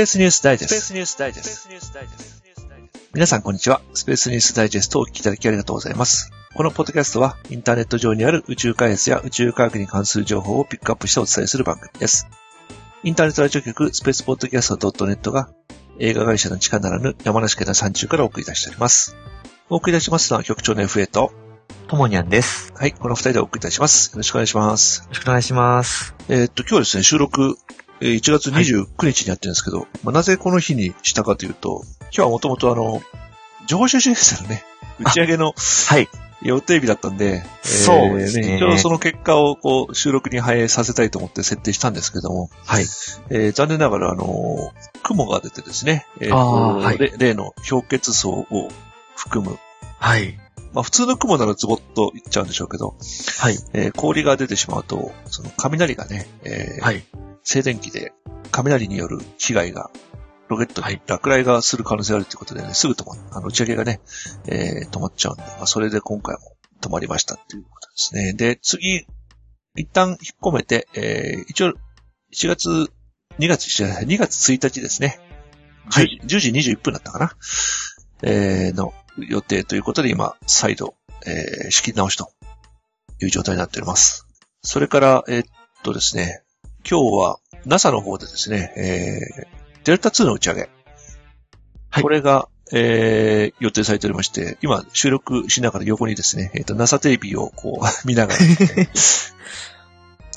[0.00, 0.74] スペースニュースダイジェスト。
[0.76, 1.68] スペースニュースダイジェスト。
[3.12, 3.82] 皆さんこんにちは。
[3.92, 6.32] スペースニュースダイジェストをお聞きいただきありがとうございます。
[6.54, 12.26] このポッドキャストはインターネット上にある宇宙開発や宇宙科学に関する情報をピックアップしてお伝えする番組です。
[13.02, 15.50] インターネットラジオ局スペースポッドキャスト .net が
[15.98, 19.14] 映画会社の地下ならぬ山梨県の山中からお送り出しております。
[19.68, 21.30] お送り出しますのは局長の FA と、
[21.88, 22.72] ともにゃんです。
[22.74, 24.12] はい、この二人でお送りいたします。
[24.12, 25.02] よろしくお願いします。
[25.02, 26.14] よろしくお願いします。
[26.30, 33.02] えー、っと、今日はですね、収録え1月29日にやってるんですけど、はい、まあ、なぜこの日にしたかというと、今日はもともとあの、
[33.66, 34.64] 情報収集フェスのね、
[35.00, 36.08] 打ち上げの、はい。
[36.42, 38.56] 予定日だったんで、そうですね。
[38.56, 42.84] 一応その結果をこう収録に反映させたいと思って設定したんですけども、はい。
[43.28, 48.46] えー、残念ながらあの、雲が出てですね、えー、はい、例の氷結層を
[49.14, 49.58] 含む、
[49.98, 50.38] はい。
[50.72, 52.96] まあ普通の雲ならズボッといっちゃうんでしょうけど、
[53.38, 53.58] はい。
[53.74, 57.04] えー、氷が出てしまうと、その雷がね、えー、はい。
[57.42, 58.12] 静電気で
[58.50, 59.90] 雷による被害が、
[60.48, 64.00] ロケットに落雷がする可能性があるということでね、すぐ止まあの、打ち上げがね、
[64.46, 68.32] えー、止まっちゃうんで、まあ、それで今回も止まりましたっていうことですね。
[68.32, 69.06] で、次、
[69.76, 71.74] 一旦引っ込めて、えー、一応、
[72.34, 72.68] 1月、
[73.38, 75.20] 2月、2月1日ですね。
[75.88, 76.20] はい。
[76.24, 77.32] 10, 10時21分だったかな？
[78.22, 80.94] えー、の予定ということで今、再度、
[81.26, 82.32] えー、仕切り直しと
[83.20, 84.26] いう状態になっております。
[84.62, 85.44] それから、えー、っ
[85.82, 86.42] とですね、
[86.88, 90.70] 今日は NASA の方でですね、えー、デルタ2の打ち上げ。
[91.90, 92.02] はい。
[92.02, 98.56] これが、えー、予定されておりまして、今収録しながら横にですね、えっ、ー、と、NASA テレビをこう 見ながら、ね、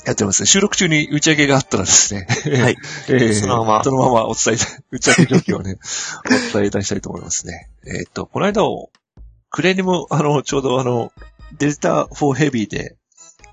[0.04, 0.46] やってますね。
[0.46, 2.26] 収録中に打ち上げがあったらですね。
[2.28, 2.76] はい。
[3.08, 3.84] えー、そのまま。
[3.84, 4.58] そのままお伝え、
[4.90, 5.78] 打ち上げ状況をね、
[6.26, 7.70] お伝えいたしたいと思いますね。
[7.86, 8.90] えっ、と、この間を、
[9.50, 11.12] クレーにも、あの、ちょうどあの、
[11.56, 12.96] デルタ4ヘビーで、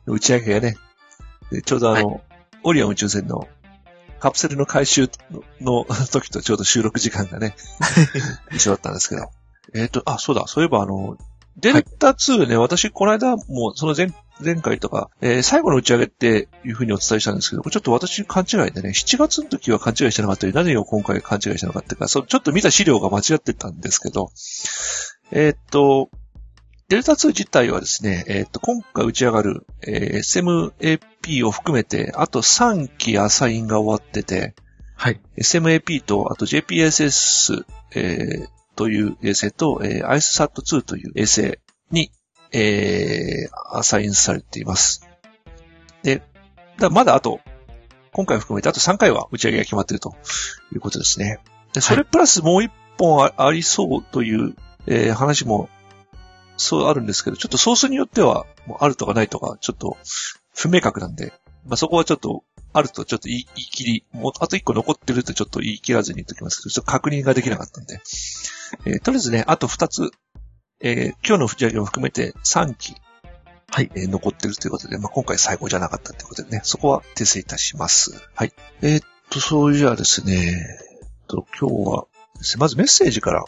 [0.08, 0.76] 打ち上げがね、
[1.64, 2.22] ちょうどあの、はい
[2.64, 3.48] オリオン宇宙船の
[4.20, 5.10] カプセルの回収
[5.62, 7.56] の時とちょうど収録時間がね、
[8.54, 9.32] 一緒だったんですけど。
[9.74, 11.18] えっ、と、あ、そうだ、そういえばあの、
[11.58, 24.32] デルタ2ね、はい、私、この間も、その前、前回とか、えー、最後の打ち上げっていうふうにお伝えしたんですけど、ちょっと私勘違いでね、7月の時は勘違いしてなかったり、何を今回勘違いしてなかったか、そちょっと見た資料が間違ってたんですけど、
[25.32, 26.10] えっ、と、
[26.92, 34.56] デルタ2自体はですね、えっ、と、今回打ち上がる、えー、SMAP を含めて、あと3機アサインが終わってて、
[34.98, 35.22] はい。
[35.38, 37.64] SMAP と、あと JPSS、
[37.96, 41.60] えー、という衛星と、えー、IceSat2 という衛星
[41.92, 42.12] に、
[42.52, 45.08] えー、アサインされています。
[46.04, 46.22] で、
[46.78, 47.40] だまだあと、
[48.12, 50.14] 今回含めてあと3回は打ち上げが決まっていると
[50.74, 51.40] いうことですね。
[51.72, 52.70] で、それプラスもう1
[53.00, 54.56] 本ありそうという、
[54.88, 55.70] えー、話も
[56.62, 59.98] そうあるんですけど、ちょっとソースによっては、もうあるとかないとか、ちょっと
[60.56, 61.34] 不明確なんで、
[61.66, 68.00] まあ、そこはちょっと、あるとちょっと言い切り、もうあと一個残ってるとちょっと言い切らずに言っときますけど、ちょっと確認ができなかったんで。
[68.86, 70.12] えー、とりあえずね、あと二つ、
[70.80, 72.96] えー、今日の藤上を含めて3機、
[73.70, 78.22] はい、えー、残ってるということで、まあ、今回最後じゃなかったということでね、そこは訂正いたします。
[78.36, 78.54] はい。
[78.82, 82.06] えー、っと、そうじゃあですね、えっと、今日は、
[82.58, 83.46] まずメッセージから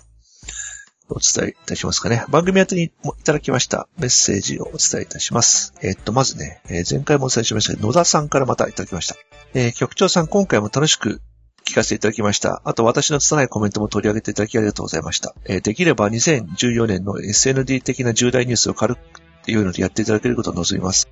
[1.14, 2.26] お伝えいたしますかね。
[2.30, 2.92] 番組宛てにい
[3.24, 5.74] ただきましたメッセージをお伝えいたします。
[5.82, 9.16] えー、っと、まずね、えー、前回もお伝えしましたけど野田さんからまたいただきました。
[9.54, 11.22] えー、局長さん、今回も楽しく
[11.66, 12.62] 聞かせていただきました。
[12.66, 15.36] あと、私の拙いコメントも取り上げていただきありがとうございました。
[15.46, 19.02] えできれば2014年の SND 的な重大ニュースを軽くっ
[19.46, 21.10] ていうのでやっていただけることを望みます。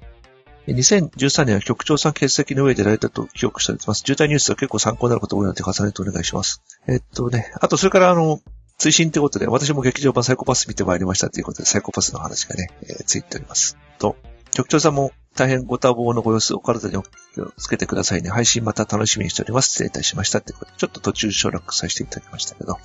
[0.68, 4.03] 2013年は局長さん欠席の上でられたと記憶しております。
[4.06, 6.62] 重大ニュースは結構参考になること多いので重ねてお願いします。
[6.88, 8.39] えっとね、あとそれからあの、
[8.81, 13.78] 追伸ってことで、私も劇場版サイコパス見てまいりましたということで、サイコパスの話がね、えー、ついております。
[14.00, 14.16] と、
[14.53, 18.31] 局長さんも大変ご多忙のご様子、お体にお気をつけてくださいね。
[18.31, 19.69] 配信また楽しみにしております。
[19.69, 22.80] 失礼いたしましたってことで、ちょっと途中省略させていただきましたけど、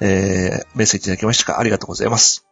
[0.00, 1.60] えー、メッセージいただきましたか？
[1.60, 2.44] ありがとうございます。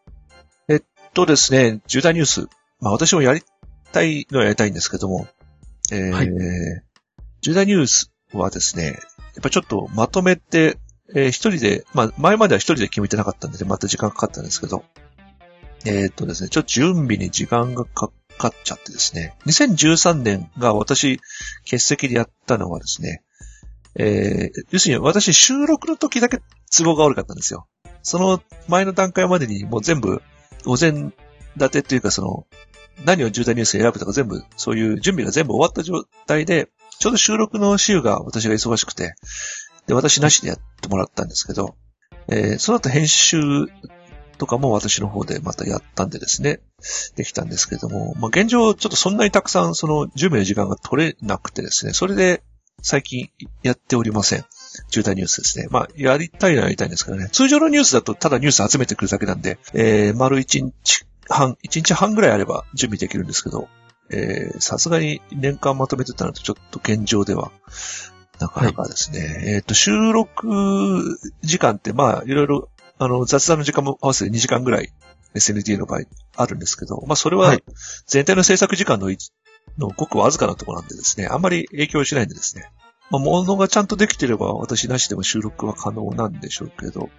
[0.71, 0.83] えっ
[1.13, 2.49] とですね、重大ニュース。
[2.81, 3.43] まあ私もやり
[3.93, 5.29] たいのはやりたいんですけども、
[5.93, 6.29] えー、はい、
[7.43, 10.79] 重大ニュースはですね、やっぱちょっとまとめて
[11.11, 14.85] えー、一人で、まあ、前までは一人で決めてなかったんで、また時間かかったんですけど、
[15.87, 21.21] えー、っとですね、ちょっと準備に時間がかかっちゃってですね、2013年が私、
[21.65, 23.23] 欠席でやったのはですね、
[23.97, 26.41] えー、要するに私収録の時だけ
[26.77, 27.67] 都合が悪かったんですよ。
[28.03, 30.23] その前の段階までにもう全部、
[30.65, 31.13] 午前
[31.57, 32.47] 立てというかその、
[33.05, 36.69] 何を重大ニュース選ぶとか全部、そういう準備が全部終わった状態で、
[36.99, 39.15] ちょうど収録の週が私が忙しくて、
[39.87, 41.77] で、私なしでやってもらったんですけど、
[42.29, 43.41] えー、その後編集
[44.39, 46.61] とかも私の方でまたやったんでですね、
[47.17, 52.43] できたんですけども、まあ、現状ちょっとそんなにたくさんその準備の時間が取れなくてですね、それで
[52.83, 53.31] 最近
[53.63, 54.45] やっておりません。
[54.91, 55.69] 重大ニュースですね。
[55.71, 57.29] まあ、やりたいのはやりたいんですけどね。
[57.31, 63.69] 通常のニュースだとただニュース集めてくるだけなんで、えー、丸1日半、1日半ぐらいあれば準備できるんですけど、
[64.11, 67.53] えー、さすがに年間まとめてたのとちょっと現状では、
[68.41, 69.21] なかなかですね。
[69.21, 74.93] はい、えっ、と、収録時間ってまあ、いろいろ、あの、雑談の時間も合わせて2時間ぐらい
[75.35, 76.03] SND の場合
[76.37, 77.57] あるんですけど、まあ、それは
[78.07, 79.11] 全体の制作時間の
[79.79, 82.71] のごくわずかなところなんでですね、あんまり影響しないんでですね。
[83.11, 87.11] まあ、物がちゃんとできてれば私なしでも収録は可能なんでしょうけど、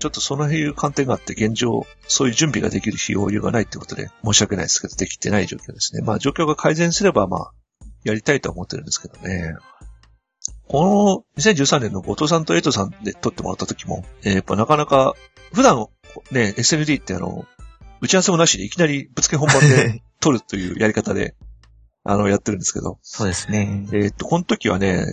[0.00, 6.02] ちょっとそのいう観点があって現状、そういう準備ができる費用がないってことで申し訳ないですけど、できてない状況ですね。
[6.02, 7.52] まあ状況が改善すれば、まあ、
[8.04, 9.54] やりたいと思ってるんですけどね。
[10.70, 15.14] この2013年の後藤さんとエイトさんで撮ってもらった時も、えー、やっぱなかなか、
[15.52, 15.88] 普段
[16.30, 17.44] ね、SND ってあの、
[18.00, 21.34] 打ち合わせもなしでいきなりぶつけ本番で 撮るというやり方で、
[22.04, 23.00] あの、やってるんですけど。
[23.02, 23.88] そうですね。
[23.92, 25.06] えっと、この時はね、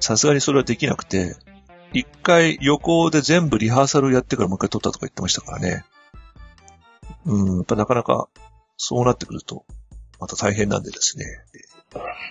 [0.00, 1.36] さすがにそれはできなくて、
[1.92, 5.84] 一回横で全部リハーサルやってからもう一回撮ったとか言ってましたからね。
[7.24, 8.28] うん、やっぱなかなか
[8.76, 9.64] そうなってくると、
[10.18, 11.24] また大変なんでですね。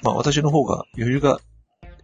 [0.03, 1.39] まあ私の方が余裕が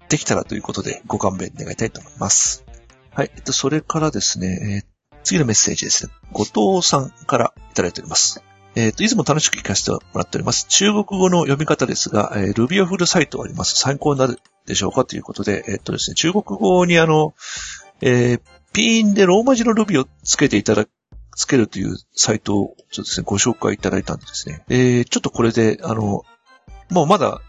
[0.09, 2.65] できたらということでご勘弁願いたいと思います。
[3.11, 3.31] はい。
[3.35, 6.13] えっと、それからですね、えー、次のメッセージですね。
[6.31, 8.43] 後藤さんからいただいております。
[8.75, 10.65] えっ、ー、と、いつも楽しく聞かせてもらっております。
[10.67, 13.77] 中国語の読み方ですが、えー、ルビオフルサイトがあります。
[13.77, 17.35] 参考になるでしょうかということで、えっ、ー、とですね、中国語にあの、
[18.01, 18.41] えー、
[18.73, 20.89] ピーンでローマ字のルビをつけていただく
[21.35, 24.63] つけるというサイトをちょっとですね、ご紹介いただいたんですね。
[24.69, 26.23] えー、ちょっとこれで、あの、
[26.89, 27.41] もうまだ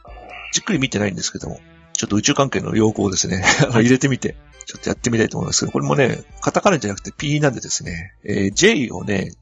[0.52, 1.58] じっくり見てないんですけども、
[1.94, 4.36] ちょっと宇宙関係の用語をですね、 入れてみて、
[4.66, 9.32] ちょっとやってみたいと思いますけど、これもね、カタカナじゃなくて P なんでですね、えー、J をね、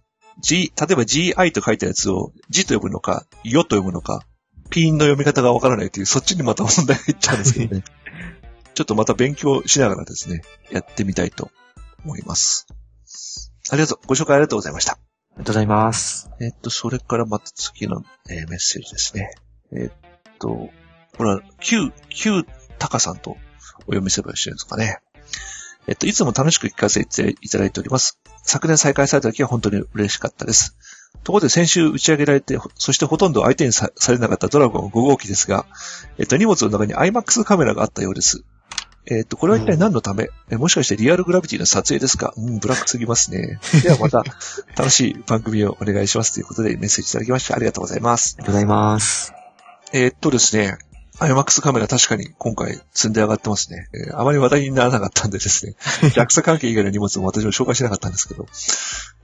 [0.40, 4.26] G、例えば GI と書いたやつを G と読むのか、ヨと読むのか、
[4.70, 7.84] ピンの読み方がわからないという、そっちにまた問題がいっちゃうんですけどね。
[8.74, 11.50] ちょっとまた勉強しながらですね、やってみたいと
[12.04, 12.66] 思います。
[13.70, 14.00] ありがとう。
[14.06, 14.92] ご紹介ありがとうございました。
[14.92, 14.98] あ
[15.32, 16.30] りがとうございます。
[16.40, 19.30] えっと、それからまた次の、えー、メッセージですね。
[19.72, 19.90] えっ
[20.38, 20.70] と、
[21.22, 22.44] これは、Q、Q
[22.80, 24.98] タカさんとお読みすればよろしいですかね。
[25.86, 28.18] えっと、いつも楽しく聞かせていただいております。
[28.42, 30.76] 昨年再開された時は本当に嬉しかったです。
[31.22, 35.64] ところで先週打ち上げられて、そしてほとんど相手にされなかったドラゴン5号機ですが、
[36.18, 38.42] えっと、荷物の中に IMAX カメラがあったようです。
[39.06, 42.32] えっと、これは一体何のため、うん、もしかしてリアルグラビティの撮影ですか？
[42.36, 43.60] うん、ブラックすぎますね。
[43.84, 44.24] ではまた、
[44.76, 48.36] 楽しい番組をお願いしますということでメッセージいただきましてありがとうございます。
[48.38, 49.32] ありがとうございます。
[49.92, 50.78] えっとですね、
[51.22, 53.88] IMAX カメラ確かに今回積んで上がってますね。
[53.94, 55.74] えー、あまり話題にならなかったんでですね、
[56.14, 58.46] JAXA 関係以外の荷物も私も紹介しなかったんですけど、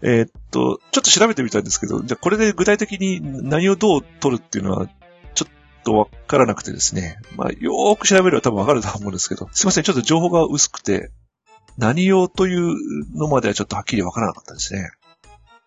[0.03, 4.89] えー、っと、ちょっと調べてみたんですけど、じゃあこれで具体的に何をどう撮るっていうのは、
[5.35, 11.11] ちょっとわからなくてですね、まあ、よーく調べれば多分わかると思うんですけど、すいません、ちょっと情報が薄くて、
[11.79, 12.75] 何用という
[13.17, 14.91] のまではちょっとはっきりわからなかったですね。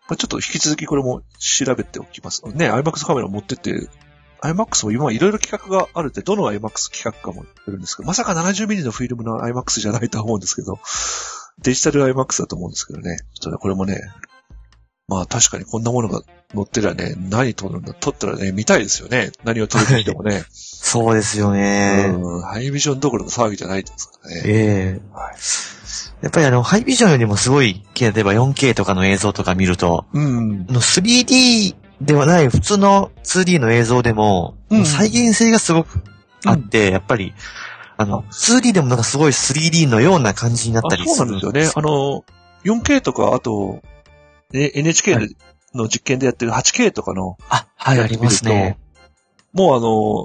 [0.07, 2.43] まあ、ちょっと引き続きこれも調べておきます。
[2.49, 3.87] ね、IMAX カメラ持ってって
[4.43, 10.79] IMAX も今いろいろ企画があるって、どの IMAX 企画かも言ってるんですけど、まさか 70mm のフィルムの IMAX じゃないと思うんですけど、
[11.63, 13.17] デジタル IMAX だと思うんですけどね。
[13.39, 14.01] ちょっとね、これもね、
[15.07, 16.21] まあ確かにこんなものが
[16.53, 19.31] 載ってりゃね、何撮るんだ、撮ったらね、見たいですよね。
[19.43, 20.43] 何を撮るとしてもね。
[20.49, 22.11] そうですよね。
[22.13, 22.41] うん。
[22.41, 24.41] ハイビジョンどころの騒ぎじゃないですからね。
[24.45, 25.35] ええー、はい。
[26.21, 30.65] やっぱりあの、ハイビジョンよりもすごい、例えば 4K とかの映像とか見ると、うん。
[30.67, 36.01] の 3D ではない普通の 2D の映像でも、うん、再現性がすごく
[36.45, 37.33] あって、うん、やっぱり、
[37.97, 41.15] あの、2D でもなんかすごい 3D のような感じになったりする。
[41.15, 41.71] そうなんですよね。
[41.75, 42.25] あの、
[42.65, 43.81] 4K とか、あと、
[44.51, 45.17] ね、NHK
[45.75, 48.79] の実験でやってる 8K とかの、あ、はい、ありますね。
[49.53, 49.79] もうあ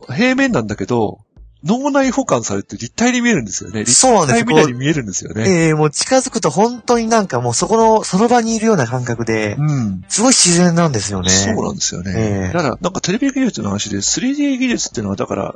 [0.08, 1.20] の、平面なんだけど、
[1.66, 3.84] 脳内保管されて立体に見えるんですよね。
[3.84, 5.44] そうなんです立体みたいに見えるんですよね。
[5.46, 10.04] ええー、もう近づくと本当になんかもうそこの、その場にいるような感覚で、うん。
[10.08, 11.30] すごい自然なんですよね。
[11.30, 12.12] そうなんですよね。
[12.14, 15.54] えー、だから、なんかテレビ技術の話で 3D 技術っていうのは、だから、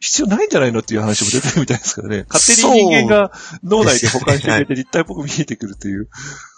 [0.00, 2.24] 必要ないんじゃないのっていう話も出てるみたいですからね。
[2.30, 3.32] 勝手に人間が
[3.64, 6.08] 脳内で保管してくれて立体っぽく見えてくるという。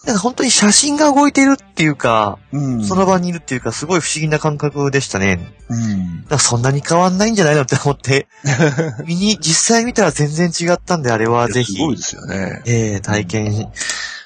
[0.05, 5.55] なんか本当に写真が動いてるっていうか、うん、その場にいるっていうか、すごい不思議な感覚でしたね。
[5.69, 6.25] うん。
[6.25, 8.29] かそんなに変わんないんじゃないのって思って、
[9.07, 11.73] 見に、実際見たら全然違ったんで、あれはぜひ。
[11.73, 12.63] すごいですよね。
[12.67, 13.71] ええー、体験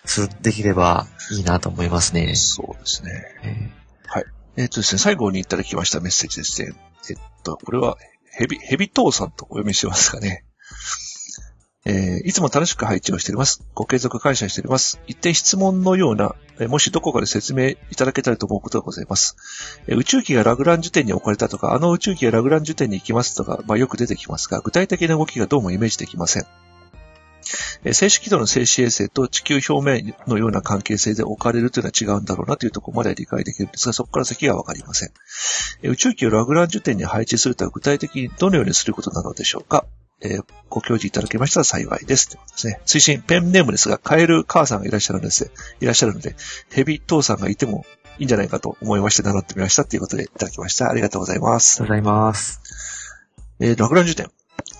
[0.04, 2.34] する、できればいいなと思いますね。
[2.34, 3.10] そうですね。
[3.44, 4.24] えー、はい。
[4.56, 6.72] えっ、ー、とですね、最後にいただきましたメッセージですね。
[7.10, 7.96] えっと、これは、
[8.36, 10.44] ヘビ、ヘビトーさんとお読みしますかね。
[11.86, 13.62] えー、いつも楽しく配置をしております。
[13.74, 15.00] ご継続感謝しております。
[15.06, 19.36] 一点質問のような、えもしどこかで説明いただけたらと思うことがございます。
[19.86, 26.46] え宇宙機がラグランジュ点に置かれたとか、あの宇宙機がラグランジュ点に行きますとか、まあ、よく出てきますが、具体的な動きがどうもイメージできません。
[27.84, 35.10] えー静止軌道の静止衛星と地球表面のような関係性で置かれるというのは違うんだろうなというところまでは理解できるんですが、そこから先はわかりません。
[35.82, 39.84] えー宇宙機をラグランジュ点に配置するとは具体的にどのようにすることなのでしょうか
[40.22, 42.28] えーご教示いただけましたら幸いです。
[42.28, 42.80] ということですね。
[42.86, 45.50] 推進、ペンネームですが、カエル母さんがいらっしゃるんです。
[45.80, 46.34] いらっしゃるので、
[46.70, 47.84] ヘビ父さんがいても
[48.18, 50.88] いいんじゃないかと思いまして名乗ってみましたということでいただきました。
[50.90, 51.82] ありがとうございます。
[51.82, 52.60] ありがとうございます。
[53.60, 54.33] えーラグランジュ点。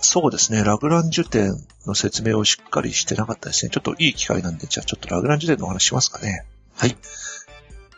[0.05, 0.63] そうですね。
[0.63, 3.71] ラグランジュ点の説明をしっかりしてなかったですね。
[3.71, 6.45] ちょっといい機会なんで、じゃあちょっとラグランジュ点のお話しますかね。
[6.75, 6.95] はい。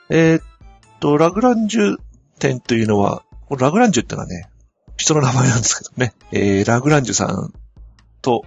[0.09, 0.43] えーっ
[0.99, 1.97] と、ラグランジュ
[2.39, 4.49] 点というのは、このラグランジュってのはね、
[4.95, 6.13] 人の名前なんですけどね。
[6.31, 7.53] えー、ラグランジュさん
[8.21, 8.45] と、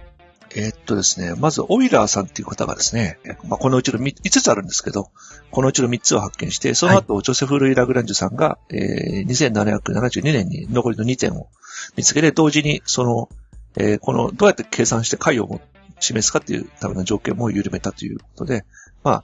[0.53, 5.11] えーっとですね、まず、オイラーさんっていう方がですね、まあ、このうちの5つあるんですけど、
[5.49, 11.47] このうちの3つを発見して、その後、ジョセフ・ルイ・ラグランジュさんが、えー、2772年に残りの2点を
[11.95, 13.29] 見つけて、同時に、その、
[13.77, 15.61] えーこの、どうやって計算して解を
[15.99, 18.65] 示すかっていうための条件も緩めたということで、
[19.03, 19.23] まあ、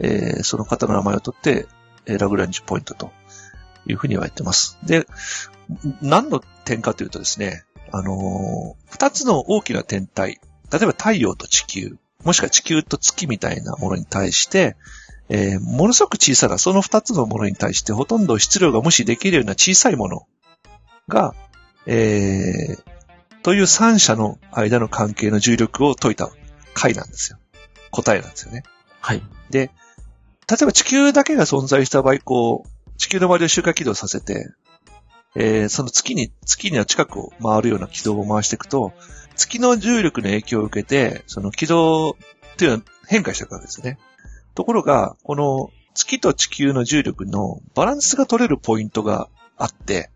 [0.00, 1.66] えーその方の名前を取って、
[2.06, 3.12] えーラグランジュポイントと
[3.86, 4.78] いうふうに言われてます。
[4.84, 5.06] で、
[6.02, 10.40] 何の点かというとですね、あのー二つの大きな天体、
[10.72, 14.76] 例えば太陽と地球、もしくは地球と月みたいなものに対して、
[15.28, 20.26] えーものすごく小さなその二つのものに対してほとんど質量が無視できるような小さいもの
[21.08, 21.34] が、
[21.86, 22.93] えー
[23.44, 26.30] という三者の間の関係の重力を解いた
[26.72, 27.38] 解なんですよ。
[27.90, 28.64] 答えなんですよね。
[29.00, 29.22] はい。
[29.50, 29.70] で、
[30.50, 34.50] 例えば地球だけが存在した場合、こう、地球の周りを周回軌道させて、
[35.36, 38.94] えーその月に、月には近くを回るような軌道を回していくと、
[39.36, 43.98] 月の重力の影響を受けて、その軌道っていうのは変化していくわけですね。
[44.54, 50.10] ところが、この月と地球の重力のバランスが取れるポイントがあって、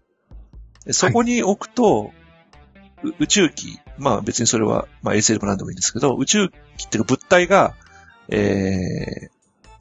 [0.87, 2.18] でそこに置くと、う
[3.19, 7.75] 宇宙機、まあ別にそれは、まあ衛星でも何でもいいんですけど、宇宙機っていうか物体が、
[8.29, 9.31] えー、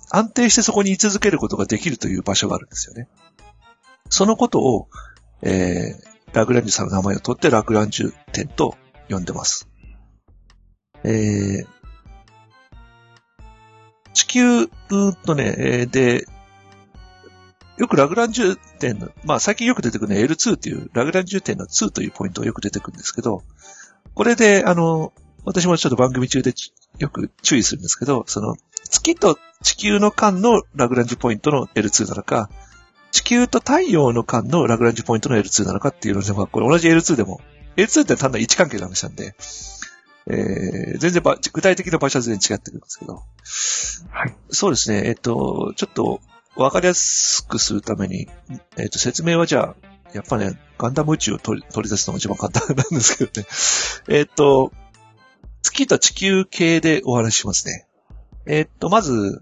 [0.10, 3.08] 安定してそこに居続けることができるという場所があるんですよね。
[4.10, 4.88] そのことを、
[5.42, 8.78] えー、ラグランジュさんの名前を取ってラグランジュ点と
[9.10, 9.68] 呼んでます。
[11.04, 11.68] えー、
[14.14, 16.26] 地球うーんとね、で、
[17.78, 23.44] よくラグランジュ点の、まあ最近よく出てくるね、L2 っていう、ラグランジュ点の2というポイントがよく出てくるんですけど、
[24.14, 25.14] これで、あの、
[25.46, 28.56] 私もちょっと番組中でちよく注意するんですけど、その、
[28.90, 32.50] 月と地球の間のラグランジュポイントの L2 なのか、
[33.12, 37.42] 地球と太陽の間のラグランジュポイントの L2 なのかっていうので、まあ、これ同じ L2 でも、
[37.76, 39.36] L2 って単なる位置関係の話なんで、
[40.30, 43.24] えー、全然ば具体的な場所は全然違ってくるんですけど、
[44.12, 44.36] はい。
[44.50, 46.20] そうですね、えっと、ちょっと、
[46.58, 48.28] わかりやすくするために、
[48.78, 49.76] えっと、説明はじゃあ、
[50.14, 53.48] やっぱね、ガンダム宇宙を取り取り出すのが一番簡単なんですけどね。
[54.20, 54.72] えっと、
[55.62, 57.88] 月と地球系でお話しますね。
[58.46, 59.42] えっと、まず、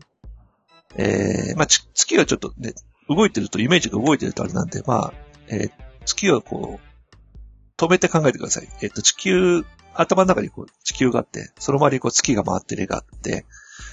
[0.96, 2.74] えー、まあ、月がちょっとね、
[3.08, 5.14] 動いてると、イメージが動いてるとあれなんで、まあ、
[5.48, 8.70] えー月をこう、止めて考えてください。
[8.82, 13.46] えっと、地球、頭の中にこう、地球があって、その周りにこう、月が回ってる絵があって、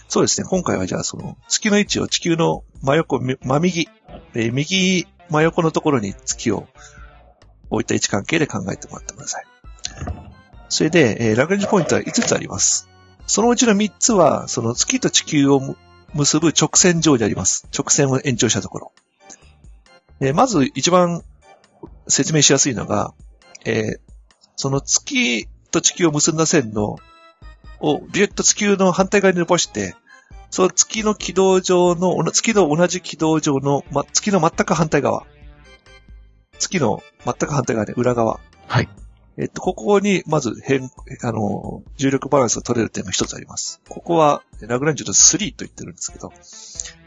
[0.08, 3.88] そうですね、今回はじゃあその、月の位置を地球の真横、真右、
[4.34, 6.66] えー右真横のところに月を
[7.70, 9.46] 置いた位置関係で考えてもらってください。
[10.68, 12.88] それで、えーラグランジポイントは5つあります。
[13.26, 15.76] そのうちの3つは、その月と地球を
[16.12, 17.66] 結ぶ直線上にあります。
[17.76, 18.92] 直線を延長したところ。
[20.20, 21.22] えまず一番
[22.06, 23.14] 説明しやすいのが、
[23.64, 24.12] えー
[24.54, 26.98] その月と地球を結んだ線の、
[27.82, 29.94] をビュッと地球の反対側に伸ばして、
[30.50, 35.26] その月の軌道上の、月の同じ軌道上の、ま、月の全く反対側。
[36.58, 38.38] 月の全く反対側で、裏側。
[38.68, 38.88] はい。
[39.38, 40.90] えっと、ここに、まず変、
[41.22, 43.80] あの、重力バランスが取れる点が一つあります。
[43.88, 46.32] ここは、ラグランジュの3と言ってるんですけど、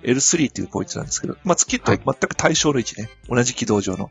[0.01, 3.09] L3 っていうポイントなんですけど、まあ、月と全く対称の位置ね。
[3.29, 4.09] 同じ軌道上の。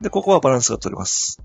[0.00, 1.42] で、ここはバランスが取れます。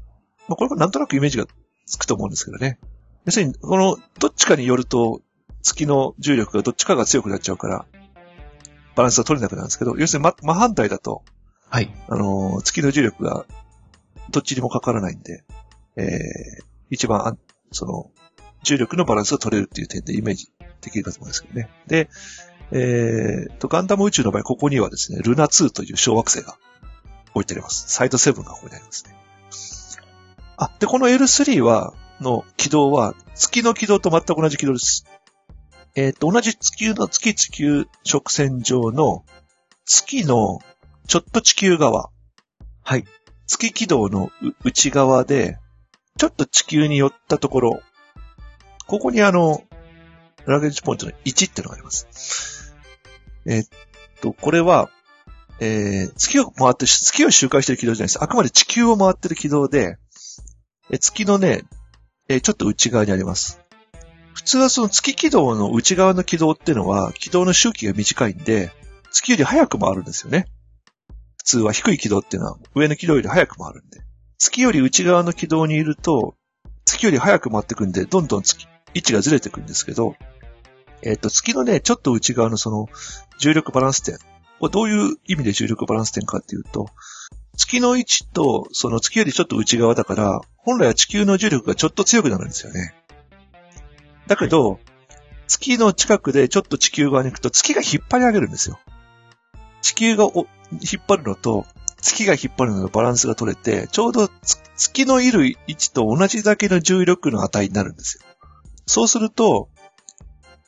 [0.47, 1.47] まあ、これはなんとなくイメージが
[1.85, 2.79] つくと思うんですけどね。
[3.25, 5.21] 要するに、この、どっちかによると、
[5.61, 7.85] 月の重力がどっちかが強くなっちゃうから、
[8.95, 11.23] バランスが取れなくなるんですけど、要するに真真反対だと、
[11.69, 11.91] はい。
[12.07, 13.45] あのー月の重力が
[14.29, 15.43] どっちにもかからないんで、
[15.97, 17.37] えー、一番
[17.71, 18.11] その、
[18.63, 20.51] 重力のバランスを取れるっていう点でイメージ
[20.81, 21.69] できるかと思うんですけどね。
[21.87, 22.09] で、
[22.71, 26.57] えーと、ガンダム宇宙の場合、ここにはですね、ルナ2という小惑星が
[27.33, 27.85] 置いてあります。
[27.89, 29.15] サイド7がここにありますね。
[30.57, 35.05] あ、で、この L3 は、の軌道は、月の軌道と全く同じ軌道です。
[35.95, 39.23] えっ、と、同じ地球の月地球直線上の
[39.85, 40.59] 月の
[41.07, 42.09] ちょっと地球側。
[42.83, 43.05] はい。
[43.47, 44.31] 月軌道の
[44.63, 45.57] 内側で、
[46.17, 47.81] ちょっと地球に寄ったところ、
[48.87, 49.63] ここにあの、
[50.45, 52.75] ラゲージポイントの1っていうのがあります。
[53.45, 53.67] えーっ
[54.21, 54.89] と、これは、
[55.59, 58.23] えー、月を回って、月を周回してる軌道じゃないです。
[58.23, 59.97] あくまで地球を回ってる軌道で、
[60.91, 61.63] え月のね、
[62.27, 63.61] えーちょっと内側にあります。
[64.33, 68.71] 普通はその月軌道の内側の軌道っていうのは、軌道の周期が短いんで、
[69.11, 70.47] 月より早く回るんですよね。
[71.37, 74.01] 普通は低い軌道っていうのは上の軌道より早く回るんで。
[74.37, 76.35] 月より内側の軌道にいると、
[76.83, 80.15] 月より早く回ってくんで、どんどん月、位置がずれてくんですけど、
[81.01, 82.87] えっ、と、月のね、ちょっと内側のその、
[83.39, 84.17] 重力バランス点。
[84.59, 86.87] これどういう意味で重力バランス点かっていうと、
[87.55, 92.93] 月の位置と、その月よりちょっと内側だから、本来は地球の重力がちょっと強くなるんですよね。
[94.27, 94.79] だけど、
[95.47, 98.79] 月の近くでちょっと地球側に行くと月が引っ張り上げるんですよ。
[99.81, 101.65] 地球がお引っ張るのと、
[102.01, 108.23] 月が引っ張るののバランスが取れて、ちょうどつ月のいる位置と同じだけの重力の値になるんですよ。
[108.85, 109.69] そうすると、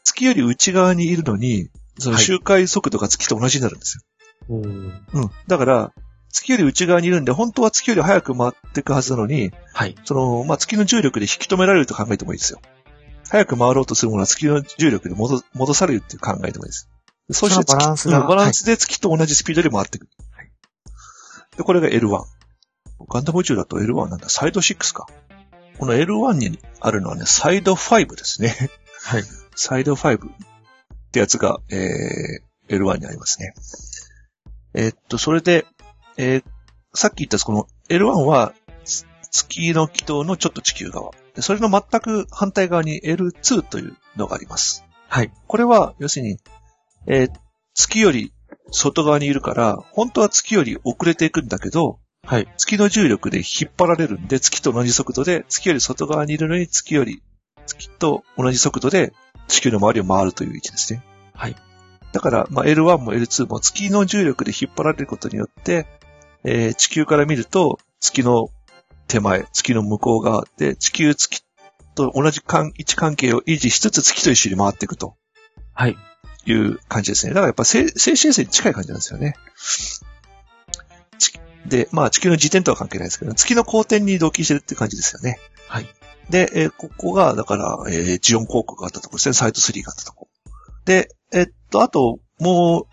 [0.04, 4.04] 月より内側にいるのに、そのはい周回速度が月と同じになるんですよ。
[4.50, 5.06] うん。
[5.14, 5.32] うん。
[5.48, 5.94] だから、
[6.32, 9.96] 月より内側にいるんで、本当は月より早く回っていくはずなのに、はい。
[10.04, 12.62] その、まあ、月の重力で引き止められると考えてもいいですよ。
[13.30, 16.90] 早く回ろうとするものは月の重力で戻戻されるっていう考えてもいいです。
[17.32, 20.08] そうしてバランスが月うんバランスで月と同じスピードで回っていく。
[20.32, 20.52] はい
[21.58, 22.24] で、これが L1。
[23.10, 24.30] ガンダム宇宙だと L1 なんだ。
[24.30, 25.08] サイド6か。
[25.78, 28.56] この L1 にあるのはね、サイド5ですね。
[29.04, 29.24] はい。
[29.56, 30.32] サイド5っ
[31.12, 33.54] てやつが、えー、L1 にありますね。
[34.74, 35.66] えーっと、それで、
[36.18, 36.44] えー
[36.94, 41.12] さっき言ったこの L1 はつ月の軌道のちょっと地球側。
[41.36, 44.84] でそれの全く反対側に L2 というのがあります。
[45.08, 45.32] はい。
[45.48, 46.40] これは、要するに、
[47.06, 47.32] えー
[47.76, 48.34] 月より
[48.72, 52.48] 外側にいるから、本当は月より遅れていくんだけど、はい。
[52.58, 57.22] 月の重力で引っ張られるんで、月と同じ速度で、月より外側にいるのに月より、
[57.68, 59.14] 月と同じ速度で
[59.48, 61.04] 地球の周りを回るという位置ですね。
[61.36, 61.56] はい。
[62.14, 65.86] だから、まあ、L1 も L2 も月の重力で引っ張られることによって、
[66.44, 68.50] えー地球から見ると月の
[69.08, 71.44] 手前、月の向こう側で地球月
[71.96, 75.16] と同じ関位置関係を維持しつつ月と一緒に回っていくと
[75.74, 75.98] はい。
[76.46, 77.32] いう感じですね。
[77.34, 79.36] だからやっぱ静静止衛星に近い感じなんですよね。
[81.18, 81.34] ち
[81.66, 85.40] で、まあ地球の自転とは関係ないですけど、月の公転に同期してるって感じですよね。
[85.68, 85.88] はい。
[86.30, 89.34] で、えーここが、だから、えージオン広告があったところですね。
[89.34, 90.52] サイト3があったところ。
[90.86, 92.88] で、えっと、あと、も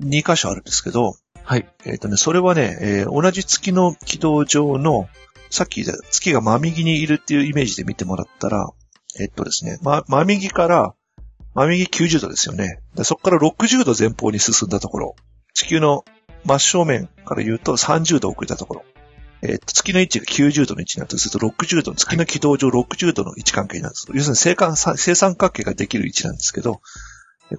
[0.00, 1.68] う、2箇所あるんですけど、はい。
[1.84, 5.08] えっとね、それはね、えー同じ月の軌道上の、
[5.50, 8.70] さっき言った月が真右にいるっていうイメージで見てもらったら、
[9.20, 10.94] えっとですね、ま、真右から、
[11.54, 12.80] 真右90度ですよね。
[12.94, 15.16] でそこから60度前方に進んだところ、
[15.52, 16.04] 地球の
[16.44, 18.84] 真正面から言うと30度遅れたところ、
[19.42, 24.06] えっと、月の位置が90度の位置になるとすると60度、月の軌道上60度の位置関係になるんです。
[24.14, 26.80] 要するに正正三角形ができる位置なんですけど、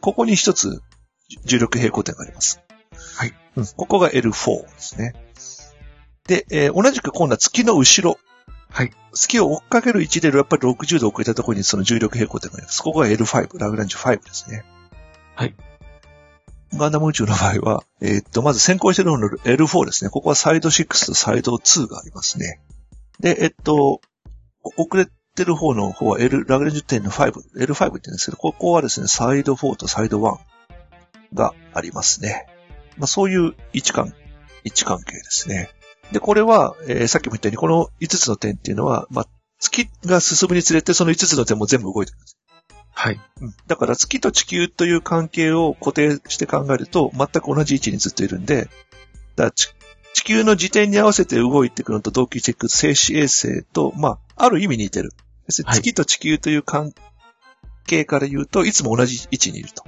[0.02, 0.82] ここに一つ
[1.46, 2.62] 重力平行点があります。
[3.18, 3.34] はい。
[3.56, 5.14] うん、ここが L4 ですね。
[6.28, 8.18] で、えー同じく今度は月の後ろ。
[8.70, 8.92] はい。
[9.14, 12.82] 月を追っかける位置でやっぱり60度遅れたところにその重力平行点があります。
[12.82, 14.66] ここが L5、ラグランジュ5ですね。
[15.36, 15.56] はい。
[16.76, 20.10] ガンダム宇宙の場合は、えーっと、まず先行してる方の L4 ですね。
[20.10, 22.62] ここはサイド6とサイド2がありますね。
[23.20, 24.02] で、えっと、
[24.64, 30.40] お遅れてる方の方は L、ラグランジュ点の5、L5 って言うんですけど、ここはですね、サイド4とサイド1
[31.34, 32.48] がありますね。
[32.98, 34.14] まあそういう位置関、
[34.64, 35.70] 位置関係ですね。
[36.12, 39.28] で、これは、えーさっきも言ったように、この5つの点っていうのは、まあ、
[39.60, 42.38] 月が進むにつれて、その5つの点も全部動いてるんです。
[42.92, 43.20] はい。
[43.42, 48.70] うんだから月と地球という関係を固定して考えると、全く同じ位置にずっといるんで、
[49.36, 49.74] だ地
[50.24, 55.12] 球の時点に合わせて動いていくのと同期していく静止衛星と、まあ、ある意味似てる。
[55.50, 56.94] 月と地球という関
[57.86, 59.84] 係から言うと、いつも同じ位置にいると。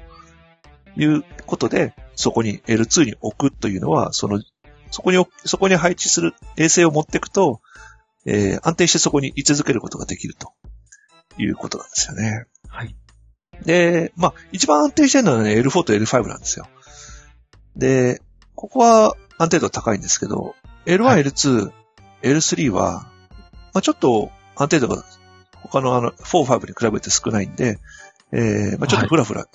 [0.97, 4.41] いうことで、そこに L2 に置くというのは、その、
[4.91, 7.61] そこに置、そこに配置する衛星を持っていくと、
[8.25, 10.53] えー安定してそこに居続けることができると
[11.37, 12.45] いうことなんですよね。
[12.67, 12.95] はい。
[13.63, 16.67] で、まあ、一番安定してるのはね、L4 と L5 なんですよ。
[17.75, 18.21] で、
[18.55, 21.71] ここは安定度高いんですけど、L1、はい L2、
[22.23, 23.07] L3 は、
[23.73, 25.03] まあ、ちょっと安定度が
[25.61, 27.79] 他のあの、4、5に比べて少ないんで、
[28.31, 29.47] えー、まあ、ちょっとフラフラ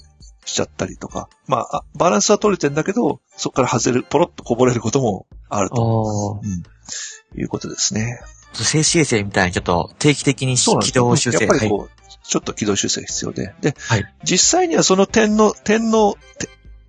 [0.44, 7.40] しちゃったりとか、まああ、バランスは取れてんだけど、そこから外れる、ポロッとこぼれることもあるとおー。
[7.40, 8.20] いうことですね。
[8.52, 11.44] 静止衛星みたいにちょっと定期的に軌道修正。
[11.44, 13.54] やっぱりこう、ちょっと軌道修正必要で。
[13.60, 16.48] で、はい実際にはその点の、点の、て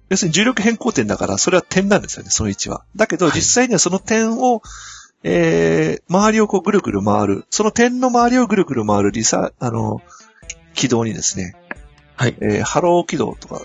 [0.10, 2.84] 要するに重力変更点だから、それは点なんですよね、その位置は。
[2.96, 4.62] だけど、はい実際にはその点を、
[5.24, 7.46] えー、周りをこうぐるぐる回る。
[7.50, 10.02] その点の周りをぐるぐる回るリサ、あの、
[10.74, 11.56] 軌道にですね、
[12.22, 12.36] はい。
[12.40, 13.64] えーハロー軌道とか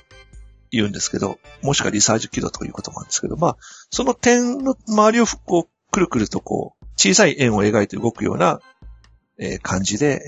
[0.70, 3.56] 言うんですけど、もしくはリサージ軌道とかいうこともあるんですけど、まあ、
[3.90, 8.60] その点の周りをこう、くるくるとこう、小さい円を描いて動くような、
[9.38, 10.22] えー感じで、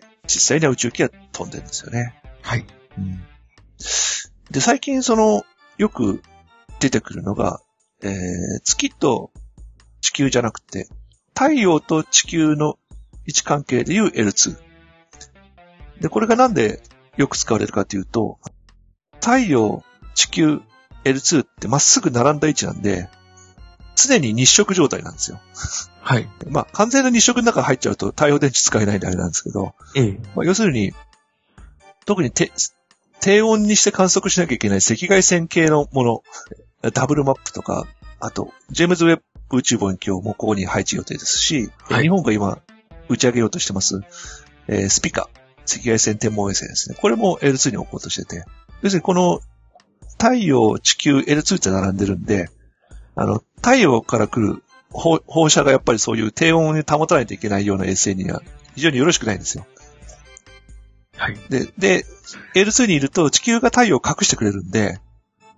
[0.00, 2.14] えー実際には宇宙機は飛んでるんですよね。
[2.40, 2.64] はい。
[4.50, 5.44] で、最近その、
[5.76, 6.22] よく
[6.80, 7.60] 出てくるのが、
[8.02, 8.12] えー
[8.64, 9.32] 月と
[10.00, 10.88] 地球じゃなくて、
[11.34, 12.78] 太陽と地球の
[13.26, 14.56] 位置関係でいう L2。
[16.00, 16.80] で、これがなんで
[17.16, 18.38] よく使われるかというと、
[19.20, 19.82] 太陽、
[20.14, 20.60] 地球、
[21.04, 23.08] L2 ってまっすぐ並んだ位置なんで、
[23.96, 25.40] 常に日食状態なんですよ。
[26.00, 26.28] はい。
[26.48, 30.20] まあ、完全な日食の中に入っちゃうと太陽電池使えないんであれなんですけど、ええ。
[30.34, 30.92] まあ、要するに、
[32.04, 32.52] 特にて
[33.20, 36.22] 低温にして観測しなきゃいけない赤外線系のも
[36.82, 37.86] の、ダブルマップとか、
[38.20, 42.58] あと、ジェームズ・ウェッブ宇宙望遠鏡もここに配置予定ですし、はい日本が今
[43.08, 44.02] 打ち上げようとしてます、
[44.68, 45.28] えースピカ、
[45.70, 46.96] 赤外線天文衛星ですね。
[47.00, 48.44] これも L2 に置こうとしてて、
[48.82, 49.40] 要するにこの
[50.18, 52.48] 太陽、地球、L2 って並んでるんで、
[53.14, 58.42] あの、太陽から来る放放射がやっぱりそういう低温に保たないといけないような衛星には
[58.74, 59.66] 非常によろしくないんですよ。
[61.16, 61.38] はい。
[61.48, 62.06] で、で、
[62.54, 65.00] L2 にいると地球が太陽を隠してくれるんで、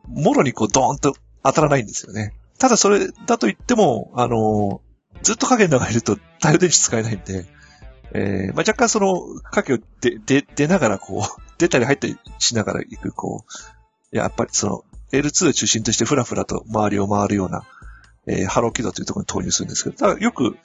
[0.09, 2.35] もろにこうドーンと当たらないんですよね。
[2.59, 4.81] ただそれだと言っても、あの
[5.23, 7.47] ずっと影の中にいると太陽電池使えないんで、
[8.15, 13.45] えーまあ、若干その影を出、出、出ながらこう、 出たり入ったりしながら行く、こ
[14.13, 17.63] う、やっぱりその L2 を中心としてふらふらと周りを回るような、
[18.27, 20.57] えーハロー軌道というところに投入するんですけど、ただよく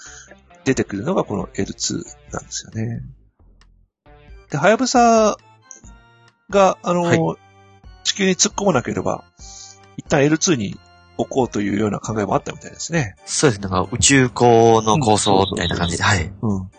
[0.64, 3.02] 出てくるのがこの L2 なんですよね。
[4.50, 5.38] で、はやぶさ
[6.50, 7.20] が、あの、はい
[8.04, 9.24] 地球に突っ込まなければ、
[9.98, 10.78] 一旦 L2 に
[11.24, 13.16] 置こうというような考えもあったみたいですね。
[13.26, 13.70] そうですね。
[13.70, 16.04] なんか宇宙港の構想みたいな感じで。
[16.04, 16.32] はい。
[16.42, 16.70] うん。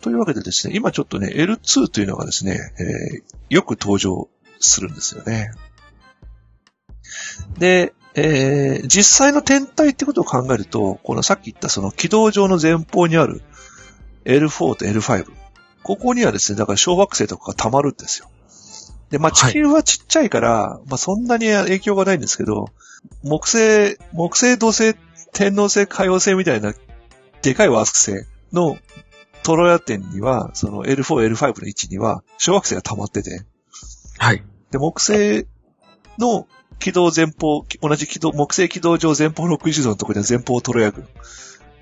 [0.00, 5.52] というわけでですね、今ちょっとね、L2 というのがですね、えーよく登場するんですよね。
[7.58, 13.42] で、えー実際の天体ってことを考えると、このさっき言ったその軌道上の前方にある
[14.24, 15.26] L4 と L5。
[15.82, 18.28] ここにはですね、だから小惑星とかが溜まるんですよ。
[19.14, 22.70] で、まあはい地球はちっちゃいから、まあそんなに影響がないんですけど、
[23.22, 24.96] 木星、木星、土星、
[25.32, 26.74] 天王星、海王星みたいな
[27.40, 28.76] でかい惑星の
[29.44, 33.44] トロヤ点には、その L4、L5 の位置には小惑星が溜まってて、
[34.18, 34.42] はい。
[34.72, 35.46] で、木星
[36.18, 36.48] の
[36.80, 41.06] 軌道前方、同じ軌道、木星軌道上前方60度のところには前方トロヤ群、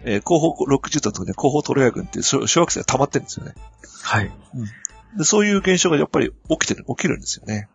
[0.04, 3.54] えー後方60度のところには後方トロヤ群っていう小小惑星が溜まってるんですよね。
[4.02, 4.30] はい。
[5.16, 7.68] で、そういう現象がやっぱり起きてる、起きるんですよね。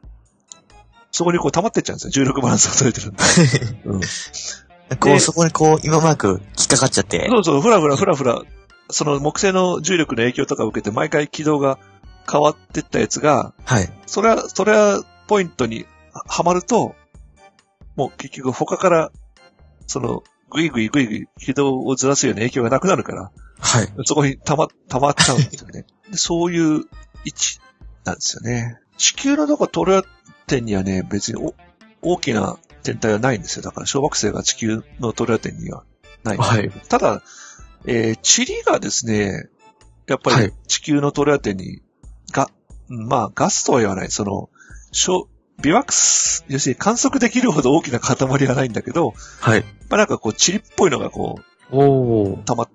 [1.12, 2.12] そこにこう溜まってっちゃうんですよ。
[2.12, 3.23] 重力バランスが取れてるんで。
[3.86, 7.28] うん、こう、そこにこう、今うまく引っかかっちゃって。
[7.30, 8.41] そうそう、ふらふらふらふら、
[8.89, 11.80] その木星の重力の影響とかを受けて毎回軌道が
[12.30, 13.89] 変わってったやつが、はい。
[14.06, 16.95] それは、それはポイントにはまると、
[17.95, 19.12] もう結局他から、
[19.88, 23.89] その、ぐいぐいぐいぐい軌道をずらすような影響がなくなるから、はい。
[24.06, 25.86] そこに溜ま、溜まっちゃうんですよね。
[26.12, 26.86] でそういう
[27.28, 27.60] 位置
[28.06, 28.80] なんですよね。
[28.98, 30.04] 地球のどこトロヤ
[30.48, 31.54] 点にはね、別にお
[32.02, 33.63] 大きな天体はないんですよ。
[33.63, 35.84] だから小惑星が地球のトロヤ点には
[36.24, 36.88] ないんですけど。
[36.88, 37.22] ただ、
[37.86, 39.50] えー、塵がですね、
[40.08, 41.82] やっぱりはい地球のトロヤ点に、
[42.32, 42.50] が、
[42.90, 44.50] うんまあガスとは言わない、その、
[44.92, 45.28] 小
[45.62, 48.16] 微惑星、要するに観測できるほど大きな塊
[48.48, 49.62] はないんだけど、はい。
[49.90, 51.40] まあなんかこう塵っぽいのがこ
[51.72, 52.44] うおー。
[52.44, 52.70] 溜まっ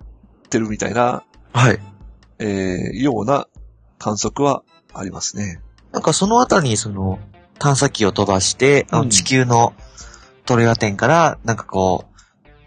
[0.49, 1.79] てるみたいなはい。
[2.39, 3.47] えーような
[4.03, 4.63] 観測は
[4.93, 5.61] ありますね。
[5.93, 7.19] なんかそのあたりにその、
[7.57, 9.73] 探査機を飛ばして、あうんの地球の
[10.45, 12.13] トレア点から、なんかこう、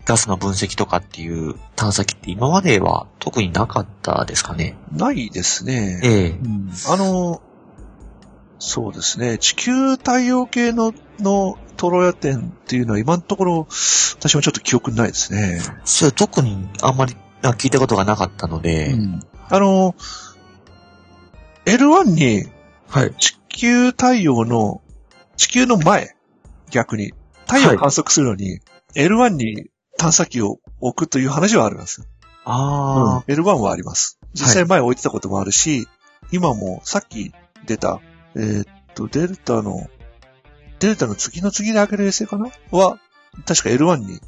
[0.07, 4.77] ガスの分析とかっていう探査機って今までは特になかったですかね？
[4.93, 6.01] ないですね。
[6.05, 7.43] ええうんあの、
[8.59, 9.37] そうですね。
[9.37, 13.67] 地球太陽系の、のトロヤ点っていうのは今のところ、
[14.19, 15.61] 私もちょっと記憶にないですね。
[15.85, 18.95] それ特にあんまりあ聞いたことがなかったので、
[19.51, 19.95] あの、
[21.67, 22.47] L1 に
[22.89, 23.15] はい。
[23.19, 24.81] 地球太陽の、
[25.37, 26.15] 地球の前、
[26.71, 27.13] 逆に、
[27.47, 28.61] 太陽を観測するのに、
[28.95, 29.67] L1 に
[29.99, 32.09] 探査機を置くという話はあります。
[32.45, 34.19] あうん、L1 はあります。
[34.33, 35.89] 実際前置いてたこともあるし、
[36.31, 37.33] 今もさっき
[37.67, 38.01] 出た、
[38.37, 39.91] えーっと、デルタの、
[40.79, 42.51] デルタの次の次に上げる衛星かな？
[42.71, 43.01] は、
[43.45, 44.21] 確か L1 に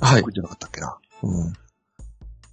[0.00, 0.34] あ、はい置い。
[0.34, 0.98] てなかったっけな。
[1.22, 1.52] うん。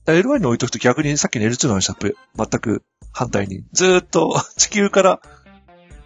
[0.06, 1.96] だから L1 に置いとくと逆にさっきの L2 の話と
[2.36, 5.22] 全く反対に、ずーっと 地球から、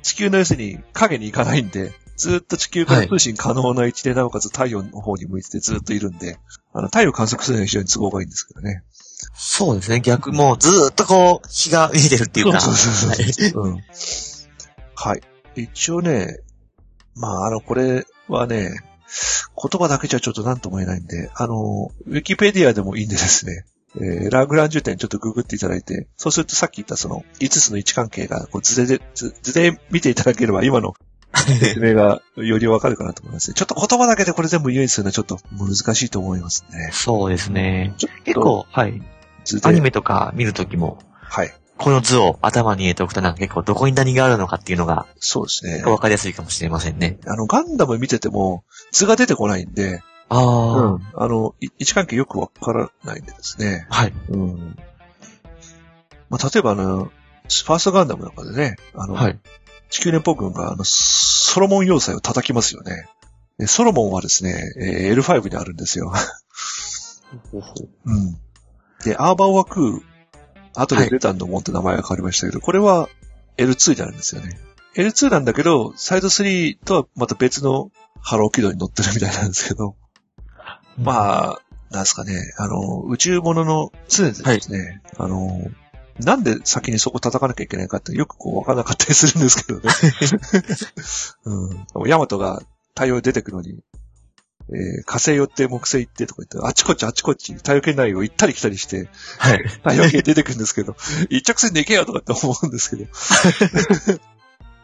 [0.04, 6.38] 地球の要するに影に行かないんで、ずーっと地球から通信可能な位置で、なおかつ太陽の方に向いててずーっといるんで、
[6.74, 8.84] あの、太陽観測するのに非常に都合がいいんですけどね。
[9.34, 10.02] そうですね。
[10.02, 12.60] 逆、もうずーっとこう、日が見えてるっていうか。
[12.60, 13.68] そうそうそうはいそう。
[13.68, 13.84] うん。
[14.96, 15.22] はい。
[15.56, 16.40] 一応ね、
[17.16, 18.80] まあ、あの、これはね、
[19.60, 30.94] 言葉だけじゃちょっと何とも言えないんで、あの、ウィキペディアでもいいんでですね、えーラグランジュ点ちょっとググっていただいて、そうするとさっき言ったその5つの位置関係がこう図で、図図で見ていただければ今の
[31.36, 33.56] 説明がよりわかるかなと思いますね。
[33.56, 36.90] ちょっと言葉だけでこれ全部言うにするのはちょっと難しいと思いますね。
[36.92, 37.94] そうですね。
[38.26, 39.02] 結構、はい。
[39.64, 41.54] アニメとか見るときも、はい。
[41.78, 45.84] この図を頭に入れておくとなんか結構どこに何があるのかっていうのがそうですね。
[45.84, 47.20] わかりやすいかもしれませんね。
[47.28, 51.02] あの、ガンダム見てても図が出てこないんで、ああ、うん。
[51.14, 53.88] あの、い位置関係よくわからないんでですね。
[53.90, 54.14] はい。
[54.30, 54.78] うん。
[56.30, 59.40] まあ、例えばあの、ファーストガンダムなんかでね、あの、はい。
[59.90, 63.08] 地球連邦軍があの、ソロモン要塞を叩きますよね。
[63.58, 66.14] でソロモンはですね、えー L5 にあるんですよ。
[68.06, 68.38] うん。
[69.04, 73.10] で、アーバーワクー、後で出たんドモンって名前が変わりましたけど、これは
[73.58, 74.60] L2 になるんですよね。
[74.96, 80.07] L2 なんだけど、サイド3とはまた別のハロー軌道に乗ってるみたいなんですけど、あ、
[80.98, 85.62] まあ、なんですかね、あの、宇宙物の常でですね、あの、
[86.20, 89.90] なんで先にそこ叩かなきゃいけないかってよくこう分からなかったりするんですけどね。
[91.96, 92.10] うん。
[92.10, 92.62] ヤマトが
[92.96, 93.80] 太陽に出てくのに、
[94.70, 99.08] えー火星寄って木星行ってとか言って、あっちこっちあっちこっち太陽系内を行ったり来たりして、
[99.38, 99.64] はい。
[99.88, 100.96] 太陽系出てくるんですけど、
[101.30, 103.06] 一直線で行けよとかって思うんですけど。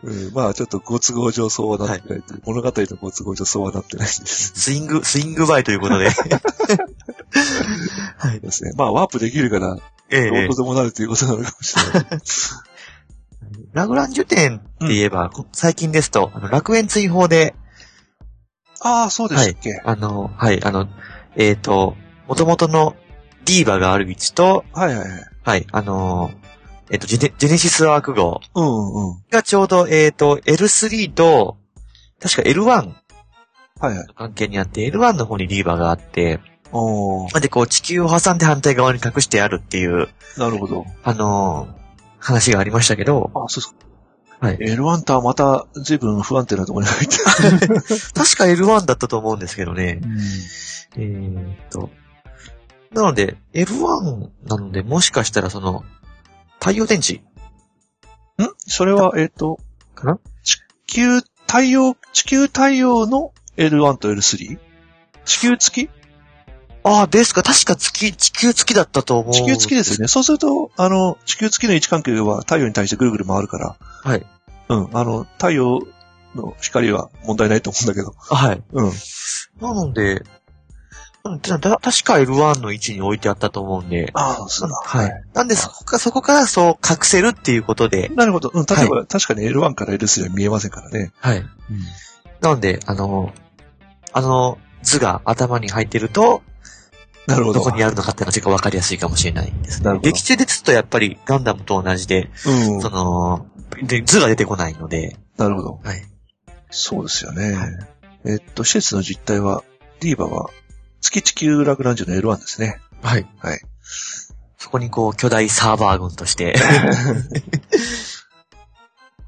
[0.03, 4.51] うん、まあちょっとご都合上そうはなってないという、物語のご都合上そうはなってないんです。
[4.55, 6.09] スイング、スイングバイということで。
[8.17, 8.39] はい。
[8.41, 8.73] ですね。
[8.75, 9.77] まあワープできるから、
[10.09, 12.05] えどうとでもなるということなのかもしれない。
[13.73, 17.55] ラグランジュ店って言えば、最近ですと、あの楽園追放で、
[18.81, 20.87] ああ、そうでしたっけ、あの、はい、あの、
[21.35, 21.95] えっ、と、
[22.27, 22.95] 元々の
[23.45, 26.31] ディーバがある位置と、はい、はいはいはい、あの、
[26.93, 29.23] えっ、とジェネ、ジェネシスアーク号うんうん。
[29.31, 31.57] がちょうど、えっ、と、L3 と、
[32.21, 34.07] 確か L1 はいはい。
[34.07, 36.39] の関係にあって、L1 の方にディーバがあって、
[36.71, 40.85] おー、なんでこう地球を挟んで反対側に隠してあるっていう、なるほど。
[41.03, 41.67] あの
[42.19, 43.73] 話がありましたけど、あそうです
[44.39, 44.47] か。
[44.47, 44.57] はい。
[44.57, 47.17] L1 とはまた随分不安定なところに入って
[48.13, 49.99] 確か L1 だったと思うんですけどね。
[50.95, 51.89] えーっと。
[52.91, 55.83] なので、L1 なので、もしかしたらその、
[56.63, 57.15] 太陽電池？
[57.15, 57.21] ん？
[58.57, 59.59] それは、えっ、と、
[59.95, 60.19] かな？
[60.43, 64.57] 地球太陽、地球太陽の L1 と L3?
[65.25, 65.89] 地球付き
[66.85, 67.43] ああ、ですか。
[67.43, 69.33] 確か月、地球付きだったと思う。
[69.33, 70.07] 地球付きですよね。
[70.07, 74.25] そうすると、あの、地球付きの位置関係は太陽に対してぐるぐる回るから、はい。
[74.69, 75.81] うん、あの、太陽
[76.33, 78.63] の光は問題ないと思うんだけど、はい。
[78.71, 78.91] うん。
[79.59, 80.42] なので、うん
[81.41, 84.75] ただ確か L1 の位置に置いてあったと思うんで、ああ、そうだ。
[84.75, 85.23] はい。
[85.33, 88.51] なんで、そこか、そこからそう隠せるっていうことで、なるほど。
[88.53, 91.13] うん、例えば、確かに L1 から L3 は見えませんからね。
[91.19, 91.37] はい。
[91.37, 91.47] うん。
[92.41, 93.31] なので、あの、
[94.11, 96.43] あの図が頭に入ってると、
[97.25, 97.59] なるほど。
[97.59, 99.85] どこにあるのかっていうのが結構わかりやすいかもしれないですね。
[99.85, 102.81] なるほど劇中ですとやっぱりガンダムと同じで、うん。
[102.81, 103.47] その、
[103.81, 105.79] で図が出てこないので、なるほど。
[105.83, 106.03] はい。
[106.69, 107.55] そうですよね。
[108.25, 109.63] えっと、施設の実態は、
[110.01, 110.49] ディーバは、
[111.03, 112.79] 月地球ラグランジュの L1 ですね。
[113.01, 113.27] はい。
[113.39, 113.61] はい。
[114.57, 116.55] そこにこう、巨大サーバー群として、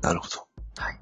[0.01, 0.47] なるほど。
[0.77, 0.99] はい。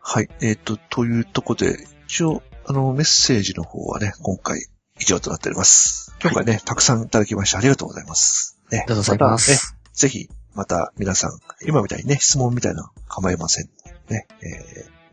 [0.00, 0.28] はい。
[0.40, 4.66] えっと、というとこで、一応、あの、メッセージの方はね、今回、
[4.98, 6.14] 以上となっております。
[6.22, 8.58] 今回ね、たくさんいただきましてありがとうございます。
[8.70, 8.78] ね。
[8.78, 9.76] ありがとうございまたねす。
[9.92, 13.70] ぜひ、また皆さん、今みたいにね、質問みたいなの構いません
[14.08, 14.26] ね。
[14.40, 14.48] えー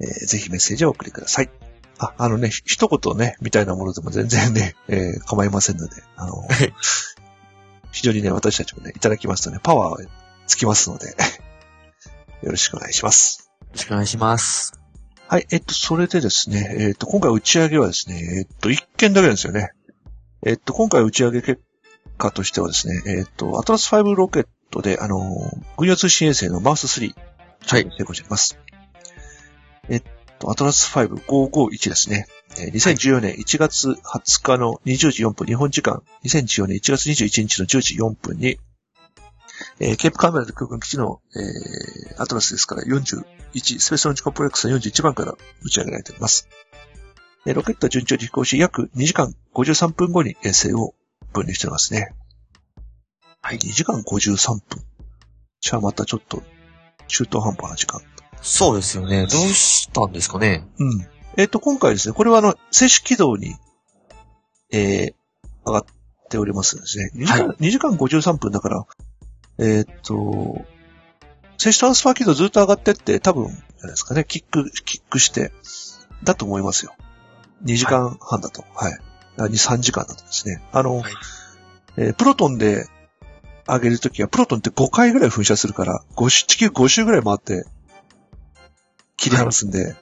[0.02, 1.50] えーぜひメッセージをお送りください。
[2.00, 6.74] あ、あのね、ひ一言ね、みたいなものでも全然ね、 えー構いませんので、あの、はい
[7.92, 10.10] 非常にね、私たちもね、いただきますとね、パワーが
[10.46, 11.08] つきますので、
[12.44, 13.50] よろしくお願いします。
[13.62, 14.74] よろしくお願いします。
[15.28, 19.72] はい、えっと、それでですね、えっと、今回打ち上げはですね、えっと、一件だけなんですよね。
[20.46, 21.62] えっと、今回打ち上げ結
[22.18, 25.20] 果としてはですね、えっと、アトラス5ロケットで、あの、
[25.78, 27.14] 軍用通信衛星のマウス3、
[27.68, 28.58] はい成功しています。
[29.90, 30.10] えっと、
[30.46, 32.28] アトラス5551ですね。
[32.58, 38.58] 2014年1月20日の20時4分、日本時間、2014年1月21日の10時4分に、
[39.80, 46.48] えーケープカメラで空軍基地の、えーアトラスですから41、スペースロンチコンプレックスの41番から打ち上げられております。
[47.46, 50.94] でロケット順調に飛行し、約2時間53分後に衛星を
[51.34, 52.14] 分離しておりますね。
[53.42, 54.84] はい、2時間53分。
[55.62, 56.44] じゃあまたちょっと、
[57.08, 58.02] 中途半端な時間。
[58.42, 59.28] そうですよね。
[59.28, 60.66] どうしたんですかね。
[60.80, 61.08] うん。
[61.38, 63.56] えっ、と、今回ですね、これはあの、静止軌道に、
[64.72, 65.14] えー、
[65.66, 65.86] 上がっ
[66.30, 67.12] っておりますですね。
[67.16, 68.86] 2時間,、はい、2時間53分だから、
[69.58, 70.64] えー、っと、
[71.58, 75.52] 静止トランスファー軌道ずっと上がってって、多分、じゃないですかね、キック、キックして、
[76.24, 76.94] だと思いますよ。
[77.66, 78.64] 2時間半だと。
[78.76, 78.92] はい。
[79.38, 80.62] はい、2、3時間だとですね。
[80.72, 81.14] あの、はい、
[81.98, 82.88] えー、プロトンで
[83.68, 87.66] 上げるときは、プロトンって5回ぐらい噴射するから、5周、地球5周ぐらい回って、
[89.20, 89.96] 切り離すんで、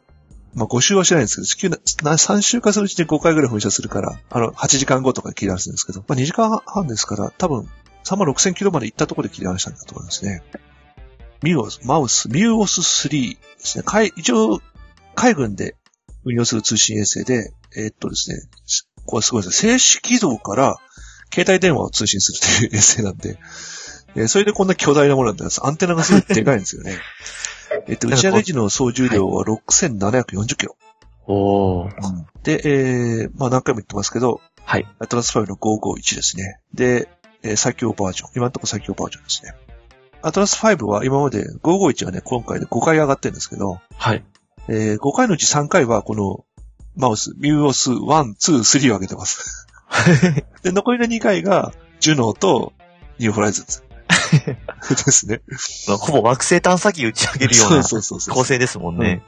[0.53, 7.67] まあ5周はしないんですけど、地球3周化するうちに5回ぐらい噴射するから、あの、8時間後とか切り離すんですけど、まあ2時間半ですから、多分、
[8.03, 10.41] 3万6000キロまで行ったところで切り離したんだと思いますね。
[11.43, 13.83] ミュオス、マウス、ミューオス3ですね。
[13.85, 14.61] 海、一応、
[15.13, 15.75] 海軍で
[16.25, 18.37] 運用する通信衛星で、えー、っとですね、
[19.05, 19.77] これすごいですね。
[19.77, 20.77] 静止軌道から
[21.33, 23.37] 携帯電話を通信するという衛星なんで、
[24.15, 25.65] えー、それでこんな巨大なものなんです。
[25.65, 26.97] アンテナがすごいでかいんですよね。
[27.87, 30.75] えっと、打ち上げ時の総重量は6740キロ。
[31.27, 31.91] おー。
[32.43, 34.87] で、えー、まあ何回も言ってますけど、はい。
[34.99, 36.59] アトラス5の551ですね。
[36.73, 37.09] で、
[37.43, 38.29] えー、最強バージョン。
[38.35, 39.53] 今のところ最強バージョンですね。
[40.21, 44.23] アトラス5は今まで551はね、今回で5回上がってるんですけど、はい。
[44.69, 46.45] えー、5回のうち3回はこの
[46.95, 47.97] マウス、ミューオス1、
[48.35, 49.67] 2、3を上げてます。
[50.63, 52.73] で、残りの2回が、ジュノーと
[53.19, 53.83] ニューホライズンズ。
[54.89, 55.41] ですね。
[55.87, 59.23] まあ、ほぼ惑星探査機打ち上げるような構成ですもんね。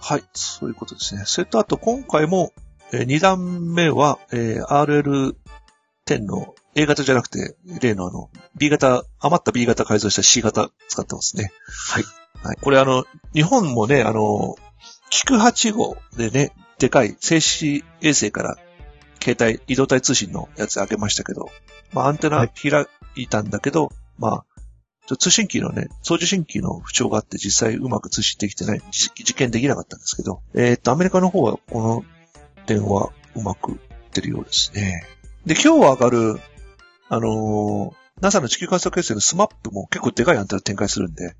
[0.00, 1.22] はい、そういうことですね。
[1.26, 2.52] それとあと今回も、
[2.92, 11.52] えー、2段目は、えー、RL10 の A 型じゃなくて、例のあの、B 型、余った B 型改造した C 型使ってますね。
[11.92, 12.04] はい。
[12.42, 12.56] はい。
[12.60, 14.56] これあの、日本もね、あの、
[15.10, 18.56] 菊8号でね、でかい静止衛星から
[19.22, 21.50] 携帯、移動体通信のやつあげましたけど、
[21.92, 24.28] まあアンテナ開いたんだけど、はい、ま
[25.08, 32.04] あ、通信機のね、送受信機の不調があって実際うまく通信できてない、実験できなかったんですけど、えー、っと、アメリカの方はこの
[32.66, 33.78] 点はうまくいっ
[34.12, 35.04] てるようですね。
[35.46, 36.40] で、今日上がる
[37.12, 41.34] あのー、NASA の地球観測衛星のスマップも結構でかいアンテナ展開するんで、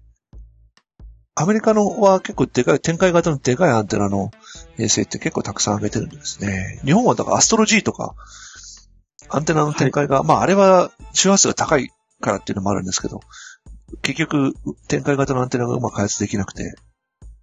[1.40, 4.30] アメリカのは結構でかい、展開型のでかいアンテナの
[4.78, 6.80] 衛星って結構たくさん上げてるんですね。
[6.84, 8.14] 日本はだからアストロ G とか、
[9.30, 13.20] アンテナの展開が、はい、まああれは周波数が高いからっていうのもあるんですけど、
[14.02, 14.52] 結局
[14.86, 16.74] 展開型のアンテナがうまく開発できなくて、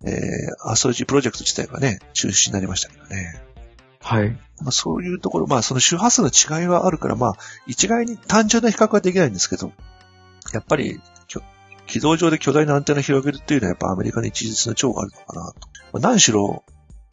[0.05, 3.41] えー、アストロ G プロジェクト自体がね、中止になりましたけどね。
[3.99, 4.29] はい。
[4.61, 7.33] まあそういうところ、まあその周波数の違いはあるから、まあ
[7.65, 9.71] 一概に単純な比較はできないんですけど、
[10.53, 11.01] やっぱり、
[11.87, 15.67] 軌道上で巨大なアンテナを広げるっていうのはやっぱアメリカに一実の長があるのかなと。
[15.93, 16.63] まあ、何しろ、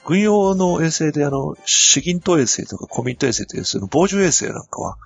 [0.05, 4.97] 軍用の衛星であの、主銀島衛星とかコミット衛星というその防除衛星なんかは、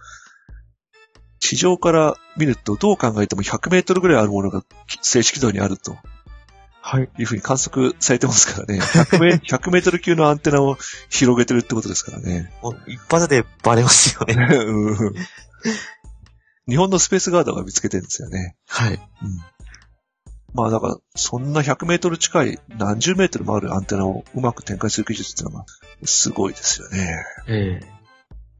[1.38, 4.64] 地上から見るとどう考えても100メートルぐらいあるものが
[5.02, 5.96] 静止軌道にあると。
[6.80, 7.08] はい。
[7.18, 8.80] いうふうに観測されてますからね。
[8.80, 10.78] 100メ ,100 メートル級のアンテナを
[11.10, 12.50] 広げてるってことですからね。
[12.62, 14.34] もう一発でバレますよね。
[14.56, 15.14] うん、
[16.66, 18.56] 日本のスペースガードが見つけてるんですよね。
[18.68, 18.94] はい。
[18.94, 18.98] うん、
[20.54, 25.66] まあだから、そんな100メートル近い何十メートルもあるアンテナをうまく展開する技術っていうのは、
[26.04, 27.24] すごいですよね。
[27.48, 27.98] ええ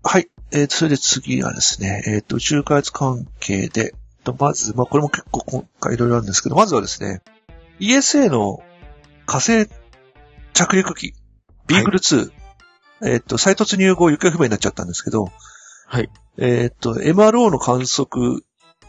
[0.03, 0.29] はい。
[0.53, 3.95] えー、と、それで次はですね、えっ、ー、と、宇宙開発関係で、
[4.39, 7.23] まず、まあこれも結構今回いろいろあるんですけど、まずはですね、
[7.81, 8.63] ESA の
[9.27, 9.69] 火星
[10.53, 11.15] 着陸機、
[11.67, 12.17] ビーグル2、
[13.01, 15.31] はい、えっ、と、再突入後行方不明になっちゃったんですけど、
[15.87, 16.11] はい。
[16.39, 18.45] えっ、と、MRO の観測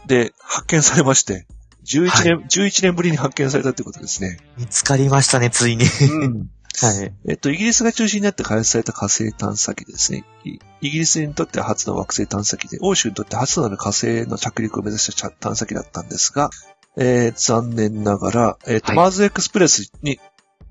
[0.06, 1.46] で発見されまして、
[1.84, 4.38] 11年、はい、11年ぶりに発見されたってことですね。
[4.58, 5.84] 見つかりましたね、ついに。
[5.84, 6.50] うん。
[6.80, 7.12] はい。
[7.28, 10.24] えっと、イギリスが中心になって開発された火星探査機ですね。
[10.44, 16.50] イギリスにとって初の惑星探査機で、欧州にとって初となる火星の着陸を目指した探査機だったんですが、
[16.96, 20.20] えー、残念ながら、えっ、ー、と、はい、マーズエクスプレスに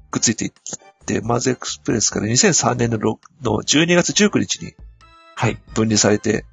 [0.09, 0.51] くっついていっ
[1.05, 3.17] て、マーズエクスプレスから2003年のの
[3.61, 4.73] 12月19日に、
[5.35, 6.45] はい、分離されて、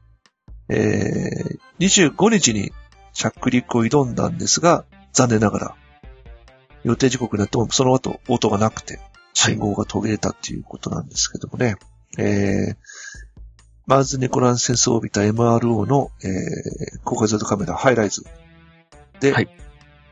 [0.68, 2.72] えー、25日に
[3.16, 5.76] 着陸を挑んだんですが、残念ながら、
[6.84, 9.00] 予定時刻になってもその後応答がなくて、
[9.32, 11.66] 信号が途切れたっていうことなんですけどもね。
[11.66, 11.76] はい、
[12.18, 12.76] えー、
[13.86, 18.24] マーズネコランセンスを帯びた MRO の、えー、高解像度カメラハイライズ。
[19.20, 19.48] で、はい、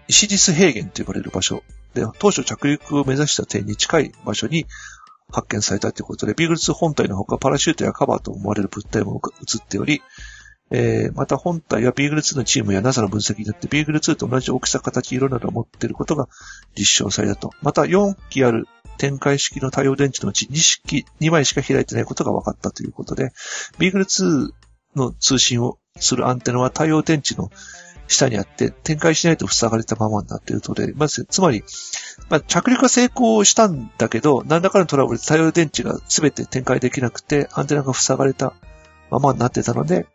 [0.08, 1.62] 石リス平原と呼ばれる場所。
[1.92, 4.66] で、当初着陸を目指した点に近い場所に
[5.30, 10.02] 発見されたということで、ビーグル2本体のほかパラシュートやカバーと思われる物体も映っており、
[10.70, 16.28] えー、また本体はビーグル2のチームや NASA の分析によってビーグル2と同じ大きさ、形、色などを持っていることが
[16.76, 17.52] 実証されたと。
[17.62, 18.66] また4機ある
[18.98, 23.32] 展開式の太陽電池のうち2式、2枚しか開いてないことが分かったということで、
[23.78, 24.50] ビーグル2
[24.96, 27.50] の通信をするアンテナは太陽電池の
[28.08, 31.64] 下にあって、展開しないと塞がれたままになっているとで、まず、つまり、
[32.28, 38.52] まあ、着陸は成功したんだけど、何らかのトラブルで太陽電池が全て展開できなくて、アンテナが塞がれた
[39.10, 40.06] ままになってたので、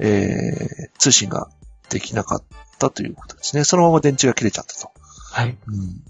[0.00, 1.48] えー、通信が
[1.88, 2.42] できなかっ
[2.78, 3.64] たということですね。
[3.64, 4.90] そのまま電池が切れちゃったと。
[5.32, 5.56] はい。
[5.66, 6.04] うん。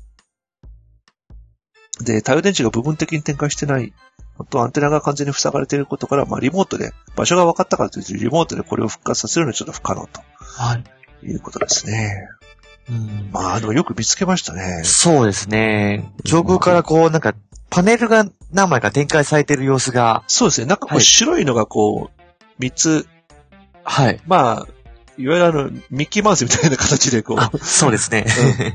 [2.05, 3.93] で、太陽電池が部分的に展開してない
[4.39, 10.85] のと、アンテナが完全に塞がれていることから、まあ、リモートで、場所が分かったからといって、リモートでこれを復活させるのはちょっと不可能とはい。
[11.27, 12.29] いうことですね。
[12.89, 14.83] うんまあ、でもよく見つけましたね。
[14.85, 16.11] そうですね。
[16.25, 17.35] 上空からこう、なんか、
[17.71, 20.67] パネルが何枚か展開されてる様子が、そうですね。
[20.67, 22.23] なんかこうはい白いのがこう、
[22.59, 23.07] 三つ、
[23.89, 24.21] はい。
[24.27, 24.67] まあ、
[25.17, 28.27] いわゆるあの、ミッキーマウスみたいな形でこあう、、そうですね。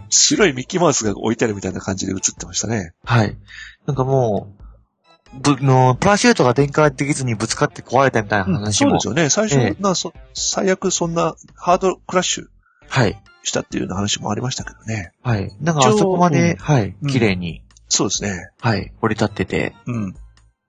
[0.09, 2.93] 白いミッキーマウスが置いてあるみたいな感じで映ってましたね。
[3.05, 3.37] はい。
[3.85, 8.99] なんかもう、ぶ、の、プラシュートが展開できずにぶつかって壊れたみたいな話も。
[8.99, 9.47] そうですよね。
[9.47, 12.45] 最初、ええなそ最悪そんなハードクラッシュ
[12.89, 13.21] はい。
[13.43, 15.11] したっていうような話もありましたけどね。
[15.21, 15.55] はい。
[15.61, 17.09] なんかあそこまで、うんはいうん。
[17.09, 18.49] 綺麗に、そうですね。
[18.59, 18.91] はい。
[19.01, 19.75] 降り立ってて。
[19.85, 20.15] うん。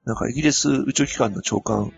[0.04, 1.92] なんかイギリス宇宙機関の長官、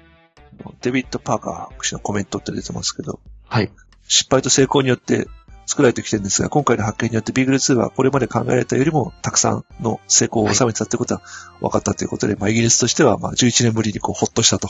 [0.83, 3.71] デビッド・パーカー博士のコメントって出てますけど、はい。
[4.09, 5.27] 失敗と成功によって
[5.67, 11.23] 作られてきてるんですが、今回の発見によってビーグル2はこれまで考えられたよりもたくさんの成功を収めてたってことは
[11.61, 14.69] 分かったということで、まあイギリスとしてはまあ11年ぶりにこうほっとしたと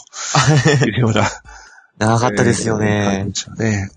[0.87, 1.25] いうような
[1.99, 3.33] 長かったですよえー感ねじ。
[3.33, 3.91] ですよね。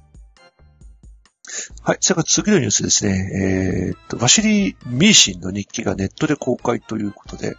[1.81, 1.97] はい。
[2.01, 3.89] それから次のニュースですね。
[3.89, 7.55] えーっと、ワシリー・ミーシンの日記がネットで公開ということで、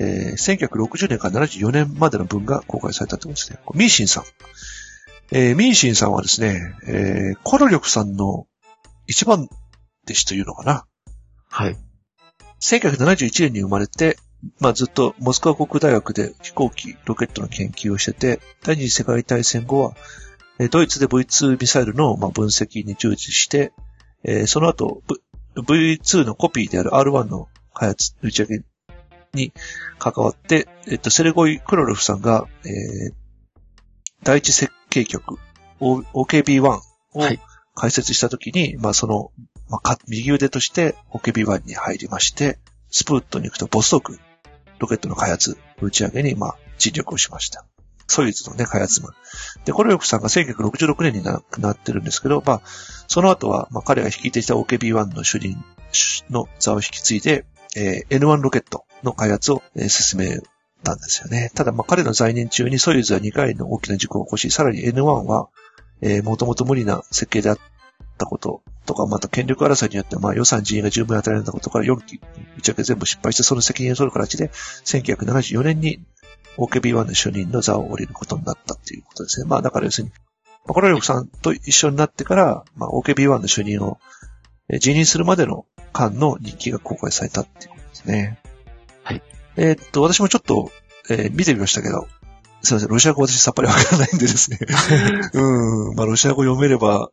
[0.00, 3.58] えー1960年から74年までの文が公開されたということですね。
[3.74, 4.24] ミーシンさん。
[5.32, 8.46] えーミーシンさんはですね、えーコロリョクさんの
[9.06, 9.48] 一番
[10.04, 10.86] 弟子というのかな。
[11.50, 11.76] はい。
[12.60, 14.18] 1971年に生まれて、
[14.60, 19.94] まあずっとモスクワ航空大学で飛行機、ロケットの研究をしてて、第二次世界大戦後は、
[20.58, 23.72] えードイツで V2 ミサイルのまあ分析に従事して、
[24.24, 25.02] えーその後、
[25.66, 28.64] v、V2 のコピーである R1 の開発、打ち上げ
[29.34, 29.52] に
[29.98, 33.14] 関わって、えっと、セレゴイ・クロロフさんが、えー
[34.24, 35.38] 第一設計局、
[35.80, 36.60] O- OKB1
[37.14, 37.40] をはい
[37.74, 39.30] 開設したときに、まあその、
[39.68, 42.58] まあか、右腕として OKB1 に入りまして、
[42.90, 44.18] スプーットに行くとボストーク、
[44.80, 47.64] ロケットの開発、打ち上げに、まあ、尽力をしました。
[48.08, 49.10] ソユーズのね、開発も。
[49.64, 52.62] で、コロリョフさんが1966年に亡くなってるんですけど、まあ、
[53.06, 55.62] その後は、まあ、彼が率いてきた OKB1 の主任
[56.30, 57.44] の座を引き継いで、
[57.76, 60.40] えー N1 ロケットの開発を、進め
[60.82, 61.50] たんですよね。
[61.54, 65.48] ただ、ま、彼の在任中にソユーズは2回の大きな事故を起こし、さらに N1 は、
[66.00, 67.58] えー、もともと無理な設計であっ
[68.18, 72.20] たこととか、また権力争いによって、ま、予算人員が十分与えられたことから4機
[72.58, 74.48] 打ち上げ全部失敗して、その責任を取る形で、
[74.84, 76.04] 1974年に
[76.56, 79.46] OKB1 の主任の座を降りることになったっていうことですね。
[79.46, 80.12] まあ、だから要するに、
[80.66, 83.98] ま、コロリョフさんと一緒になってから、ま、OKB1 の主任を
[84.80, 88.38] 辞任するまでの間の日記が公開されたっていうことですね。
[89.58, 89.68] はい。
[89.68, 90.70] えーっと、私もちょっと、
[91.10, 92.06] えー見てみましたけど、
[92.62, 94.58] すいません、ロシア語私さっぱりわからないんでですね。
[95.34, 97.10] うん、まあ、ロシア語読めれば、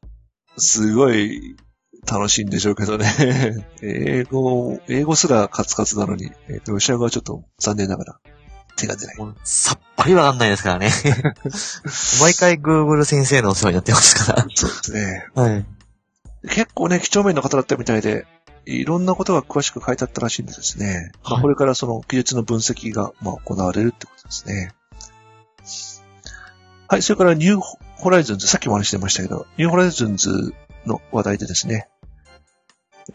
[0.58, 1.56] すごい
[2.10, 3.66] 楽しいんでしょうけどね。
[3.82, 8.20] 英語、英語すらカツカツなのに、えーとロシア語はちょっと残念ながら
[8.76, 9.16] 手が出ない。
[9.44, 10.92] さっぱりわかんないですからね。
[12.22, 15.26] 毎回 Google 先生のお世話になってますかそうですね。
[15.36, 15.44] ら。
[15.44, 15.66] はい。
[16.50, 18.26] 結構ね、几帳面な方だったみたいで、
[18.66, 21.12] いろんなことが詳しく書いてあったらしいんですね。
[21.24, 24.74] まあはいこれからその技術の分析が、まあ、行われるってことですね。
[26.88, 27.62] はい、それからニュー
[27.96, 30.54] ホライズンズ、さっきも話してましたけど、ニューホライズンズ
[30.86, 31.88] の話題でですね。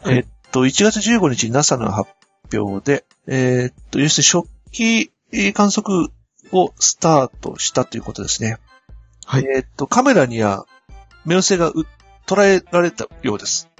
[0.01, 2.09] はいえっと、1月15日に NASA の発
[2.53, 6.09] 表で、えっと、要するに初期観測
[6.51, 8.57] をスタートしたということですね。
[9.25, 10.65] はいえっと、カメラには
[11.25, 11.85] 目の性がう
[12.25, 13.70] 捉えられたようです。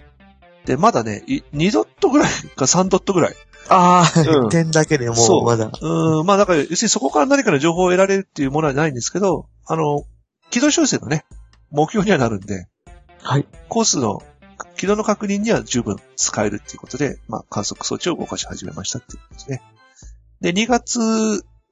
[0.66, 3.36] で、まだね、い2ドットぐらいか3ドットぐらい。
[3.70, 5.66] ああ、うん点だけでもそううまだ。
[5.68, 10.06] うーん、まあだから、要するにそこから何かの情報を得られるっていうものはないんですけど、あの、
[10.50, 11.26] 軌道修正のね、
[11.72, 12.68] 目標にはなるんで、
[13.22, 13.46] はい。
[13.70, 14.24] コースの
[14.76, 19.62] 軌道の確認には十分使えるっていうことで、まあ観測装置を動かし始めましたっていうことですね。
[20.42, 21.00] で、2月、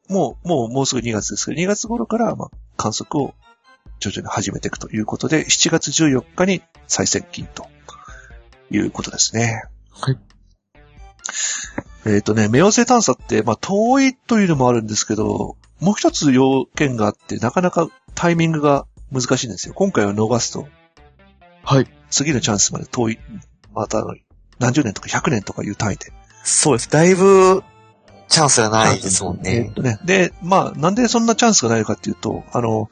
[0.07, 3.33] もう、もう、もうすぐ2月ですけど、2月頃から、まあ、観測を
[3.99, 7.67] 徐々に始めていくということで、7月14日に最接近と
[8.71, 9.63] いうことですね。
[9.91, 10.17] はい。
[12.05, 19.73] えっ、とね、冥王星探査って、まあ、遠いというのもあるんですけど、もう一つ要件があって、なかなかタイミングが難しいんですよ。
[19.73, 20.67] 今回は逃すと、
[21.63, 21.87] はい。
[22.09, 23.19] 次のチャンスまで遠い、
[23.73, 24.03] また
[24.59, 26.11] 何十年とか100年とかいう単位で。
[26.43, 26.89] そうです。
[26.89, 27.63] だいぶ、
[28.27, 29.71] チャンスがないですもんえっね。
[29.75, 29.99] とね。
[30.05, 32.89] で、まあ、なんでそんなチャンスがないのかっていうと、あの、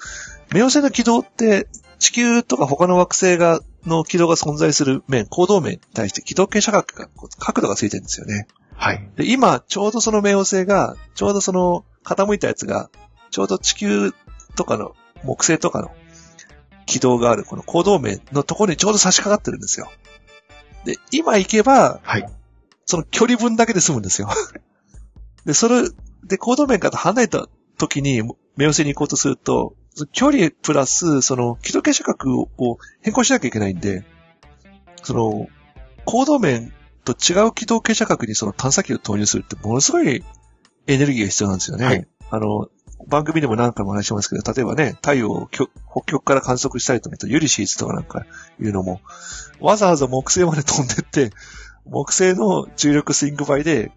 [0.50, 1.68] 冥王星の軌道って、
[2.00, 8.48] 地球とか他の惑星がの軌道が存在する面、行動面に対して軌道傾斜角が、角度がついてるんですよね。
[8.76, 9.10] はい。
[9.16, 12.90] で、今、ちょうどその冥王星が、ちょうどその傾いたやつが、
[13.32, 14.14] ちょうど地球
[14.56, 15.92] とかの、木星とかの
[16.86, 19.90] 軌道がある、この行動面のところにちょうど差し掛かってるんですよ。
[20.86, 22.30] で、今行けば、はい。
[22.86, 24.30] その距離分だけで済むんですよ。
[25.46, 25.90] で、それ、
[26.24, 29.76] で、行動面から離れた時に、冥王星に行こうとすると、
[30.06, 34.06] 距離プラス、その、軌道傾斜角を変更しなきゃいけないんで、
[35.04, 35.48] その、
[36.06, 36.74] 行動面
[37.04, 40.24] と違う軌道傾斜角にその探査機を投入するってものすごい
[40.88, 41.86] エネルギーが必要なんですよね。
[41.86, 42.70] はいあの、
[43.08, 48.26] 番組でも何回も話しますけど、例えばね、太陽を極北極から観測したりとか、ユリシーズとかなんか
[48.60, 49.02] いうのも、
[49.60, 51.32] わざわざ木星まで飛んでって、
[51.86, 53.92] 木星の重力スイング倍で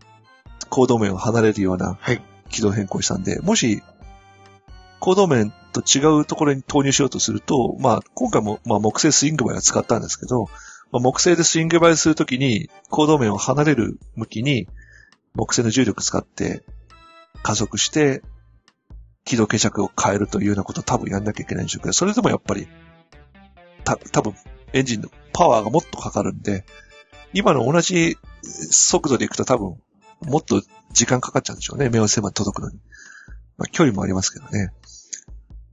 [0.69, 2.23] 行動面を離れるようなはい。
[2.51, 3.83] 軌道変更したんで、もし、
[5.01, 10.47] 行動面と違うところに投入しようとすると、まあ、今回も、まあ、木星スイングバイを使ったんですけど、
[10.93, 14.69] まあ、木星でスイングバイするときに、行動面を離れる向きに、
[15.35, 16.65] 木星の重力使って、
[17.43, 18.23] 加速して、
[19.25, 22.67] 軌道傾斜を変えるというようなことを多分やんなきゃいけないんでしょうけど、それでもやっぱり、
[23.85, 24.35] た、多分、
[24.73, 26.65] エンジンのパワーがもっとかかるんで、
[27.33, 29.81] 今の同じ速度で行くと多分、
[30.23, 30.63] もっと
[30.93, 31.87] 時間かかっちゃうんでしょうね。
[31.87, 32.79] 冥王星まで届くのに。
[33.57, 34.73] まあ、距離もありますけどね。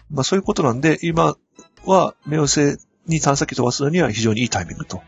[0.10, 1.36] まあ、そういうことなんで、今
[1.86, 2.78] は冥王星
[3.08, 5.02] に探査機飛ばすのには非常にいいタイミングと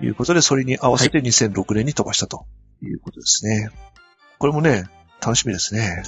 [0.00, 2.46] いうことで、それに合わせて2006年に飛ばしたと
[2.82, 3.70] いうことですね。
[4.38, 4.84] これもね、
[5.20, 6.02] 楽しみですね。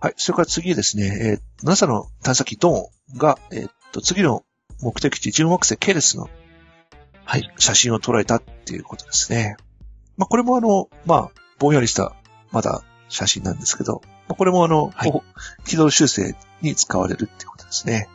[0.00, 0.14] はい。
[0.16, 4.44] それから次ですね、えー NASA の探査機ドーンが、えーっと、次の
[4.82, 6.28] 目的地、準惑星ケレスの、
[7.24, 9.56] はい、写真を捉えたっていうことですね。
[10.16, 12.14] まあ、これもあの、まあ、ぼんやりした、
[12.50, 15.12] まだ写真なんですけど、まあ、これもあの、はい
[15.64, 18.08] 軌道修正に使われるっていうことですね。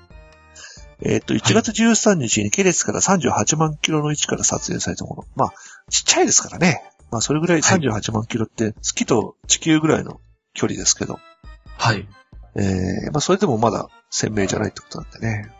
[1.01, 5.25] えーっと、1月13日にケレスから38万キロの位置から撮影されたもの。
[5.35, 5.53] まあ、
[5.89, 6.83] ちっちゃいですからね。
[7.11, 10.19] まあ、それぐらいはい38万キロって、月と地球ぐらいの
[10.53, 11.19] 距離ですけど、
[11.77, 12.07] はい。
[12.55, 15.51] えー、まあ、それでもまだ鮮明じゃないってことなんでね。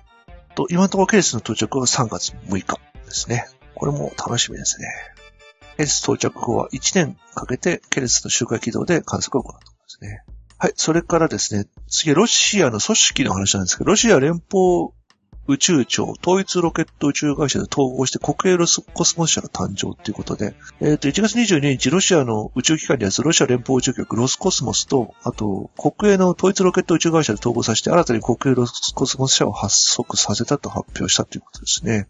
[0.55, 3.45] と、今のところケースの到着は3月6日ですね。
[3.75, 4.87] これも楽しみですね。
[5.77, 10.23] ケース到着後は1年かけてケレスの周回軌道で観測を行うところですね。
[10.61, 14.89] はい、それからですね、次、ロシアの組織の話なんですけど、ロシア連邦
[15.47, 32.09] 宇宙庁、統一ロケット宇宙会社で統合して国営ロスコスモス社が誕生ということで、えっ、と、1月22日、ロシアの宇宙機関にあるロシア連邦宇宙局ロスコスモスと、あと、国営の統一ロケット宇宙会社で統合させて、新たに国営ロスコスモス社を発足させたと発表したということですね。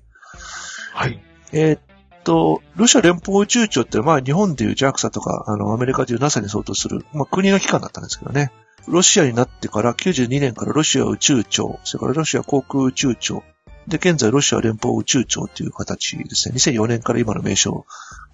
[0.93, 1.21] はい。
[1.53, 1.79] えーっ
[2.23, 8.51] と、ロシア連邦宇宙庁って、まあ日本でいう JAXA とか、あの、アメリカでいう NASA に相当する、まあ国の機関だったんですけどね。
[8.87, 13.43] ロシアになってから92年からロシア宇宙庁、それからロシア航空宇宙庁、
[13.87, 16.55] で、現在ロシア連邦宇宙庁という形ですね。
[16.55, 17.85] 2004年から今の名称、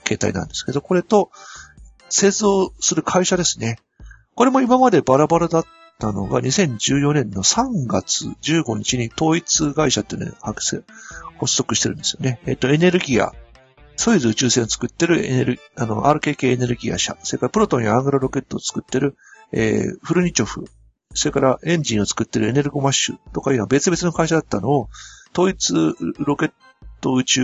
[0.03, 1.31] 形態なんですけど、これと、
[2.09, 3.79] 製造する会社ですね。
[4.35, 5.65] これも今までバラバラだっ
[5.97, 10.83] たのが、2014年の3月15日に統一会社っていうのを発生
[11.39, 12.39] 発足してるんですよね。
[12.45, 13.33] えっ、と、エネルギア、
[13.97, 19.15] ソユーズ宇宙船を作ってるエネル、あの、RKK エネルギア社、それからプロトンやアングラロケットを作ってる、
[19.51, 20.65] えー、フルニチョフ、
[21.13, 24.89] それからエンジンを作ってるエネルゴマッシュとかいうのは別々の会社だったのを、
[25.33, 25.73] 統一
[26.19, 26.51] ロケッ
[27.01, 27.41] ト宇宙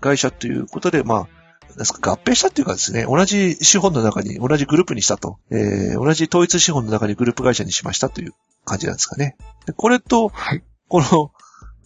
[0.00, 8.32] 会社ということで、まあ、ですか合併したっていうかですね、同じ資本の中に、同じグループにしたと、えー、同じ統一資本の中にグループ会社にしましたという
[8.64, 9.36] 感じなんですかね。
[9.66, 10.62] でこれと、はい。
[10.88, 11.32] この、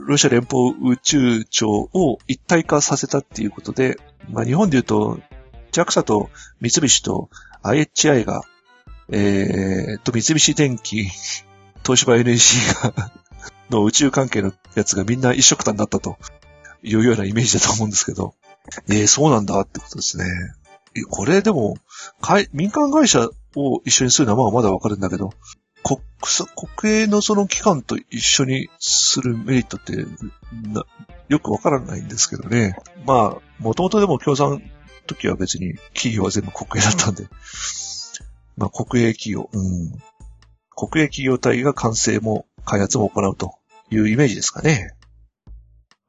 [0.06, 3.98] ロシア連邦宇宙庁を一体化させたっていうことで、
[4.30, 5.20] まあ日本で言うと、
[5.72, 6.30] JAXA と
[6.60, 7.30] 三菱と
[7.62, 8.42] IHI が、
[9.10, 11.04] えー、と三菱電機、
[11.84, 13.12] 東芝 NEC が、
[13.70, 16.18] の宇宙関係のやつがみんな一緒くたになったと
[16.82, 18.34] いうようなイメージだと思うんですけど、
[18.88, 20.24] えー、そうなんだってことですね。
[21.08, 21.76] これでも、
[22.52, 25.32] 民間会社を一緒にするのはまだわかるんだけど、
[25.82, 26.46] 国さ、
[26.78, 29.96] 国営のその機関と一緒にするメリットって、
[30.68, 30.84] な
[31.28, 32.76] よくわからないんですけどね。
[33.06, 34.60] まあ、もともとでも共産の
[35.06, 37.26] 時は別に企業は全部国営だったんで。
[38.56, 39.90] まあ、国営企業、うん。
[40.76, 43.54] 国営企業体が完成も開発も行うと
[43.90, 44.94] いうイメージですかね。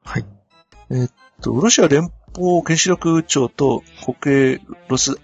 [0.04, 0.24] はい。
[0.90, 1.10] えっ
[1.40, 3.82] と、ロシア連邦原子力庁と
[4.20, 5.18] 国営ロス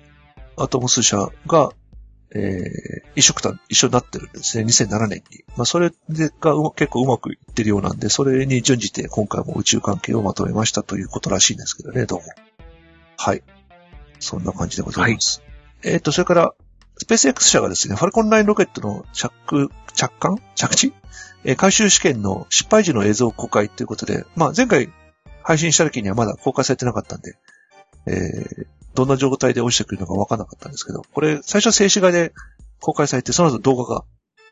[0.57, 1.71] アトムス社が、
[2.35, 4.65] えー、一緒くた、一緒になってるんですね。
[4.65, 5.45] 2007年に。
[5.57, 12.27] まあ、それでが結構うまくいってるようなんで、それに準じて今回も宇宙関係をまとめましたということらしいんですけどね、どうも。
[13.17, 13.43] はい。
[14.21, 15.43] そんな感じでございます。
[15.83, 16.55] えっと、それから、
[16.99, 20.37] スペース X 社がですね、ファルコン9ロケットの着、着艦？
[20.55, 20.93] 着地？
[21.45, 24.93] えー回収試験の失敗時の映像公開ということで、まあ、前回
[25.43, 27.37] 配信した時にはまだ公開されてなかったんで、
[28.09, 32.33] えー、どんな状態で落ちてくるのかわからなかったんですけど、これ、最初は静止画で
[32.81, 34.05] 公開されて、その後動画が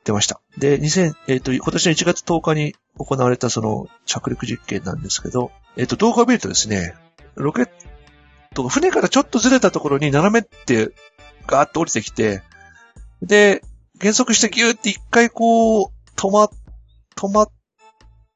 [0.05, 0.41] 出ました。
[0.59, 6.95] で、2000、えっ、ー、と、今年の1月10日に行われたその着陸実験なんですけど、えっ、ー、と、動画を見るとですね、
[7.35, 7.69] ロケッ
[8.55, 10.93] ト、船からちょっとずれたところに斜めって
[11.47, 12.43] ガーッと降りてきて、
[13.23, 13.63] で、
[13.99, 16.51] 減速してギューって一回こう、止ま、
[17.17, 17.49] 止ま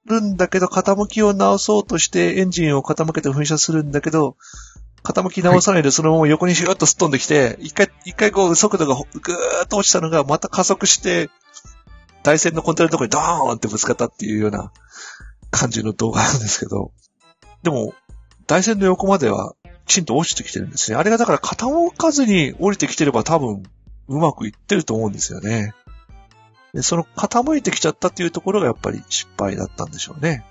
[0.07, 4.37] るんだけど、傾きを直そうとしてエンジンを傾けて噴射するんだけど、
[5.03, 11.31] 傾き直さないでそのまま横にシューッとすっ飛んできて、一回、一回こう速度がぐーっと落ちたのがまた加速して、
[12.23, 14.73] 台線のコンテナのとこにドーンってぶつかったっていうような
[15.51, 16.93] 感じの動画なんですけど、
[17.63, 17.95] でも、
[18.47, 19.55] 台線の横までは
[19.87, 20.97] きちんと落ちてきてるんですね。
[20.97, 23.63] あれがだから傾かずに降りてきてれば多分
[24.09, 25.75] うまくいってると思うんですよね。
[26.75, 30.45] で、その傾いてきちゃったっていうところがやっぱり失敗だったんでしょうね。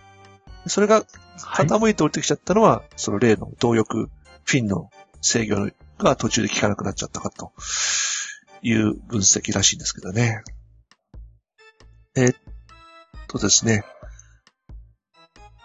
[0.68, 1.04] それが
[1.38, 4.10] 傾いて降りてきちゃったのは、その例の動力、
[4.44, 4.90] フィンの
[5.22, 7.52] 制御が途中で効かなくなっちゃったかと
[8.62, 10.44] いう分析らしいんですけどね。
[12.16, 12.34] え、っ
[13.28, 13.84] とですね。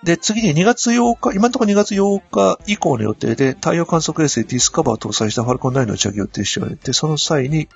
[0.04, 7.68] で、次に2月8日、今のところ2月8日以降の予定で太陽観測衛星ディスカバーを搭載したファルコン9の打ち上げを予定しておられて、その際に、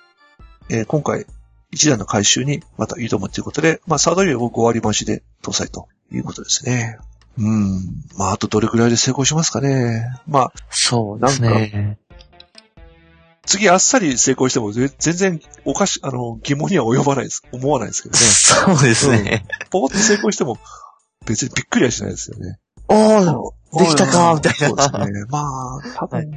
[0.68, 1.24] えー、今回、
[1.70, 6.98] 一段の回収にまた挑むということで、まあ、サードウェイを5割増しで搭載ということですね。
[7.36, 7.80] うん。
[8.16, 10.10] まあ、あとどれくらいで成功しますかね。
[10.26, 11.98] まあ、そうですね。
[13.46, 17.42] 次あっさり成功しても全然おかし、あの、疑問には及ばないです。
[17.50, 18.18] 思わないですけどね。
[18.18, 19.46] そうですね。
[19.62, 20.58] うん、ポーッと成功しても
[21.24, 22.58] 別にびっくりはしないですよね。
[22.88, 24.68] おー、できたか、みたいな。
[24.68, 25.24] そうですね。
[25.30, 26.28] まあ、多分、はい、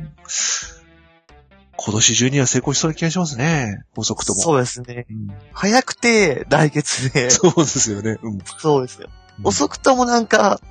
[1.75, 3.83] 今年中には成功しそうな気がしますね。
[3.97, 4.41] 遅くとも。
[4.41, 5.05] そうですね。
[5.09, 7.29] うん、早くて来月で。
[7.29, 8.19] そうですよね。
[8.21, 9.09] うん、そうですよ。
[9.43, 10.61] 遅くともなんか、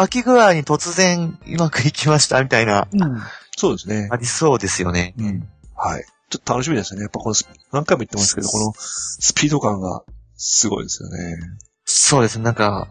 [0.00, 2.88] 秋ぐらいに突然うまくいきましたみたいな。
[2.90, 3.20] うん、
[3.56, 4.08] そうですね。
[4.10, 5.14] ありそうですよね。
[5.18, 5.48] うん。
[5.76, 6.04] はい。
[6.30, 7.02] ちょっと楽しみですね。
[7.02, 7.34] やっぱこの、
[7.70, 10.02] 何回も言ってますけど、このスピード感が
[10.36, 11.36] すごいですよね。
[11.84, 12.38] そうです。
[12.38, 12.88] なんか、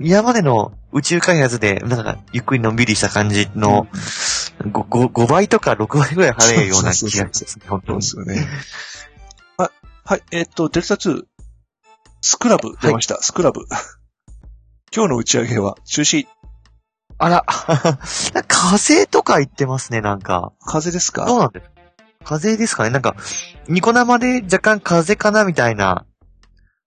[0.00, 3.86] 今までの宇宙開発で、なんか、ゆっくりのんびりした感じの、
[4.64, 7.58] うん、5, 5倍とか6倍ぐらい早いような気がします。
[7.68, 8.02] 本当に。
[8.02, 8.48] そうですよね。
[9.58, 9.70] あ、
[10.04, 11.22] はい、えー、っと、デルタ2、
[12.20, 13.64] スクラブ出ました、はい、スクラブ。
[14.94, 16.26] 今日の打ち上げは中止。
[17.18, 17.44] あら、
[18.48, 20.52] 風とか言ってますね、なんか。
[20.66, 21.24] 風ですか？
[21.26, 21.70] どうなんです
[22.24, 23.16] 風ですかねなんか、
[23.68, 26.06] ニコ生で若干風かなみたいな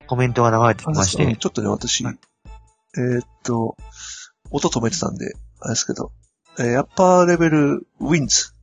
[0.08, 1.36] コメントが流れてきまして。
[1.36, 2.20] ちょっとね、私、はい、
[2.98, 3.76] えー、っと、
[4.52, 6.12] 音止めてたんで、あれですけど、
[6.58, 8.54] えー、アッパーレベルウィンズ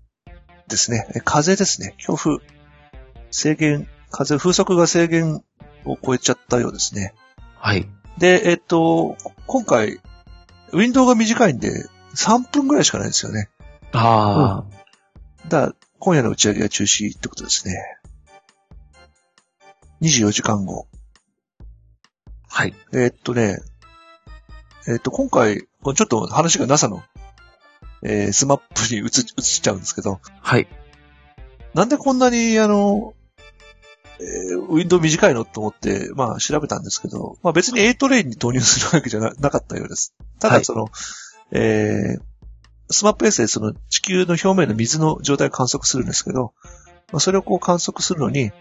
[0.69, 1.07] ですね。
[1.25, 1.95] 風ですね。
[1.99, 2.39] 強風。
[3.31, 5.43] 制限、風、風速が制限
[5.85, 7.15] を超えちゃったようですね。
[7.59, 7.87] はい。
[8.17, 9.17] で、えー、っと、
[9.53, 10.01] 今回、
[10.71, 11.85] ウィンドウが短いんで、
[12.15, 13.51] 3分ぐらいしかないですよね。
[13.93, 14.65] ああ、
[15.45, 15.49] うん。
[15.51, 17.75] だ今夜の打ち上げは中止ってことですね。
[20.01, 20.87] 24時間後。
[22.49, 22.75] はい。
[22.95, 23.59] えー、っとね、
[24.89, 27.03] えー、っと、今回、ちょっと話が NASA の、
[28.03, 30.19] えー、スマップに移、移っちゃうんですけど。
[30.41, 30.67] はい。
[31.75, 33.13] なんでこんなに、あの、
[34.23, 40.15] えー、ウィンドウ短いのと思って、まあ調べたんですけど、まあ別に8レーンに投入するわけじゃなかったようです。
[40.39, 40.93] ただその、はい、
[41.53, 46.55] えー、スマップ衛星その地球の表面の水の状態を観測するんですけど、
[47.11, 48.53] まあ、それをこう観測するのに、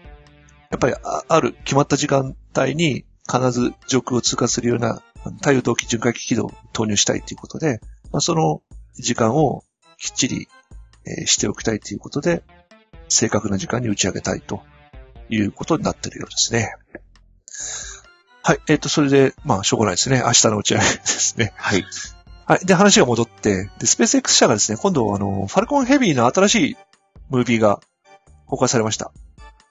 [0.70, 0.94] やっぱり
[1.28, 5.02] ある決まった時間帯に必ず上空を通過するような
[5.40, 8.62] 太陽同期準回帰軌道を投入したいということで、まあ、その
[8.94, 9.62] 時間を
[9.98, 10.48] きっちり、
[11.06, 12.42] えー、しておきたいということで、
[13.08, 14.62] 正確な時間に打ち上げたいと
[15.28, 16.74] いうことになっているようですね。
[18.44, 18.58] はい。
[18.68, 20.22] えっ、ー、と、それで、まあ、しょうがないですね。
[20.24, 21.52] 明日の打ち上げですね。
[21.56, 21.84] はい。
[22.46, 22.66] はい。
[22.66, 26.76] で、話が戻って、で、スペース X 社がですね、今度、あの、ファルコンヘビーの新しい
[27.30, 27.80] ムービーが
[28.46, 29.12] 公開されました。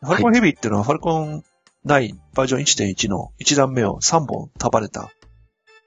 [0.01, 1.43] ファルコンヘビーっていうのは、ファルコン
[1.85, 5.11] 9バージョン1.1の1段目を3本束ねた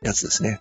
[0.03, 0.61] やつですね。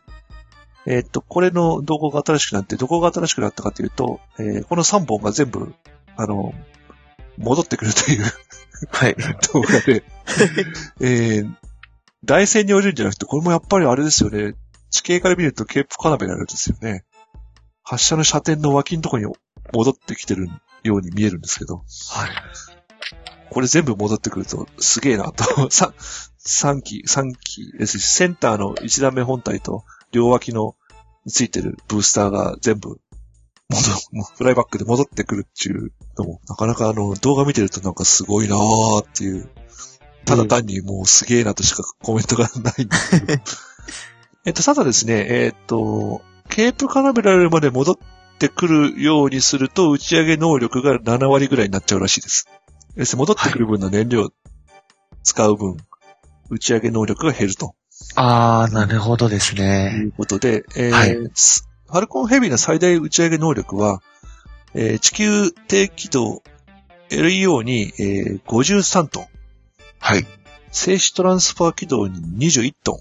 [0.86, 5.74] えー、っと、これの動画が新しくなって、どこが新しくなったかというと、えー、この3本が全部、
[6.16, 6.54] あの、
[7.38, 8.24] 戻ってくるという
[8.91, 9.15] はい。
[9.53, 10.03] 動画で、
[10.99, 11.51] えー、
[12.26, 14.55] 台線に降りるんじゃなくて、これもやっぱりあれですよね。
[14.89, 17.03] 地形から見るとケープカナベなんですよね。
[17.84, 19.26] 発射の射点の脇のとこに
[19.74, 20.47] 戻ってきてる
[20.84, 21.78] ように見えるんですけど。
[21.78, 21.86] はい。
[23.49, 25.43] これ全部戻ってくるとすげえなと。
[25.69, 25.93] 3,
[26.45, 30.76] 3機、3機ですし、センターの1段目本体と両脇の
[31.28, 32.99] ついてるブースターが全部
[33.70, 39.49] 戻、フライバックで戻ってくるっていうのも、なかなかあの動画見てるとなんかすごいなーっていう、
[40.26, 43.43] ただ単にもうすげえなとしかコメントがないんですけど。
[44.45, 47.95] えっと、ただですね、えっと、ケープカナベラルまで戻っ
[48.39, 52.47] てくるようにすると、打ち上げ能力が7割ぐらいになっちゃうらしいです。
[52.95, 54.32] 要するに戻ってくる分の燃料
[55.24, 55.78] 使う分、
[56.49, 57.74] 打ち上げ能力が減ると。
[58.16, 59.93] あー、なるほどですとね。
[59.95, 64.02] いうことで、えーはいスファルコンヘビーの最大打ち上げ能力は、
[64.74, 66.41] えー地球低軌道
[67.12, 69.26] LEO に、えー53トン。
[70.00, 70.26] はい。
[70.72, 72.98] 静止トランスファー軌道に21トン。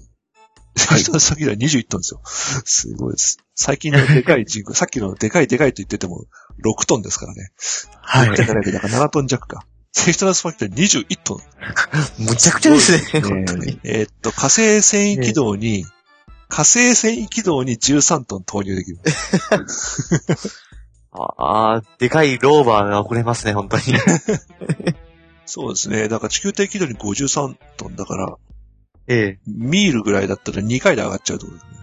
[0.77, 2.21] 静止トランスファー軌道に21トンですよ。
[2.65, 3.39] すごいです。
[3.55, 6.25] 最近のでかい人口、 さっきのでかいでかいと言ってても
[6.63, 7.49] 6トンですからね。
[7.99, 8.29] はい。
[8.29, 9.65] 6.7だから7トン弱か。
[9.91, 11.39] 静止トランスファー軌道に21トン。
[12.29, 13.79] むちゃくちゃですね、本当に。
[13.83, 15.83] えーっと、火星繊維軌道に、
[16.53, 18.99] 火星繊維軌道に13トン投入できる。
[21.09, 23.83] あー、でかいローバーが遅れますね、本当に。
[25.47, 26.07] そうですね。
[26.09, 28.35] だから地球低軌道に53トンだから、
[29.07, 29.39] ええ。
[29.47, 31.73] ミールぐらいだったら2回で上がっちゃうってことですね。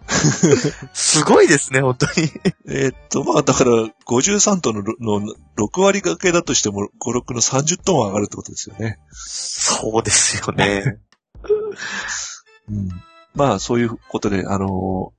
[0.94, 2.12] すごいですね、本当に。
[2.68, 3.70] えーっと、まあだから
[4.06, 8.98] 53トンのの6割掛けだとしても5、6の30トンは上がるってことですよね。
[9.12, 11.00] そうですよね。
[12.68, 12.88] うん。
[13.34, 15.10] まあそういうことで、あのー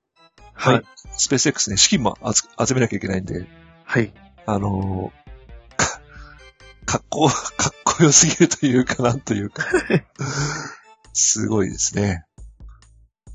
[0.54, 0.84] はいまあ
[1.18, 3.48] スペース X ね、資金も集集めなきゃいけないんで、
[3.84, 4.14] はい。
[4.46, 6.02] あのーか、
[6.86, 9.66] かっこ、かっこよすぎるというか、なんというか。
[11.14, 12.26] すごいですね。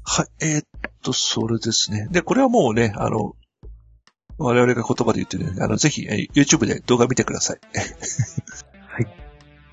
[0.04, 0.64] はい、えーっ
[1.02, 2.08] と、それですね。
[2.10, 3.34] で、これはもうね、あの、
[4.38, 7.60] 我々が言葉で言ってるように、あの、ぜひ、えー YouTube で動画見てください。
[8.88, 9.25] はい。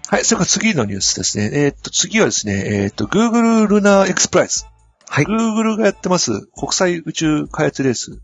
[0.08, 1.49] はい、それから次のニュースですね。
[1.54, 4.66] えーっと、次はですね、えーっと、Google Lunar X Prize。
[5.08, 5.26] はい。
[5.26, 8.20] Google がやってます国際宇宙開発レース。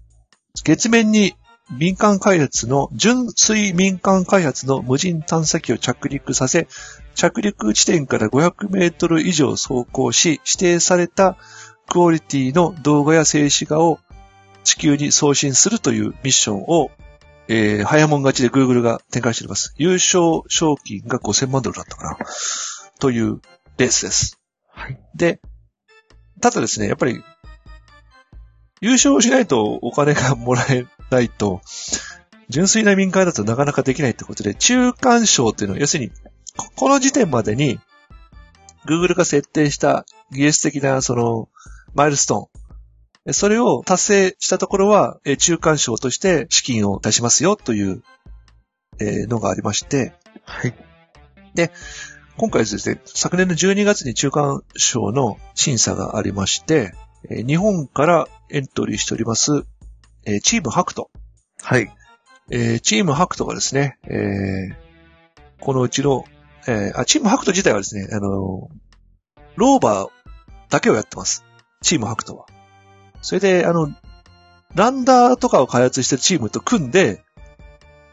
[0.63, 1.33] 月面に
[1.71, 6.67] 民間開発の、純粋民間開発の無人探査機を着陸させ、
[7.15, 11.37] 着陸地点から500メートル以上走行し、指定された
[11.87, 13.99] クオリティの動画や静止画を
[14.63, 16.91] 地球に送信するというミッションを、
[17.51, 19.73] えー、早もん勝ちで Google が展開しております。
[19.77, 22.17] 優勝賞金が5000万ドルだったかな。
[22.99, 23.41] という
[23.79, 24.39] レースです。
[24.67, 24.99] はい。
[25.15, 25.41] で、
[26.41, 27.23] ただですね、やっぱり、
[28.81, 31.61] 優勝しないとお金がもらえないと、
[32.49, 36.11] 純粋な民間だとなかなかできないってことで、中間賞っていうのは、要するに、
[36.55, 37.79] ここの時点までに、
[38.85, 41.49] Google が設定した技術的な、その、
[41.95, 42.58] マイルストーン。
[43.31, 48.03] それを達成したところは、えー中間賞として資金を出しますよという、
[48.99, 50.13] えーのがありまして、
[50.43, 50.73] はい。
[52.37, 56.93] 今回ですね、昨年の12月に中間賞の審査がありまして、
[57.29, 59.63] えー日本からエントリーしております、
[60.25, 61.11] えーチームハクト。
[61.61, 61.93] はい。
[62.51, 64.75] えーチームハクトがですね、えー
[65.59, 66.23] このうちの、
[66.67, 68.79] えチームハクト自体はですね、あのー
[69.55, 70.09] ローバー
[70.69, 71.43] だけをやってます。
[71.81, 72.45] チームハクトは。
[73.21, 73.91] それで、あの、
[74.75, 77.23] ランダーとかを開発してるチームと組んで、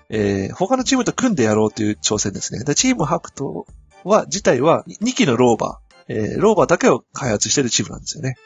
[0.09, 2.65] えー他のチームと組んでやろうという挑戦ですね。
[2.65, 3.67] でチームハクト
[4.05, 8.37] は、自体は2機のローバー、えーローバーだけを開発してるチームなんですよね。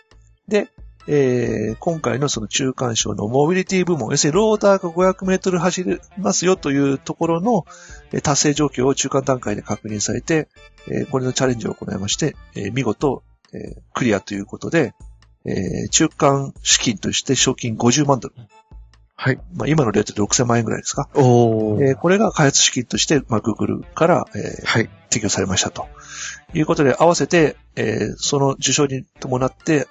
[0.48, 0.68] で、
[1.06, 7.64] えー今回のその中間賞のモビリティ部門、要するにローダーが500メートル走りますよというところの
[8.22, 10.48] 達成状況を中間段階で確認されて、
[10.88, 14.94] えーこれのチャレンジを行いまして、えー見事、えークリアということで、
[15.46, 18.34] えー中間資金として賞金50万ドル。
[19.16, 19.38] はい。
[19.54, 21.08] まあ、今のレートで6000万円ぐらいですか？
[21.14, 21.88] おー。
[21.90, 24.90] えーこれが開発資金として、まあ、Google から、えーはい。
[25.10, 25.88] 提供されましたと。
[26.54, 29.88] いうことで、合わせて、えーその受賞に伴って、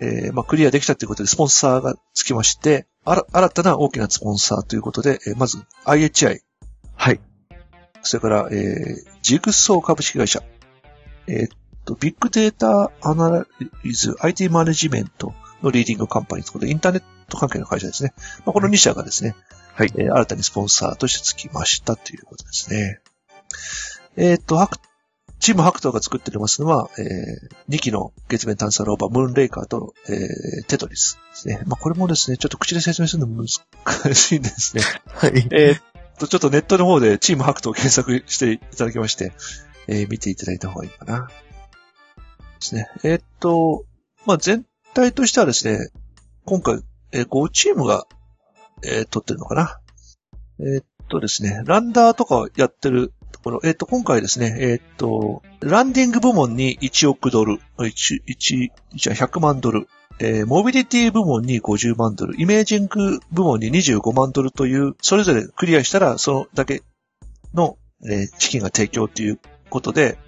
[0.00, 6.40] えーまあ、クリアできたということで、スポンサーがつきまして、あら新たな大きなスポンサーということで、えーまず、IHI、
[6.96, 7.20] はい。
[8.02, 10.42] それから、えージグソー株式会社、
[11.28, 11.48] えーっ
[11.86, 13.46] と、ビッグデータアナ
[13.82, 15.32] ライズ IT マネジメント
[15.62, 18.12] のリーディングカンパニーということで、インターネット関係の会社ですね。
[18.44, 19.34] まあ、この2社がですね、
[19.74, 23.00] はいえー新たにスポンサーとしてつきましたということですね。
[24.16, 24.78] えーっと、ハク
[25.38, 27.02] チームハクトが作っておりますのは、え
[27.68, 31.60] 2機の月面探査ローバー、ムーンレイカーと、えーテトリスですね。
[31.66, 34.82] まあ、これもですね、ちょっと口で説明するの難しいんですね。
[35.06, 35.46] はい。
[35.52, 35.82] えーっ
[36.18, 39.32] と、ちょっとネットの方でチームハクトを検索していただきまして、
[39.88, 41.28] えー見ていただいた方がいいかな。
[42.66, 42.88] ですね。
[43.04, 43.84] えーっと、
[44.26, 44.64] まあ、全
[44.94, 45.90] 体としてはですね、
[46.44, 46.80] 今回、
[47.12, 48.06] えー5チームが、
[48.84, 49.80] えー取ってるのかな。
[50.58, 59.88] えーっとですね、ランダーとかをやってるところ、えっと、今回ですね、えっと、ランディング部門に1億ドル、1、1、じゃ100万ドル、
[60.18, 66.82] えーモビリティ部門に50万ドル、イメージング部門に25万ドルという、それぞれクリアしたら、そのだけ
[67.54, 69.38] の、えー資金が提供という
[69.70, 70.18] ことで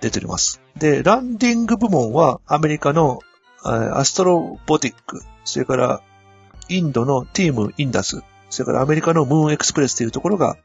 [0.00, 0.60] 出ております。
[0.76, 3.20] で、ランディング部門はアメリカの、
[3.62, 6.00] アストロボティック、それから
[6.68, 10.56] インドのティームインダス、それからアメリカのムーンエクスプレスというところが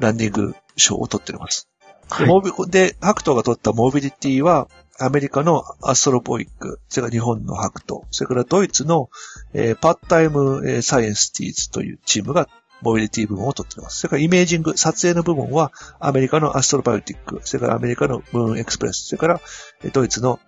[0.00, 1.68] ランディング賞を取っています。
[2.10, 4.68] はい、で、ハクトが取ったモビリティは、
[5.00, 9.10] アメリカのアストロボティック、それから日本のハクト、それからドイツの、
[9.52, 12.48] えー、パートタイム、えー、サイエンティスツというチームが
[12.82, 14.00] モビリティ部門を取っています。
[14.00, 19.40] それからイメージング、撮影の部門はアメリカのアストロバイオティック、それからアメリカのムーンエクスプレス、それから
[19.92, 20.40] ドイツの、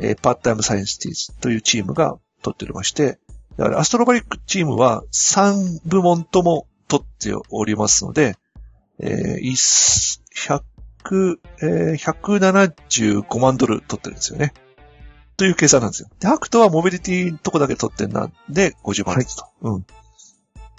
[0.00, 3.18] えー、パートタイムサイエンティスツというチームが取っておりまして、
[3.56, 8.36] だからアストロボティックチームは3部門とも取っておりますので、
[8.98, 10.60] えー、
[11.04, 14.54] 100、えー、175万ドル取ってるんですよね。
[15.36, 16.08] という計算なんですよ。
[16.20, 19.42] で、ハクトはモビリティのとこだけ取ってんなんで、50万ですと。
[19.42, 19.86] はい、うん。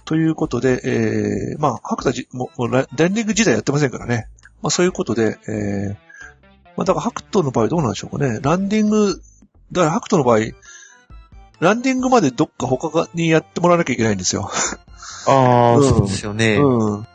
[0.05, 4.27] ということで、えー、まあ、ハクトはもう、ランディング自体やってませんからね。
[4.61, 5.95] まあ、そういうことで、えー、
[6.75, 8.39] まあ、だからハクトの場合どうなんでしょうかね。
[8.41, 9.21] ランディング、
[9.71, 10.39] だからハクトの場合、
[11.59, 14.49] ランディングまでどっか他にやってもらわなきゃいけないんですよ。
[15.27, 15.31] あ
[15.75, 16.57] あ、うん、そうですよね。
[16.57, 17.07] うん。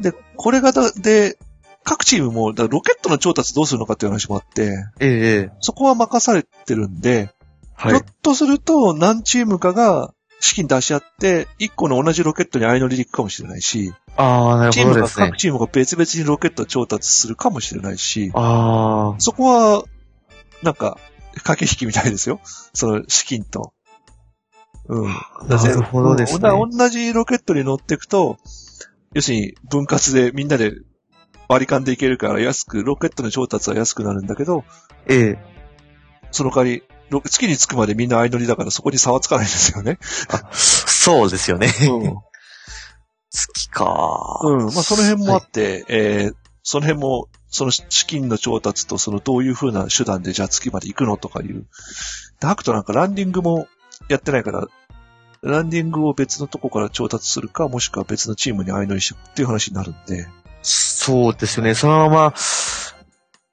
[0.00, 1.38] で、これがだ、で、
[1.84, 7.30] 各チームも、ロケットの調達どうするのかっていう話もあって、ええ、そこは任されてるんで、
[7.74, 10.13] はい、ひょっとすると何チームかが
[10.44, 19.20] 資金出し合って、一個の同じロケットに相乗りで行くかもしれないし、ああ、なるほど、ね、チームが、各チームが別々にロケット調達するかもしれないし、ああ。
[19.20, 19.84] そこは、
[20.62, 20.98] なんか、
[21.42, 22.40] 駆け引きみたいですよ。
[22.74, 23.72] その資金と。
[24.86, 25.08] うん。
[25.48, 26.50] なるほどですね。
[26.50, 28.36] 同じロケットに乗っていくと、
[29.14, 30.74] 要するに分割でみんなで
[31.48, 34.64] 割り勘でいけるから安く、ロケットの調達は安くなるんだけど、
[35.08, 35.38] ええ。
[36.30, 36.82] その代わり、
[37.20, 39.98] 月に着くまでみんな相乗りだからそこに差はつかないんですよね。
[40.28, 41.68] あ、そうですよね。
[41.90, 42.16] うん。
[43.30, 44.58] 月かうん。
[44.58, 51.66] まあその辺もあって、はい、えー、その辺も、その資金の調達とそのどういう風な手段でじゃあ月まで行くのとかいう。
[52.40, 53.68] で、ハクトなんかランディングも
[54.08, 54.66] やってないから、
[55.42, 60.26] ランディングを別のとこから調達するか、もしくは別のチームに相乗りしてっていう話になるんで。
[60.62, 61.74] そうですよね。
[61.74, 62.34] そのまま、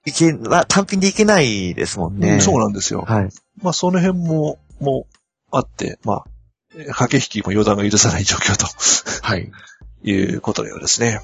[0.06, 0.34] いけ、
[0.68, 2.34] 単品でいけないですもんね。
[2.34, 3.02] うん、そうなんですよ。
[3.08, 3.30] はい。
[3.62, 5.16] まあ、その辺も、もう、
[5.52, 8.66] あって、まあ、駆け引きも予断が許さない状況と。
[9.22, 9.52] はい。
[10.04, 11.22] いうことのようですね。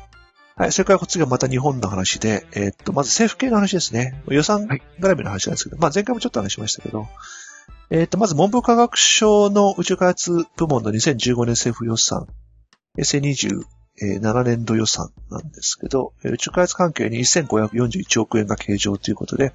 [0.55, 0.71] はい。
[0.71, 4.21] それから次はまた日本の話で、えー、っと、まず政府系の話ですね。
[4.27, 4.67] 予算
[4.99, 7.07] 絡みの話なんですけど、はい、まあ前回もちょっと話しましたけど、
[7.89, 12.27] えっ、と、まず文部科学省の宇宙開発部門の2015年政府予算、
[13.97, 19.53] 平成27年度予算なんですけど、宇宙開発関係に1541億円が計上ということで、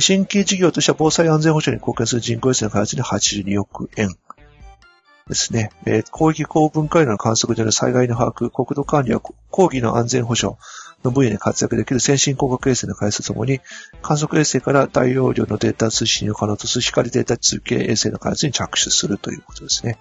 [0.00, 4.16] 新規事業としては防災安全保障に貢献する人工衛星の開発に82億円
[5.28, 5.70] ですね。
[6.14, 10.56] 広域高分解の観測での災害の把握、国土管理や講義の安全保障、
[11.04, 13.60] の分野で活躍できる先進工学衛星の開発とともに、
[14.02, 19.98] 観測衛星から大容量のデータ通信を可能とする光データ中継衛星の開発に着手するということですね。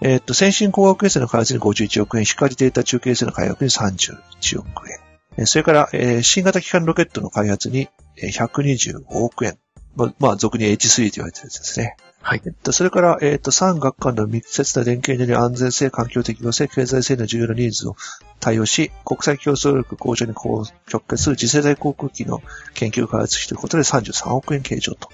[0.00, 4.90] えっ、と、先進工学衛星の開発に51億円、光データ中継衛星の開発に31億
[5.36, 5.46] 円。
[5.46, 7.88] それから、えー、新型機関ロケットの開発に
[8.22, 9.58] 125億円。
[9.96, 11.96] まあ、まあ、俗に H3 と言われてるやつですね。
[12.20, 12.42] はい。
[12.44, 17.96] えっと、それから、えっと、産学間の密接な連携により安全性、環境適合性、経済性の重要なニーズを
[18.40, 20.64] 対応し、国際競争力向上に直
[21.08, 22.42] 結する次世代航空機の
[22.74, 25.10] 研究開発していることで33億円計上と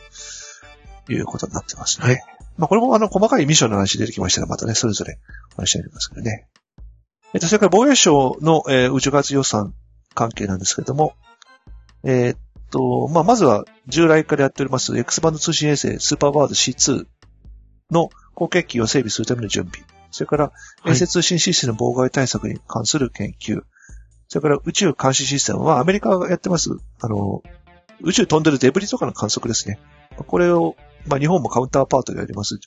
[1.13, 2.07] いうことになってますね。
[2.07, 2.40] はい。
[2.61, 5.19] まあ、これもあの、細かいミッションの話出てきましたら、またね、それぞれ
[5.55, 6.47] お話してありますけどね。
[7.33, 9.75] えっと、それから防衛省の、えー、宇宙開発予算
[10.15, 11.15] 関係なんですけれども、
[12.05, 12.37] えー、
[12.71, 17.07] と、まあ、まずは従来からやっております X バンド通信衛星スーパーバード C2
[17.91, 19.87] の後継機を整備するための準備。
[20.13, 20.53] それから、
[20.87, 23.63] 衛星通信システムの妨害対策に関する研究。
[24.29, 27.43] それから宇宙監視システムはアメリカがやってます、あの、
[28.01, 29.79] 宇宙飛んでるデブリとかの観測ですね。
[30.17, 30.77] これを、
[31.07, 32.59] まあ、日本もカウンターパートでやります。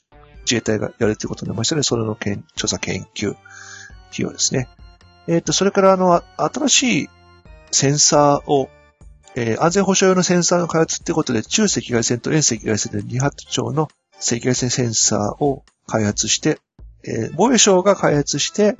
[0.44, 3.38] 自衛隊がやるということになりましたので、それの研調査研究費
[4.18, 4.68] 用ですね。
[5.26, 7.08] えっ、ー、と、それからあの、新しい
[7.70, 8.68] センサーを
[9.36, 16.60] えー、安全保障用のセンサーの開発ってことで、中赤外線と遠赤外線で2発超の赤外線センサーを開発して、
[17.04, 18.76] えー、防衛省が開発して、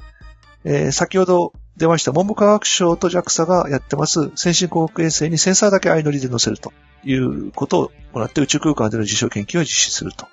[0.64, 6.72] えー、先ほど出ました文部科学省と JAXA がやってます先進航空衛星にセンサーだけ相乗りで載せると
[7.05, 10.26] いうことを行って宇宙空間での実証研究を実施すると。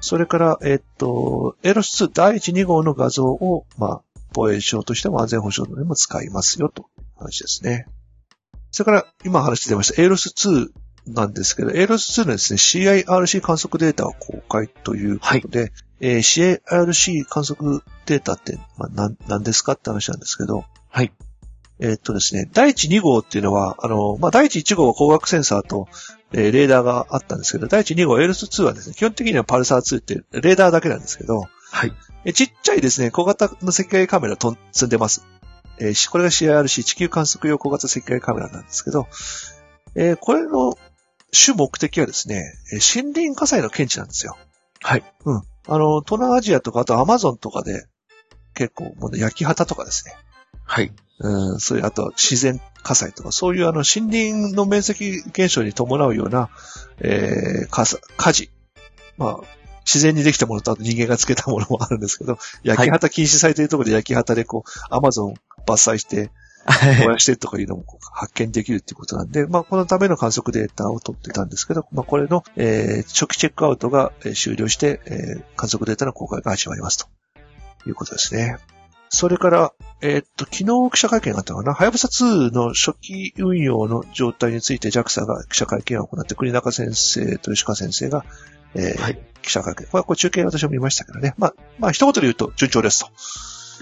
[0.00, 4.02] それから、えっと、エロス2第1、2号の画像を、まあ、
[4.32, 7.86] 防衛省としても安全保障でも使いますよという話ですね。
[8.70, 10.70] それから、今話してました、エロス2
[11.06, 21.12] なんですけど、エロス2のですね、CIRC 観測データを公開ということで、はい、えー、CIRC 観測データって、まあ、何ですかって話なんですけど、はい。
[21.80, 25.88] えー、っとですね、第1、2号っていうのは、あの、まあ、第1、1号は光学センサーと
[26.32, 31.92] えーレーダーがあったんですけど、第一2号 L2 はですね、基本的にはパルサー2ってレーダーだけなんですけど、はい。
[32.24, 35.26] えちっちゃいですね、小型の赤外カメラと積んでます。
[35.78, 39.08] えーしこれが CIRC 地球観測用小型赤外カメラなんですけど、
[39.96, 40.78] えーこれの
[41.32, 44.36] 主目的はですね、えー森林火災の検知なんですよ。
[44.82, 45.04] はい。
[45.24, 45.42] うん。
[45.66, 47.86] あの、東南アジアとか、あとアマゾンとかで、
[48.54, 50.14] 結構、もうね焼き畑とかですね。
[50.70, 50.92] はい。
[51.18, 56.48] うん、そういう、あと自然火災とか、そういうあの森林の面積減少に伴うような、
[57.00, 58.50] えー、火災火事。
[59.18, 59.40] まあ、
[59.84, 65.34] 自然にできたものとあと人間がつけたものもあるんですけど、焼き畑禁止されているところで焼き畑でこう、アマゾン
[65.66, 66.30] 伐採して
[67.00, 77.08] 燃やしてとかいうのも発見できるっていうことなんで、まあ、このための観測データを取ってたんですけど、まあ、これの、えー初期チェックアウトがえー終了して、えー観測データの公開が始まりますと
[77.88, 78.58] いうことですね。
[79.10, 88.24] それから、えーっと、昨日記者会見があったのかな、はやぶさ2の初期運用の状態について JAXA が記者会見を行って、栗中先生と吉川先生が、
[88.74, 89.18] えーはい。
[89.42, 89.86] 記者会見。
[89.86, 91.34] これはこう中継私も見ましたけどね。
[91.38, 93.10] まあ、まあ、一言で言うと順調ですと。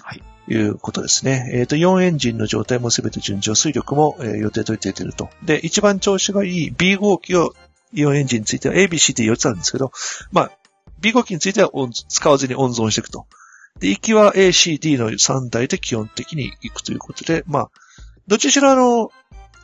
[0.03, 0.23] はい。
[0.51, 1.51] いうことですね。
[1.53, 5.29] えっ、と、4エンジンの状態もすべて順調、水力も、えー予定通り出ていると。
[5.45, 7.55] で、一番調子がいい B 号機を、
[7.93, 9.93] 4エンジンについては A、B、C で4つあるんですけど、
[10.33, 10.51] まあ、
[11.01, 13.27] B 号機については温使わずに温存していくと。
[13.81, 17.71] で、行きは A、C、D の3台で基本的に行くということで、まあ、
[18.27, 19.11] どっちにしろあの、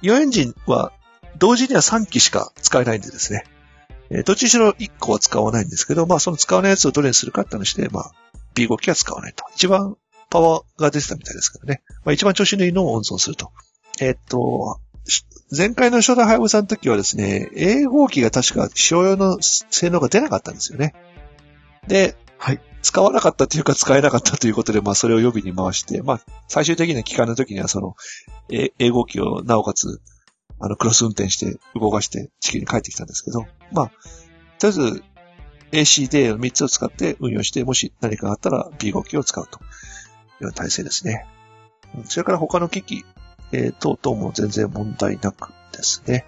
[0.02, 0.92] 4エンジンは
[1.38, 3.44] 同時には3機しか使えないんでですね。
[4.10, 8.12] えどっちにしろ1個は使わないんですけど、まあその使わないやつをどれにするかって話で、まあ
[8.54, 9.44] B5 機は使わないと。
[9.54, 9.96] 一番
[10.30, 11.82] パワーが出てたみたいですけどね。
[12.04, 13.50] まあ一番調子のいいのを温存すると。
[14.00, 14.78] えーっと、
[15.56, 20.94] 前回の初代ハイブさんの時はですね、A 号機が確か使用用の性能が出なかったんですよね。
[21.86, 22.60] で、はい。
[22.84, 27.96] 使わなかったというか使えなかったということで、まあそれを予備に回して、まあ最終的な期間の時にはその、
[28.50, 30.02] A, A 号機をなおかつ、
[30.60, 33.86] あの、クロス運転して動かして地球に帰ってきたんですけど、まあ、
[34.58, 35.04] とりあえず
[35.72, 39.68] ACD の3つを使って運用して、もし何かあったら B 号機を使うというよ
[40.40, 41.26] うな体制ですね。
[42.04, 43.04] それから他の機器、
[43.52, 46.26] えー等々も全然問題なくですね。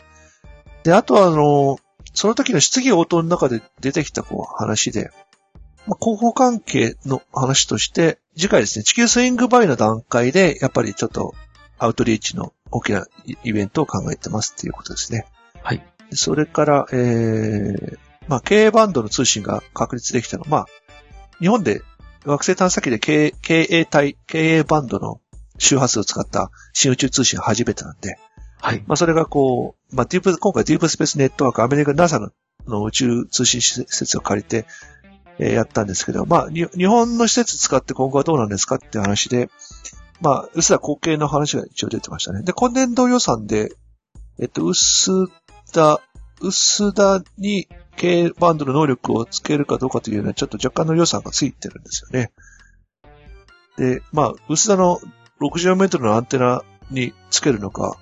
[0.84, 1.78] で、あとはあの、
[2.14, 5.11] その時の質疑応答の中で出てきたこう話で、
[5.87, 11.34] まあ、広報関係の話として、次回ですね、地球スイングバイの段階で、やっぱりちょっと
[11.78, 15.26] アウトリーチの大きなイイベントを考えてますっていうことですね。
[15.62, 15.82] はい。
[16.11, 20.66] でそれから、えー、まあ、経営バンドの通信が確立できたのは、まあ、
[21.39, 21.82] 日本で
[22.24, 25.20] 惑星探査機で経営経営体、経営バンドの
[25.59, 28.18] 周波数を使った新宇宙通信が初めてなんで、
[28.61, 28.82] はい。
[28.87, 32.30] まあ、それがこう、まあ、ディープ、今回ディープスペースネットワーク、アメリカ NASA の
[32.68, 34.66] の宇宙通信施設を借りて、
[35.39, 39.51] えやったんですけど、まあ、に日本の施設使って今後はどうなんですかって話で、
[40.20, 42.43] まあ、薄田後継の話が一応出てましたね。
[42.43, 43.72] で、今年度予算で、
[44.41, 45.28] えっと、薄
[45.72, 46.01] 田、
[46.41, 52.32] 薄田に K バンドの能力をつけるかどうかというのは、ちょっと若干の予算がついてるんですよね。
[53.76, 55.01] で、まあ、薄田の
[55.41, 57.99] 64メートルのアンテナにつけるのか、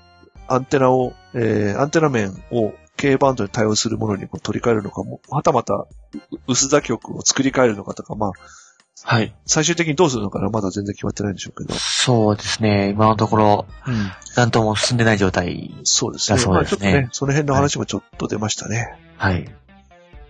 [0.46, 5.88] アンテナを、えー、アンテナ面を K バンドに対応するものに取り替えるのかも、はたまた、う
[6.46, 8.32] 薄田局を作り変えるのかとか、まあ、
[9.02, 9.34] はい。
[9.44, 11.78] 最終的にどうするのかな、まだ全然決まってないんでしょうけど。
[11.78, 12.90] そうですね。
[12.90, 14.10] 今のところ、うん。
[14.36, 15.74] なんとも進んでない状態。
[15.82, 16.38] そうですね。
[16.38, 18.96] だそうですねまあちょっとね、その辺の話もちょっと出ましたね。
[19.16, 19.44] はい。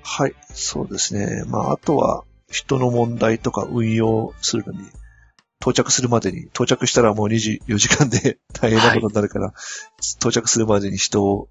[0.03, 0.35] はい。
[0.53, 1.45] そうですね。
[1.47, 4.81] まあ、あとは、人の問題とか運用するのに、
[5.61, 9.55] 到着するまでに、到着したらもう24時間で 大変なことになるから、
[10.21, 11.49] 到着するまでに人を、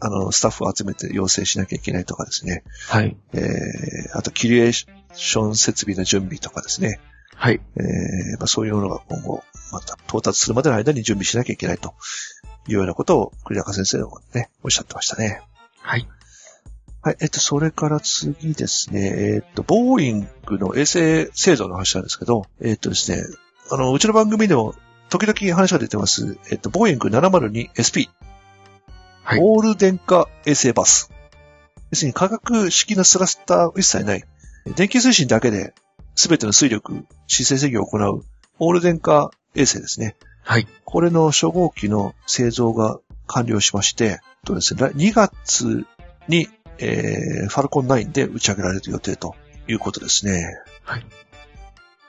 [0.00, 2.64] あの、スタッフを集めて要請しなきゃいけないとかですね。
[2.88, 3.16] はい。
[3.34, 7.00] えー、あと、キュリエーション設備の準備とかですね。
[7.34, 7.60] はい。
[7.76, 9.42] えーまあ、そういうものが今後、
[9.72, 11.94] また到達するまでの間に準備しなきゃいけないと
[12.68, 15.42] いうようなことを栗中先生がね、おっしゃってましたね。
[15.78, 16.06] はい。
[17.02, 17.16] はい。
[17.20, 19.34] えっと、それから次ですね。
[19.34, 23.22] えっと、ボーイングの衛星製造の話なんですけど、えっとですね、
[23.70, 24.74] あの、うちの番組でも
[25.08, 26.36] 時々話が出てます。
[26.50, 28.10] えっと、ボーイング 702SP。
[29.22, 31.10] はいオール電化衛星バス。
[31.90, 34.24] 要するに化学式のスラスターは一切ない。
[34.76, 35.74] 電気通信だけで
[36.14, 38.24] 全ての水力、姿勢制御を行う
[38.58, 40.16] オール電化衛星ですね。
[40.42, 40.66] はい。
[40.84, 45.86] これの初号機の製造が完了しまして、とですね、来2月
[46.28, 46.48] に、
[46.78, 49.34] えー、ファルコン9で打ち上げられる予定と
[49.68, 50.58] いうことですね。
[50.82, 51.06] はい。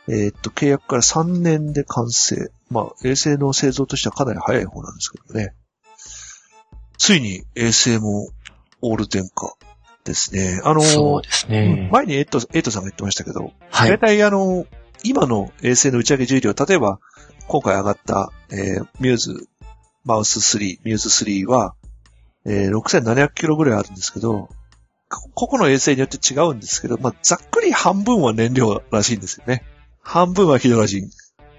[0.08, 2.52] えーっと、契約から3年で完成。
[2.70, 5.54] まあ、衛星の製造としてはかなり早い方なんですけどね。
[7.02, 8.28] ついに衛星も
[8.82, 9.56] オール電化
[10.04, 10.62] ですね。
[10.64, 11.90] あのーそうですうんね。
[11.92, 14.00] 前にエイト、エイトさんが言ってましたけど、大はい。
[14.00, 14.68] 体あの、
[15.04, 17.00] 今の衛星の打ち上げ重量、例えば、
[17.48, 19.48] 今回上がった、えーミューズ、
[20.06, 21.74] マウス3、ミューズ3は、
[22.46, 24.50] えー、6700キロぐらいあるんですけど、
[25.34, 29.64] 個々の衛星によって違うんですけど、まあ、ざっくり半分は燃料らしいんですよね。
[30.04, 31.10] 半分はヒドラジン。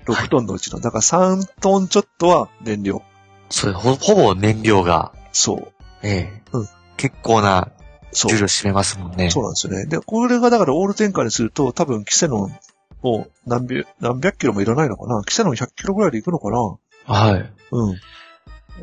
[0.07, 0.79] 6トンのうちの。
[0.79, 3.03] だから3トンちょっとは燃料。
[3.51, 5.13] それ、ほ、ほぼ燃料が。
[5.33, 5.73] そう。
[6.03, 7.73] ええうん結構な
[8.13, 8.39] そう重。
[8.39, 9.31] 量占めますもんね。
[9.31, 9.87] そうなんですよね。
[9.87, 12.59] で、これがだからオール電化にすると、多分キセノン
[13.03, 17.53] を何百、何百キロもいらないのかなキセノン100キロぐらいで行くのかなはい。
[17.73, 17.97] うん。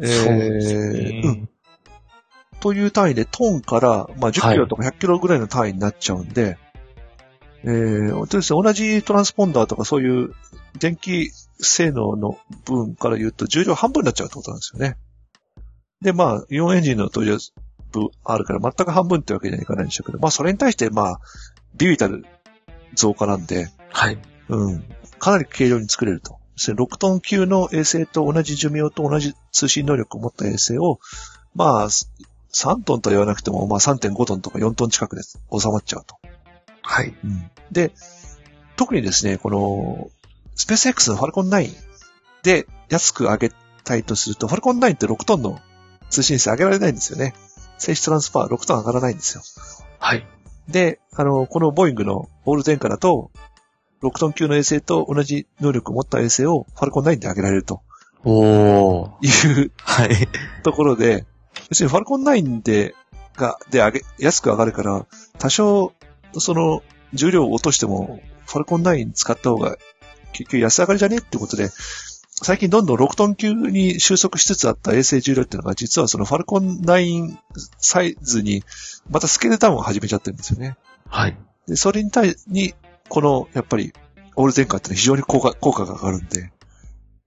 [0.01, 1.41] えそうですー、うん。
[1.41, 1.49] ね。
[2.59, 6.57] という単位でトンから、まあ、10キロとか100キロぐらいの単位になっちゃうんで、
[7.63, 10.33] えー、とですね、同じトランスポンダーとかそういう
[10.77, 11.29] 電気
[11.59, 14.97] 性能の分から言うと重量半分になっちゃうってことなんですよね。
[16.01, 17.37] で、まあ、イオンエンジンの登場
[17.91, 21.19] 部あるから全く半分ってわけにはいかないんでしょうけど、まあ、それに対して、まあ、
[21.75, 22.25] ビビたる
[22.93, 24.17] 増加なんで、はい。
[24.49, 24.83] うん。
[25.19, 26.39] かなり軽量に作れると。
[26.55, 30.99] ですね6トン級の衛星と同じ寿命と同じ通信能力を持った衛星を、
[31.55, 31.89] まあ、
[32.53, 36.15] 3トンとは言わなくても、まあ3.5トンとか4トン近くで収まっちゃうと。
[36.81, 37.13] はい。
[37.71, 37.91] で、
[38.75, 40.09] 特にですね、この、
[40.55, 41.69] スペース X のファルコン9
[42.43, 43.51] で安く上げ
[43.83, 45.59] たいとすると、ファルコン9って6トンの
[46.09, 47.33] 通信数上げられないんですよね。
[47.77, 49.43] 静止トランスファー6トン上がらないんですよ。
[49.99, 50.25] はい。
[50.67, 53.31] で、あの、このボーイングのオール電化だと、
[54.03, 57.81] 6トン級の衛星と同じ能力を持った衛星をファルコン9で上げられると
[58.23, 59.57] おー。
[59.57, 60.09] いうはい。
[60.63, 61.25] ところで、
[61.69, 62.95] 要するにファルコン9で、
[63.35, 65.05] が、で上げ、安く上がるから、
[65.37, 65.93] 多少、
[66.37, 66.81] その、
[67.13, 69.77] 重量を落としても、ファルコン9使った方が、
[70.33, 71.69] 結局安上がりじゃねってことで、
[72.41, 77.37] 最近どんどん6トン級に収束しつつあった衛星重量っていうのが、実はそのファルコン9
[77.77, 78.63] サイズに、
[79.09, 80.77] またスケールダウンを始めちゃってるんですよね。
[81.07, 81.37] はい。
[81.67, 82.73] で、それに対に、
[83.09, 83.93] この、やっぱり、
[84.35, 86.51] オール電化ってのは非常に効果、効果が上がるんで、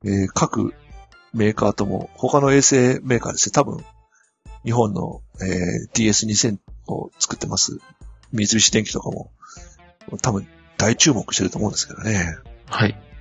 [0.04, 0.74] えー各
[1.34, 3.84] メーカーとも、他の衛星メーカーですね、多分、
[4.64, 6.58] 日本の、えー DS2000
[6.88, 7.78] を作ってます、
[8.32, 9.30] 三菱電機とかも、
[10.22, 10.46] 多分、
[10.78, 12.36] 大注目してると思うんですけどね。
[12.66, 13.11] はい。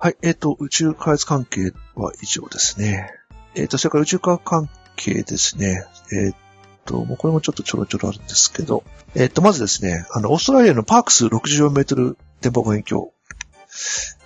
[0.00, 3.10] はい、えっ、と、宇宙開発関係は以上ですね。
[3.56, 5.84] えっ、と、それから宇宙科学関係ですね。
[6.12, 6.34] えっ、
[6.84, 8.84] と、もうこれもちょっとちょろちょろあるんですけど、
[9.16, 13.08] えっ、と、まずですね、あの、オーストラリアのパークス64メートル電波望遠鏡。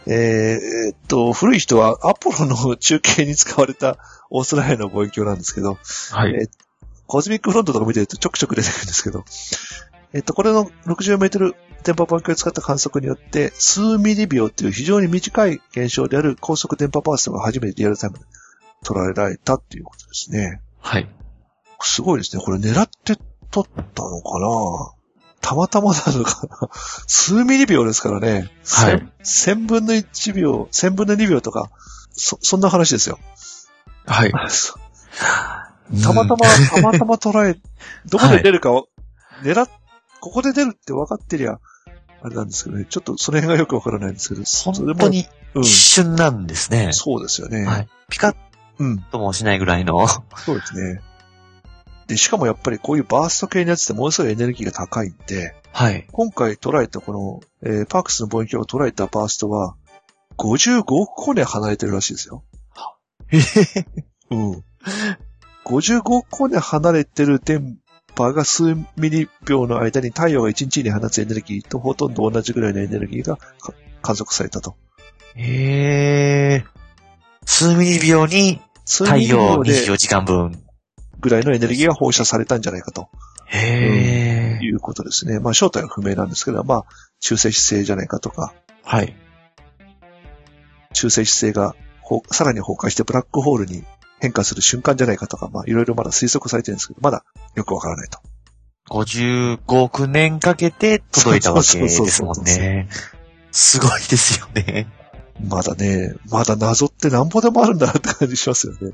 [0.06, 3.96] えーっと、古い人はアポロの中継に使われた
[4.30, 5.78] オーストラリアの望遠鏡なんですけど、
[6.10, 6.34] はい。
[6.34, 6.48] え
[7.06, 9.24] コズミックフロントとか見てるとちょくちょく出てくるんですけど、
[10.14, 11.54] えっと、これの60メートル
[11.84, 18.24] 電波望遠鏡を使った観測によって、数ミリ秒という非常に短い現象である高速電波バーストが初めてリアルタイムで
[18.84, 20.60] 捉えられたっていうことですね。
[20.80, 21.08] はい。
[21.80, 22.42] すごいですね。
[22.42, 23.16] これ狙って
[23.50, 24.92] 撮ったのかな
[25.40, 26.68] たまたまなのかな
[27.06, 28.50] 数ミリ秒ですからね。
[28.64, 29.56] はい千。
[29.56, 31.70] 千分の1秒、千分の2秒とか、
[32.12, 33.18] そ、そんな話ですよ。
[34.06, 34.32] はい。
[36.02, 37.60] たまたま、たまたま捉え、
[38.06, 38.88] どこで出るかを、
[39.42, 39.68] 狙っ、
[40.22, 41.58] ここで出るって分かってりゃ、
[42.22, 42.86] あれなんですけどね。
[42.88, 44.42] ちょっとその辺がよく分からないんですけど。
[44.72, 45.68] 本当にうん一。
[45.68, 46.92] 瞬なんですね。
[46.92, 47.64] そうですよね。
[47.66, 47.88] はい。
[48.08, 48.36] ピカッ
[48.78, 48.98] うん。
[49.00, 50.06] ともしないぐらいの。
[50.06, 51.00] そうですね。
[52.06, 56.06] で、しかもやっぱりこういうバースト系のやつってものすごいエネルギーが高いんで、はい。
[56.12, 57.12] 今回捉えたこ
[57.64, 59.74] の、えーパークスの望遠鏡を捉えたバーストは、
[60.38, 62.44] 55億光年離れてるらしいですよ。
[64.30, 64.64] うん。
[65.64, 67.78] 55億光年離れてる電
[68.14, 74.76] 波が数ミリ秒の間に太陽が1日に放つエネルギーとほとんど同じぐらいのエネルギーがか観測されたと。
[75.36, 76.64] へえ。
[77.44, 80.52] 数ミリ秒に数太陽ミリ秒24時間分。
[80.52, 80.58] で
[81.22, 83.08] ぐらいのエネルギーが放射されたんじゃないかと
[83.46, 84.64] へえ。
[84.64, 85.38] いうことですね。
[85.38, 86.84] まあ正体は不明なんですけど、まあ
[87.20, 89.14] 中性子星じゃないかとか、はい。
[90.92, 93.84] 中性子星がほさらに崩壊してブラックホールに
[94.22, 97.24] 変化する瞬間じゃないかとか、まあいろいろまだ推測されてるんですけど、まだ
[97.56, 98.20] よくわからないと。
[98.88, 102.88] 55億年かけて届いたわけですもんね。
[103.50, 104.86] すごいですよね。
[105.44, 108.92] まだね、まだ謎ってなんぼでもあるんだなって感じしますよね。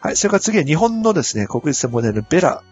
[0.00, 0.16] はい。
[0.16, 2.64] それから次は日本のですね、国立専門大のベラ。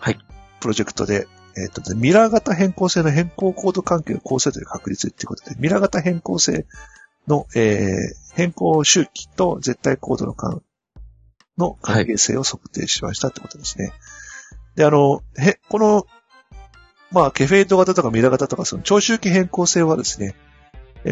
[0.00, 0.18] はい。
[0.58, 6.66] プロジェクトで、えっ、と、ミラー型変更性の変更コード関係を構成という確率っていうことで、ミラー型変更性
[7.28, 10.62] の、えー、変更周期と絶対コードの関
[11.58, 13.92] の関係性を測定しましたってことですね。
[14.76, 16.06] で、あの、へ、この、
[17.10, 20.34] まあ、ケフェイト型とかミラ型とか、その長周期変更性はですね、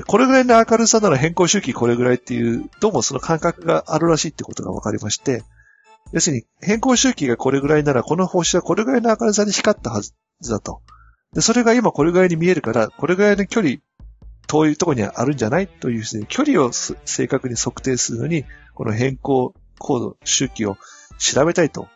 [0.06, 5.42] これぐらいの明るさなら変更周期これぐらいっていう、どうもその感覚があるらしいってことが分かりまして、
[6.12, 10.12] 要するに変更周期がこれぐらいなら、この星はこれぐらいの明るさで光ったはず
[10.48, 10.82] だと。
[11.32, 13.78] で、それが今これぐらいに見えるから、これぐらいの距離、
[14.46, 15.66] 遠いところにあるんじゃない？
[15.66, 18.44] というですね、距離を正確に測定するのに、
[18.74, 20.76] この変更コード、周期を
[21.18, 21.88] 調べたいと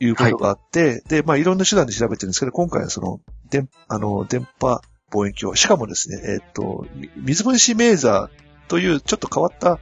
[0.00, 4.80] いうことがあって、で、まあいろんな手段で調べてるんですけど、今回はその、電、あの、電波
[5.10, 6.86] 望遠鏡、しかもですね、えっ、と、
[7.16, 9.78] 水虫メーザーというちょっと変わった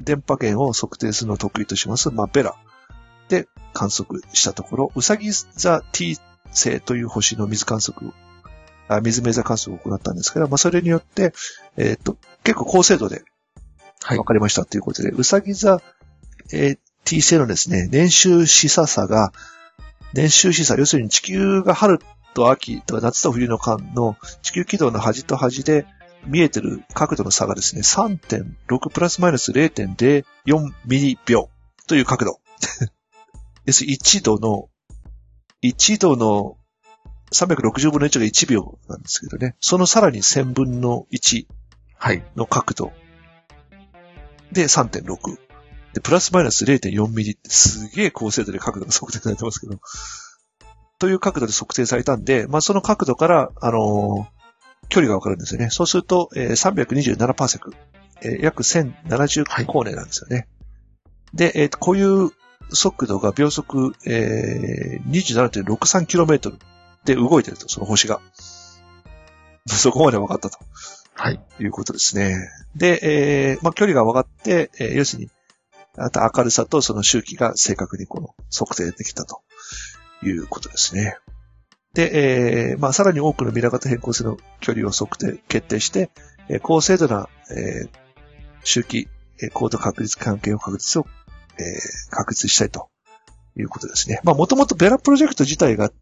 [0.00, 2.54] 電波源を測定するのを得意とします、まあベラ
[3.28, 6.16] で観測したところ、ウサギ座 T
[6.50, 8.12] 星という星の水観測
[8.88, 11.32] あ水メーザー観測を行ったんですけど、まあそれによって、
[11.76, 13.22] えっ、と、結構高精度で
[14.02, 14.24] はい分。
[14.24, 15.80] かりましたということで、うさぎ座、
[16.52, 19.32] えー T 星のですね、年収視差差が、
[20.14, 21.98] 年収視差、要するに地球が春
[22.32, 25.86] と秋とか夏と冬の間の地球軌道の端と端で
[26.26, 30.24] 見えてる角度の差がですね、3.6プラスマイナス0.04
[30.86, 31.50] ミリ秒
[31.86, 32.40] という角度。
[33.66, 34.68] 要するに1度の、
[35.62, 36.56] 1度の
[37.32, 41.46] 360分の1が1秒なんですけどね、そのさらに1000分の1
[41.98, 42.22] はい。
[42.36, 42.92] の角度
[44.52, 45.43] で3.6。
[45.94, 49.78] で、プラスマイナス0.4ミリってすげえ高精度で角度が測定されてますけど、
[50.98, 54.34] という角度で測定されたんで、まあその角度から、あのー
[54.90, 55.70] 距離がわかるんですよね。
[55.70, 57.74] そうすると、えー327パーセク、
[58.22, 60.46] えー約1070光年なんですよね。
[61.32, 62.30] で、えーこういう
[62.70, 66.58] 速度が秒速、えー、27.63km
[67.04, 68.20] で動いてると、その星が。
[69.66, 70.58] そこまで分かったと。
[71.14, 71.40] はい。
[71.60, 72.36] いうことですね。
[72.76, 75.30] で、えーまあ、距離が分かって、えー要するに、
[75.96, 79.42] あと明るさとその周期が正確にこの測定できたと
[80.22, 81.16] いうことですね。
[81.94, 86.10] で、えーまあ、さらに多くのミラ型変更性の距離を測定、決定して、
[86.48, 87.88] えー高精度な、えー
[88.64, 89.08] 周期、
[89.42, 91.06] えー高度確率関係を確率を、
[91.58, 92.88] えー確立したいと
[93.56, 94.20] いうことですね。
[94.24, 95.92] まあ、もともとベラプロジェクト自体が、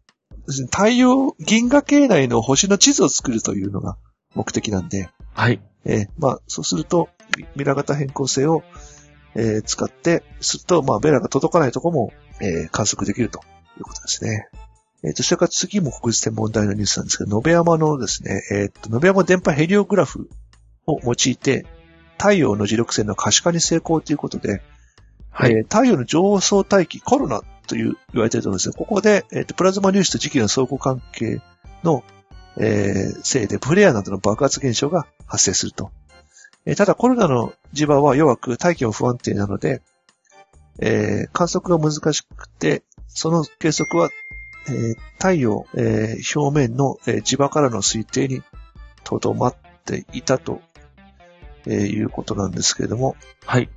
[0.71, 3.97] 太陽、銀河系内の星の地図を作るというのが
[4.33, 5.61] 目的なんで、はい。
[5.85, 8.63] えーまあ、そうすると、ミミラ型変更性を、
[9.35, 13.39] えー使って、すると、まあ、ベラが届かないところも、えー観測できると
[13.77, 14.47] いうことですね。
[15.05, 20.29] えっ、と、それから次も国立天文台のニュースなんですけど、延山のですね、えっ、と、延山電波ヘリオグラフ
[20.87, 21.65] を用いて、
[22.17, 24.61] 太陽の磁力線の可視化に成功ということで、
[25.29, 25.51] はい。
[25.51, 28.75] えー太陽の上層大気、コロナという言われているところですね。
[28.77, 31.41] ここで、えーとプラズマ粒子と磁気の相互関係
[31.83, 32.03] の、
[32.57, 35.91] えーせいで、フレアなどの爆発現象が発生すると。
[36.65, 39.81] えーただ、コロナの磁場は弱く、大気も不安定なので、
[40.79, 44.09] えー観測が難しくて、その計測は、
[44.69, 48.41] えー太陽、えー表面の、えー磁場からの推定に
[49.03, 50.61] とどまっていたと、
[51.65, 53.15] えーいうことなんですけれども、
[53.45, 53.69] はい。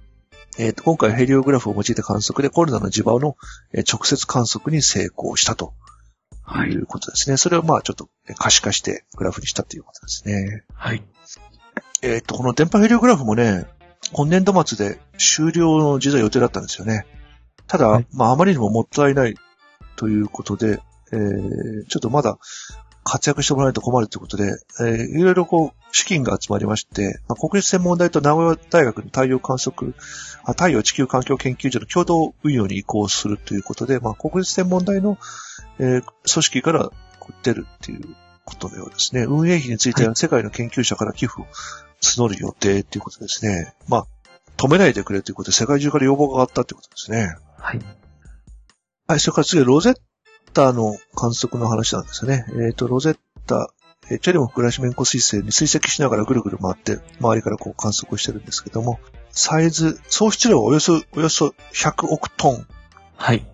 [0.58, 3.36] えーと今回ヘリオグラフを用いた観測でコロナの磁場の
[3.74, 5.74] えー直接観測に成功したと
[6.44, 6.76] はいい。
[6.76, 7.36] うことですね。
[7.36, 10.64] それをまあちょっとえー可視化してグラフにしたということですね。
[10.72, 11.02] はい。
[12.02, 13.66] えっ、と、この電波ヘリオグラフもね、
[14.12, 17.06] 今年度末で終了の時代予定だったんですよね。
[17.66, 19.35] ただ、はいまああまりにももったいない
[19.97, 20.78] ということで、
[21.12, 22.39] えーちょっとまだ
[23.05, 29.94] 活躍してもらわないと困るということで、えーいろいろこう、資金が集まりまして、まあ、国立専門大と名古屋大学の太陽観測、
[30.44, 35.18] あ太陽地球環境研究所の共同運用に移行するということで、まあ、国立専門大の、
[35.78, 36.90] えー組織から
[37.43, 39.24] 出るっていうことのようですね。
[39.24, 41.47] 運営費については世界の研究者から寄付を
[42.07, 43.74] 募る予定ということですね。
[43.89, 44.07] まあ、
[44.57, 47.35] 止めないでくれということで世界中から要望があったということですね。
[47.59, 47.81] はい。
[49.09, 49.97] はい、それから次はロゼッ
[50.53, 52.45] タの観測の話なんですよね。
[52.66, 53.70] えっ、と、ロゼッタ、
[54.11, 58.99] えーチュリュモフゲラシメンコ彗星に追跡しながらぐるぐる回って、周りからこう観測してるんですけども、
[59.31, 62.66] サイズ、総質量はおよそ、およそ100億トン。
[63.16, 63.47] はい。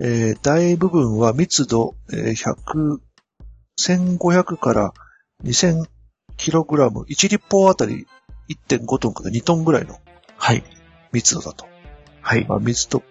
[0.00, 2.98] えー大部分は密度、えー100、
[3.78, 4.94] 1500から
[5.44, 5.86] 2000
[6.42, 8.08] キログラム、1立方あたり
[8.48, 10.00] 1.5トンから2トンぐらいの
[10.36, 10.64] はい。
[11.12, 11.68] 密度だと。
[12.20, 12.44] はい。
[12.48, 13.04] まあ、水と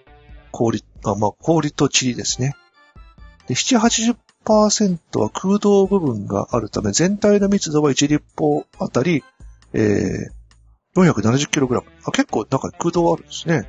[0.52, 2.58] 氷、あまあ、氷と塵ですね。
[3.48, 9.24] で、7、80%は空洞部分があるため、全体の密度は1立方あたり、
[9.72, 11.84] えー、470kg。
[12.04, 13.66] あ、結構、なんか空洞あるんですね。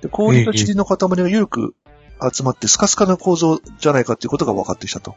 [0.00, 1.74] で、氷と塵の塊が緩く
[2.32, 5.14] 集まってスカスカな構造じゃないかっていうことが分かってきたと。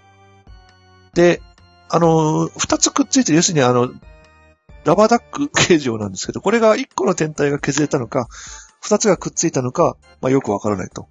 [1.14, 1.42] で、
[1.94, 3.90] あのー二つくっついてる、要するにあの、
[4.84, 8.28] ラバーダック形状なんですけど、これが一個の天体が削れたのか、
[8.82, 11.08] 二つがくっついたのか、まあ、よくわからないと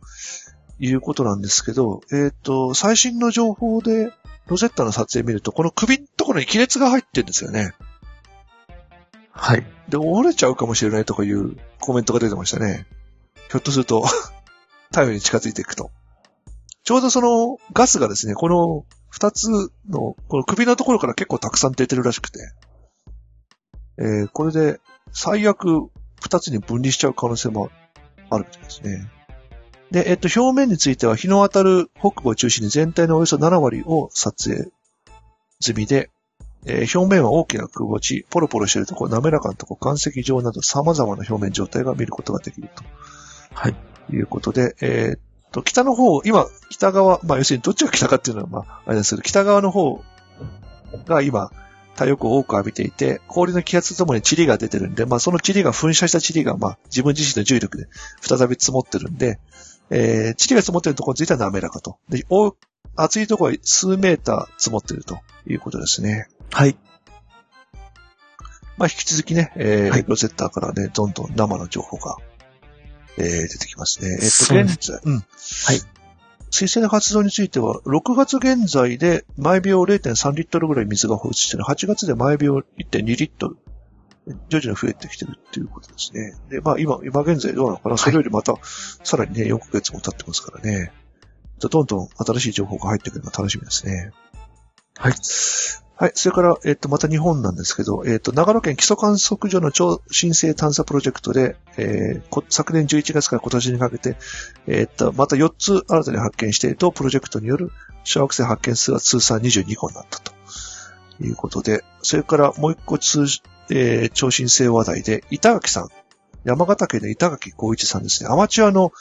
[0.79, 4.13] いうことなんですけど、えっ、と、最新の情報で
[4.47, 7.75] ロゼッタの撮影見ると、この首のところに亀裂が入ってるんですよね。
[9.31, 9.65] はい。
[9.89, 12.87] で、折れちゃうかもしれないとかいうコメントが出てましたね。
[13.51, 14.05] ひょっとすると、
[14.91, 15.91] 太陽に近づいていくと。
[16.85, 19.51] ちょうどそのガスがですね、この二つ
[19.89, 22.41] の、この首のところから結構たくさん出てるらしくて、
[23.99, 24.81] えーこれで
[25.13, 25.91] 最悪
[26.23, 27.71] 二つに分離しちゃう可能性も
[28.31, 29.11] あるみたいですね。
[29.91, 34.71] で、えっと、表面については日の当たる北部を中心に全体のおよそ7割を撮影
[35.61, 36.11] 済みで、
[36.67, 42.69] えー表面は大きなくぼ地、ポロポロしているところ、滑らかなところ、岩石状など様々な表面状態が見ることができる
[43.53, 43.75] はい。
[44.09, 45.21] ということで、えーっ
[45.51, 50.03] と、北の方、今、北側、まあ要するにどっちが北かっていうのは、まあ、あれですけど、北側の方
[51.07, 51.51] が今、
[51.95, 57.89] 太陽光を多く浴びていて、氷の気圧とともに塵が出てるんで、まあその塵が噴射した塵が、まあ自分自身の重力で
[58.21, 59.39] 再び積もってるんで、
[59.91, 61.99] えー、塵が積もってるところについては滑らかと。
[62.09, 62.55] で、お
[62.97, 66.29] 厚いところは数メーター積もってるということですね。
[66.53, 66.77] はい。
[68.79, 72.17] まあ引き続きね、えーはいロセッターからね、どんどん生の情報が、
[73.19, 74.11] えー出てきますね。
[74.13, 75.15] えっと、現在、うん。
[75.19, 75.81] はい。
[76.51, 81.65] 水星の活動については、6月現在で毎秒0.3リットルぐらい水が放出してる。
[81.65, 83.57] 8月で毎秒1.2リットル。
[84.49, 86.35] 徐々に増えてきてるっていうことですね。
[86.51, 90.93] で、まあ今、今現在どうなのかな、それよりまた、さらにね、4ヶ月も経ってますからね。
[91.59, 94.13] どんどん新しい情報が入ってくるのが楽しみですね。
[94.97, 95.13] はい。
[96.01, 96.13] はい。
[96.15, 104.17] それから、えっ、と、また日本なんですけど、えっ、と、長野県基礎観測所の超新星探査プロジェクトで、えーこ昨年11月から今年にかけて、
[104.67, 107.71] えっ、と、また4つ新たに発見して、同プロジェクトによる
[108.05, 110.33] 小惑星発見数は通算22個になったと
[111.23, 113.27] いうことで、それからもう一個通、
[113.69, 115.89] えー超新星話題で、板垣さん、
[116.45, 118.93] 山形県の板垣光一さんですね、アマチュアの、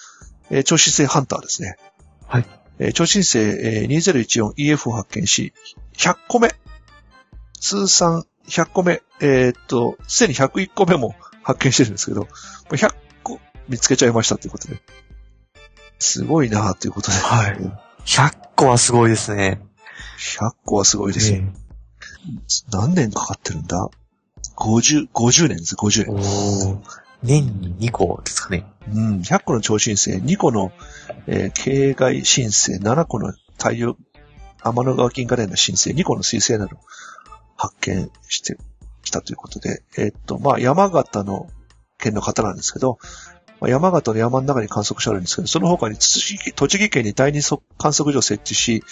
[0.49, 1.77] えー超新星ハンターですね。
[2.27, 2.45] はい。
[2.79, 5.53] えー超新星、えー 2014EF を発見し、
[5.95, 6.49] 100個目、
[7.59, 12.27] 通算100個目、えーっと、すでに101個目も発見してるんですけど、も
[12.71, 14.81] う100個見つけちゃいましたということで。
[15.99, 17.17] すごいなということで。
[17.17, 19.61] はい100個はすごいですね。
[20.39, 21.43] 100個はすごいですよ。
[22.71, 23.89] 何年かかってるんだ
[24.57, 26.25] ?50、50年です、50お年。
[26.65, 26.79] ー
[27.21, 28.65] 年に2個ですかね。
[28.91, 30.71] うん、100個の超新星、2個の、
[31.27, 33.97] えー系外新星、7個の太陽、
[34.63, 36.77] 天の川銀河連の新星、2個の水星など
[37.59, 38.57] 発見して
[39.03, 41.49] きたということで、えっと、まあ、山形の
[41.97, 42.97] 県の方なんですけど、
[43.59, 46.37] まあ山形の山の中に観測所あるんですけど、その他に栃
[46.79, 47.41] 木県に第二
[47.77, 48.83] 観測所を設置し、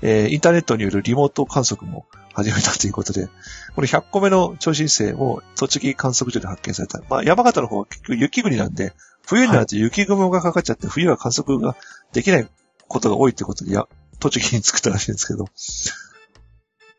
[0.00, 3.28] えーインターネットによるリモート観測も始めたということで、
[3.74, 7.02] この100個目の超新星も栃木観測所で発見された。
[7.10, 8.94] まあ、山形の方は結局雪国なんで、
[9.26, 11.76] 冬になると雪雲がかかっちゃって、冬は観測が
[12.12, 12.48] できない
[12.88, 13.86] ことが多いってことで、いや、
[14.20, 15.48] 栃木に作ったらしいんですけど、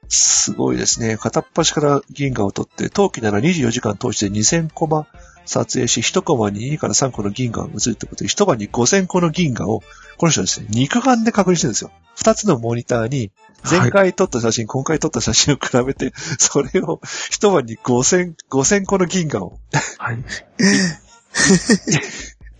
[0.07, 1.17] すごいですね。
[1.17, 5.07] 片っ端から銀河を取って、冬季なら24時間通して2000コマ
[5.45, 9.81] 撮影し、1コマに2から3個の銀河が映るってことで、一晩に5000個の銀河を、
[10.17, 11.91] この人はですね、肉眼で確認してるんですよ。
[12.15, 13.31] 二つのモニターに、
[13.69, 17.01] 前回撮った写真、今回撮った写真を比べて、それを
[17.31, 19.59] 一晩に5000、5000個の銀河を、
[19.97, 20.23] はい。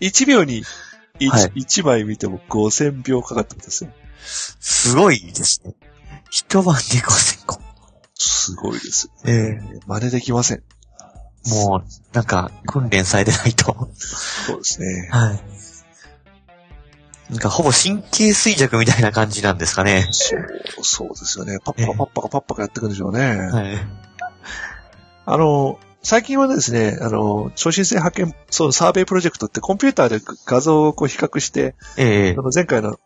[0.00, 0.62] 1秒に
[1.20, 3.90] 1,、はい一枚見ても5000秒かかってるんですよ。
[4.60, 5.74] すごいですね。
[6.30, 7.60] 一晩で5000個。
[8.14, 9.10] すごいです。
[9.26, 10.58] え真似できません。
[10.58, 13.88] えもう、なんか、訓練されてないと。
[13.94, 15.08] そうですね。
[15.12, 15.40] はい。
[17.30, 20.08] なんか、ほぼ神経衰弱みたいな感じなんですかね。
[20.10, 21.58] そう、そうですよね。
[21.64, 23.20] パッパカパッパカパッパカやっていくんでしょうね。
[23.20, 23.78] はい。
[25.26, 32.96] あの、最近はですね、あの、超新星発見、そう、サーベイプロジェクトってコンピューターで画像をこう比較して、ええあの前回の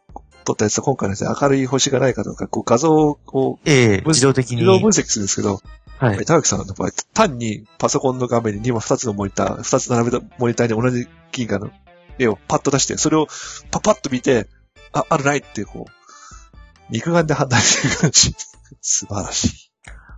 [0.45, 4.57] 撮ったやつと今回のやつで明るい星がないかとか、こう画像をこうええ分自動的に。
[4.57, 5.61] 自動分析するんですけど、
[5.99, 6.25] はい。
[6.25, 11.71] 田垣さんの場合、単にパソコンの画面に今2つのモニター、2つ並べたモニターに同じ銀河の
[12.19, 13.27] 絵をパッと出して、それを
[13.71, 14.49] パパッと見て、
[14.93, 18.35] あ、あるないってこう、肉眼で判断してる感じ。
[18.81, 19.71] 素晴らしい。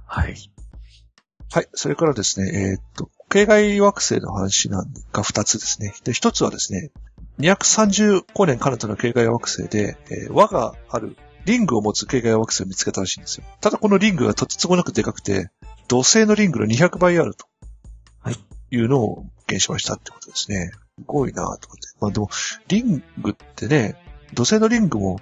[0.07, 0.37] はい。
[1.51, 1.69] はい。
[1.75, 5.95] それからですね、えーっと、系外惑星の話なんが2つですね。
[6.05, 6.93] で、1つはですね、
[7.39, 13.45] 230光年彼方の系外惑星で、えー輪があるリングを持つ系外惑星を見つけたらしいんですよ。
[13.61, 15.51] ただこのリングがとてつもなくでかくて、
[15.89, 17.47] 土星のリングの200倍あると。
[18.21, 18.37] はい。
[18.71, 20.71] いうのを発見しましたってことですね。
[20.99, 21.63] すごいなと思って。
[22.01, 22.31] まあでも、
[22.69, 23.97] リングってね、
[24.35, 25.21] 土星のリングも、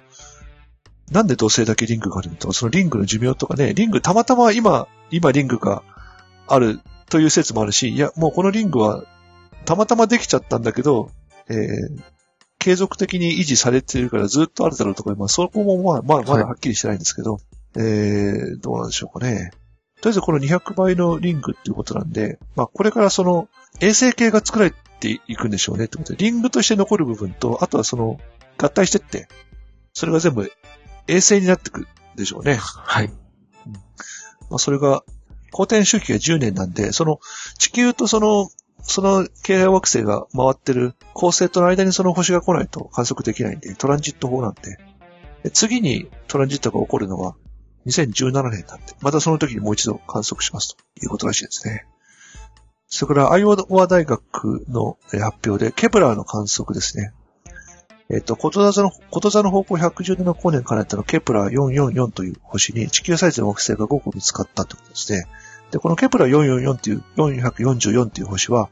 [1.11, 5.83] なんで土星だけリングがあるのとか、そのリングの寿命とかね、リングたまたま今、今リングが
[6.47, 6.79] ある
[7.09, 9.03] という説もあるし、いや、もうこのリングは
[9.65, 11.09] たまたまできちゃったんだけど、
[11.51, 12.01] えー、
[12.59, 17.37] 継続的に維持されているからずっとあるだろうとか、まあそこもまあ、まあ、まだはっきりしてないんですけど、
[17.75, 19.51] えー、どうなんでしょうかね。
[20.01, 23.47] とりあえずこの200倍のリングっていうことなんで、まあこれからその
[23.79, 28.19] 衛星系が作られていくんでしょうねってことで、リングとして残る部分と、あとはその
[28.57, 29.27] 合体してって、
[29.93, 30.51] それが全部
[31.07, 32.55] 衛星になってくでしょうね。
[32.55, 33.09] はい。
[34.49, 35.03] まあ、それが、
[35.51, 37.19] 公転周期が10年なんで、その、
[37.57, 38.49] 地球とその、
[38.83, 44.77] その系外惑星が回ってる恒星との間にその星が来ないと観測できないんで、トランジット法なんで。
[45.43, 47.35] で次にトランジットが起こるのは
[47.87, 51.85] 2017年なんで、またその時にもう一度観測しますということらしいですね。
[52.87, 57.13] それからアイオワ大学の発表で、ケプラーの観測ですね。
[58.09, 65.25] えっ、と、こと座の、こと座の方向117光年からやったのケプラー444という星に地球サイズの惑星が5個見つかったということですね。
[65.71, 68.69] で、このケプラー444っていう、444っていう星は、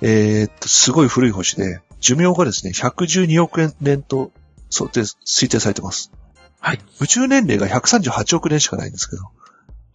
[0.00, 4.30] えー、っと、すごい古い星で、寿命がですね、112億年と
[4.68, 6.12] 想定、推定されてます。
[6.60, 6.80] はい。
[7.00, 9.30] 宇宙年齢が138億年しかないんですけど。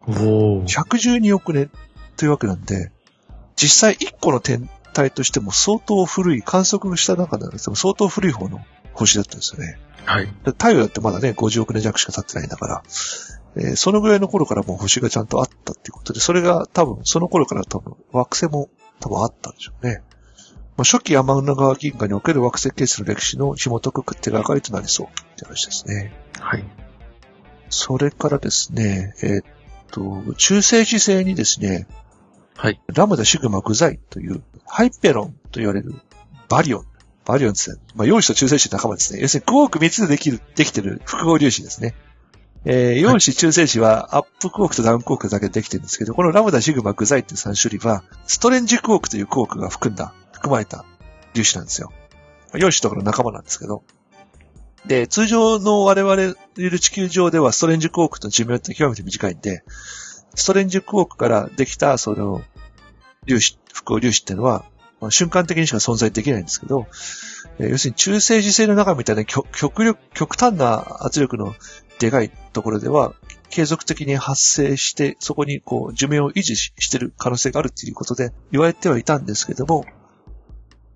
[0.08, 1.70] お112億年
[2.16, 2.92] というわけなんで、
[3.56, 9.78] 実際1個の天体としても相当古い、観測した中でも相当古い方の星だったんですよね。
[10.06, 10.28] はい。
[10.46, 12.84] 太陽だってまだね、50億年弱しか経ってないんだから、
[13.56, 18.70] えー、そのぐらいの頃からもう星がちゃんとあったっていうことで、それが多分、その頃から多分、惑星も
[19.00, 20.02] 多分あったんでしょうね。
[20.78, 26.14] まあ、初期山川銀河における惑星ケースの歴史の紐解く手がかりとなりそうって話ですね。
[26.40, 26.64] はい。
[27.70, 29.44] それからですね、えー、っ
[29.92, 31.88] と、中性子星にですね、
[32.56, 32.82] はい。
[32.88, 35.96] ラムダシグマグザイという、ハイペロンと言われる
[36.50, 36.86] バリオン。
[37.26, 37.78] バリオンですね。
[37.96, 39.22] まあ、陽子と中性子の仲間ですね。
[39.22, 41.94] 要するにクォーク3つでできる、できてる複合粒子ですね。
[42.66, 50.84] えー、陽子中性子はアップクォークとダウンクォークだけできてるんですけど、このラムダシグマグザイっていう3種類は、ストレンジクォークというクォークが含んだ、含まれた
[51.34, 51.92] 粒子なんですよ。
[52.56, 53.84] 陽子とかの仲間なんですけど。
[54.86, 59.64] で、通常の我々いる地球上ではストレンジクォークと寿命って極めて短いんで、
[60.36, 62.42] ストレンジクォークからできた、その、
[63.28, 64.66] 粒子、複合粒子っていうのは、
[65.00, 66.88] まあ、瞬間的にしか存在できないんですけど、
[67.60, 69.48] えー、要するに中性子星の中みたいな極
[69.84, 71.56] 力、極端な圧力の
[72.00, 73.14] でかいところでは、
[73.50, 79.86] 継続的に発生して、そこにこう、寿命を維持してる可能性があるっていうことで言われてはいたんですけども、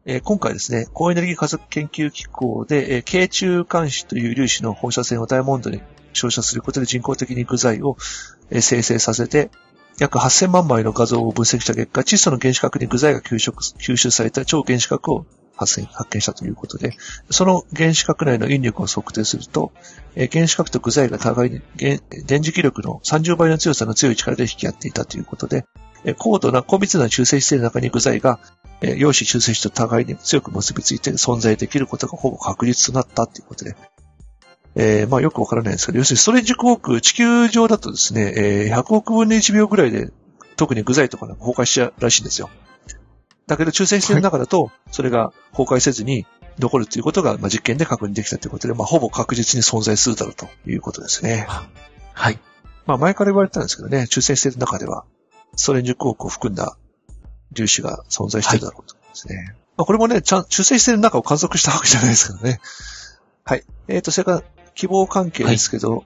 [0.05, 5.81] えー、今回ですね、高エネルギー加速研究機構で、えー、軽中間子という粒子の放射線をダイヤモンドに
[6.13, 7.97] 照射することで人工的に具材を、
[8.49, 9.49] えー、生成させて、
[9.99, 13.37] 約8000万枚の画像を分析した結果、窒素の原子核に具材が吸
[13.97, 15.25] 収された超原子核を
[15.55, 16.93] 発見発見したということで、
[17.29, 19.71] その原子核内の引力を測定すると、
[20.31, 21.99] 原子核と具材が互いに電
[22.41, 25.65] 磁気力の30倍の強さの強い力で引き合っていたということで、
[26.17, 28.39] 高度な高密な中性子の中に具材が、
[28.97, 33.77] 陽子中性子と互いに強く結びついて存在できることがほぼ確実となったということで、
[34.75, 40.09] えー、まあよくわからないんですけど、要するにストレンジクォーク、地球上だとですね、えー、100億分の1秒ぐらいで、
[40.55, 42.49] 特に具材とかが崩壊しちゃうらしいんですよ。
[43.47, 46.25] だけど中性子星の中だと、それが崩壊せずに
[46.59, 51.45] 残るということが、まあ、実験で確認できたということで、まあ、ほぼ確実に存在するだろうということですね。
[52.13, 52.39] はい。
[52.85, 55.05] まあ、前から言われてたんですけどね、中性子星の中では、
[55.55, 56.77] ストレンジクォークを含んだ
[57.55, 59.35] 粒子が存在してるだろうとですね。
[59.35, 62.59] はい、まあ、これもね、ちゃん、中性子星の中を観測したわけじゃないですけどね。
[63.43, 63.63] はい。
[63.87, 64.43] えっ、ー、と、それから、
[64.75, 66.05] 希望関係ですけど、はい、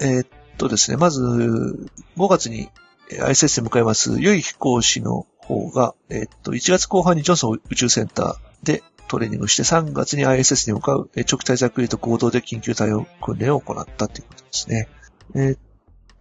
[0.00, 0.26] えっ
[0.56, 2.70] とですね、まず、5月に
[3.10, 14.88] ISS に向かいます、良い飛行士の方が、えっと、1月後半にジョンソン宇宙センターでトレーニングして、3月に ISS に向かう直対ザクリと合同で緊急対応訓練を行ったということですね。
[15.34, 15.58] えっ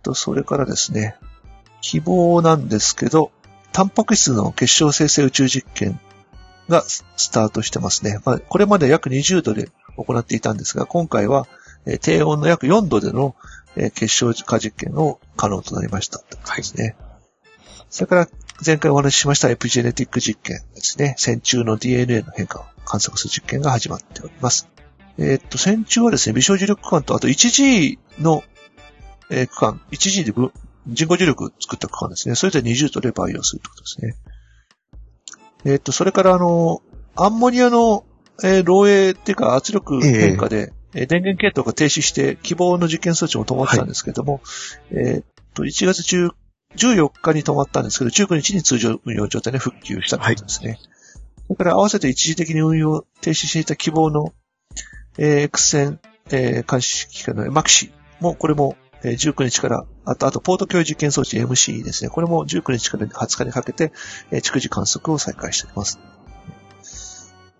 [0.03, 1.15] と、それからですね、
[1.81, 3.31] 希望なんですけど、
[3.71, 5.99] タンパク質の結晶生成宇宙実験
[6.69, 8.19] がスタートしてますね。
[8.25, 11.47] まあ、これまで約20度で行っていたんですが、今回は、
[11.85, 13.35] え低温の約4度での、
[13.75, 16.95] え結晶化実験を可能となりましたはいですね。
[17.89, 18.27] それから、
[18.63, 21.15] 前回お話ししましたエピジェネティック実験ですね。
[21.17, 24.69] 線虫の DNA の変化を観測する実験が始まっております。
[25.17, 28.43] えー、っと、線虫はですね、微小重力区間と、あと 1G の、
[29.29, 30.51] えー、区間、1G で
[30.87, 32.35] 人工重力作った区間ですね。
[32.35, 34.15] それで20度で培養するということですね。
[35.65, 36.81] えー、っと、それからあの、
[37.15, 38.05] アンモニアの
[38.43, 44.41] えー、漏洩っていうか圧力変化で、えー、電源系統が停止して希望の実験装置も止まったんですけども、
[44.91, 45.23] はい、えっ
[45.53, 46.31] と、1月10
[46.75, 50.69] 14日に止まったんですけど、19日に通常運用状態に復旧したということですね。
[50.69, 54.33] はい、それから合わせて一時的に運用停止していた希望の、
[55.17, 55.99] えー、X 線、
[56.31, 62.09] えー、監視機関のマクシも、これも、えー、19日から、あと、あと、ポート共有実験装置 MC ですね。
[62.09, 63.91] これも19日から20日にかけて、
[64.31, 65.99] えー、逐次観測を再開しています。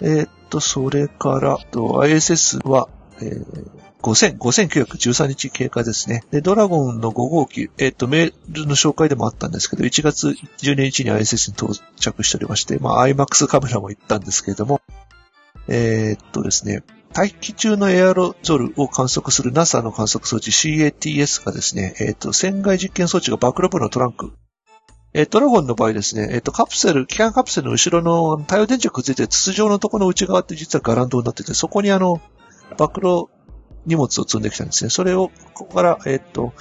[0.02, 2.90] えー、っと、それから、と ISS は、
[3.22, 6.24] えー、5000、5913日経過ですね。
[6.30, 10.28] で、ドラゴンの5号機、えっ、と、メールの紹介でもあったんですけど、1月
[10.62, 14.80] 12日に ISS に到着しておりまして、まあ、IMAX カメラも行ったんですけれども、
[15.68, 16.84] えー、っとですね、
[17.14, 24.34] 大気中のエアロゾルを観測する NASA の観測装置 CATS がですね、えー、っと、船外実験装置がバックロブのトランク
[25.18, 32.20] えー、ドラゴンの場合ですね、えっ、ー、と、カプセル、機関カプセルの後ろの太陽電池がくっついて筒状のところの内側って実はガランドになってて、そこにあの、
[32.78, 33.35] 暴露
[33.86, 34.90] 荷物を積んできたんですね。
[34.90, 36.54] それを、ここから、えっ、と、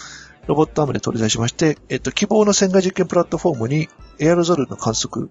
[0.46, 3.88] ロボットアームで取り出しまして、えっ、と、希望の船外実験プラットフォームに
[4.18, 5.30] エアロゾルの観測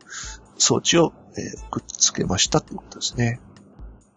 [0.58, 3.40] 装置を、えー、くっつけましたということですね。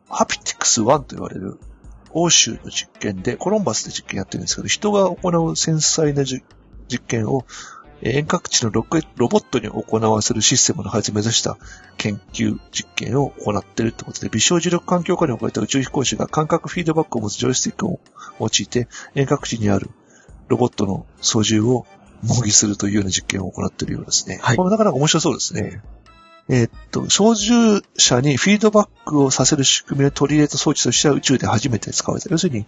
[0.09, 1.59] ハピティクス1と言われる
[2.11, 6.43] 欧州の実験で、コロンバスで実験やってるんですけど、人が行う繊細な実
[7.07, 7.44] 験を
[8.02, 11.56] 遠隔地のロボットに行わせるシステムの開発を目指した
[11.97, 18.01] 研究実験を行っているということで、微小磁力環境下に置かれた宇宙飛行士が感覚フィードバックを持つジョイスティックを
[18.40, 19.90] 用いて遠隔地にある
[20.48, 21.86] ロボットの操縦を
[22.23, 24.39] 模擬するというような実験を行っているようですね。
[24.43, 24.56] はい。
[24.56, 25.82] これなかなか面白そうですね。
[26.48, 32.31] えー、っと、操縦者にフィードバックをさせる仕組みを取り入れた装置としては宇宙で初めて使われた。
[32.31, 32.66] 要するに、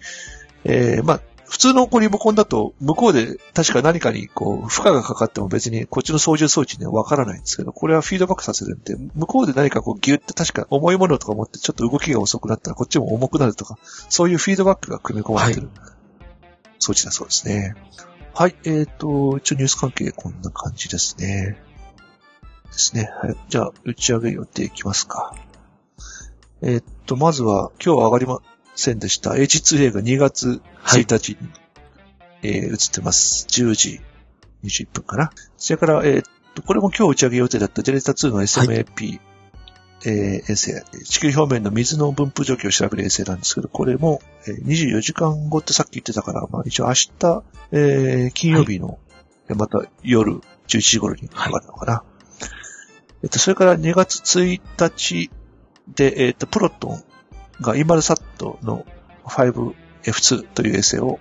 [0.64, 15.70] えー、まあ、普通のこうリモコンだと、向こうで確か何かにこう、負荷がかかっても別にこっちの操縦装置にはわからないんですけど、これはフィードバックさせるんで、向こうで何かこうギュって確か重いものとか持ってちょっと動きが遅くなったらこっちも重くなるとか、そういうフィードバックが組み込まれてる
[16.78, 17.74] 装置だそうですね。
[18.34, 21.58] はい、えっ、ー、と、一応ニュース関係こんな感じですね。
[22.66, 23.10] ですね。
[23.22, 23.36] はい。
[23.48, 25.34] じゃあ、打ち上げ予定いきますか。
[26.62, 28.40] えっ、ー、と、まずは、今日は上がりま
[28.78, 29.30] せんでした。
[29.30, 31.54] H2A が2月1日に、は
[32.42, 33.46] い、えー、映ってます。
[33.48, 34.00] 10時
[34.64, 35.30] 21分かな。
[35.56, 36.24] それから、えー、っ
[36.54, 39.20] と、これも今日打ち上げ予定だったデルタ2の SMAP、はい、
[40.06, 47.42] えー、衛星、地球表面の水の分布状況を調べる衛星なんですけど、これも、えー、24時間後ってさっき言ってたから、まあ一応明日、
[47.72, 48.94] えー、金曜日の、は
[49.50, 51.92] い、また夜11時頃に上がるのかな。
[51.94, 52.44] はい、
[53.24, 55.30] えっと、それから2月1日
[55.96, 57.02] で、えっと、プロトン
[57.60, 58.84] がイマルサットの
[59.24, 61.18] 5F2 という衛星を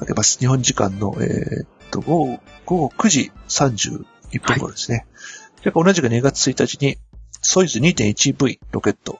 [0.00, 0.38] 上げます。
[0.38, 4.04] 日本時間の、えー、っと、午後、午後9時31
[4.40, 5.06] 分頃ですね。
[5.64, 6.98] はい、同じく2月1日に、
[7.42, 9.18] ソイズ 2.1V ロケット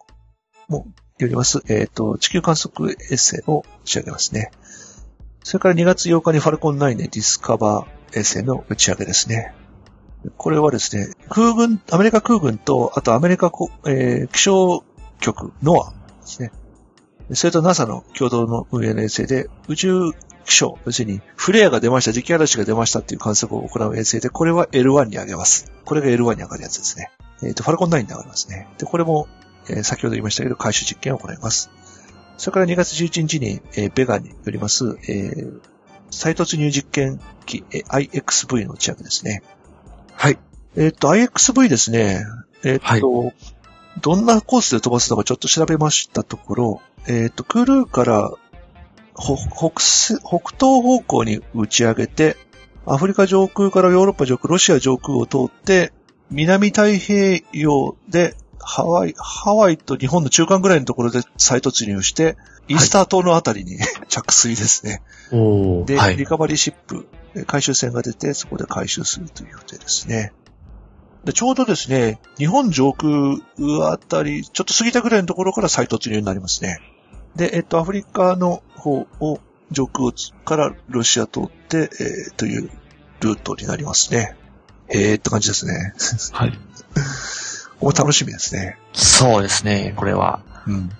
[0.68, 0.86] も
[1.18, 4.50] よります、えー、っと、地球観測衛星を打ち上げますね。
[5.42, 9.54] それから2月8日にファルコン9でディスカバー衛星の打ち上げですね。
[10.38, 13.52] これはですね、空軍、アメリカ空軍と、あとアメリカ、
[13.86, 14.82] えー、気象
[15.20, 16.52] 局、ノアですね。
[17.32, 20.12] それと NASA の共同の運営の衛星で、宇宙
[20.44, 25.72] 気象、要するにフレアが出ました、磁気嵐が出ましたっていう観測を行う衛星で、これは L1 に上げます。
[25.84, 27.10] これが L1 に上がるやつですね。
[27.42, 28.68] えっ、ー、と、ファルコン9に上がりますね。
[28.78, 29.26] で、これも、
[29.68, 31.70] えー、先ほど言いましたけど、回収実験を行います。
[32.36, 35.60] それから2月11日に、えー、ベガによります、えー、
[36.10, 39.42] 再突入実験機、えー、IXV の打ち上げですね。
[40.12, 40.38] はい。
[40.76, 42.24] えっ、と、IXV ですね。
[42.64, 43.34] えっ、と、はい、
[44.00, 48.32] どんなコースで飛ばすのかちょっと調べましたところ、えっ、と、クルーから
[49.16, 52.36] 北北東方向に打ち上げて、
[52.86, 55.92] アフリカ上空からヨーロッパ上空、ロシア上空を通って、
[56.30, 65.02] 南太平洋でハワイ、ハワイと日本の中間ぐらいのところで再突入して、イースター島のあたりに、はい、着水ですね。
[65.86, 67.06] で、はい、リカバリーシップ、
[67.46, 70.32] 回収船が出て、そこで回収するという予定ですね。
[71.24, 73.10] でちょうどですね、日本上空
[73.90, 76.80] あたり、ちょっと過ぎたぐらいのところから再突入になりますね。
[77.34, 79.40] で、えっと、アフリカの方を
[79.70, 80.12] 上空
[80.44, 82.70] からロシア通って、えー、という
[83.20, 84.36] ルートになりますね。
[84.88, 85.94] えーって感じですね。
[86.32, 86.58] はい。
[87.80, 88.78] お楽しみですね。
[88.92, 90.42] そうですね、これは。
[90.66, 90.90] うん。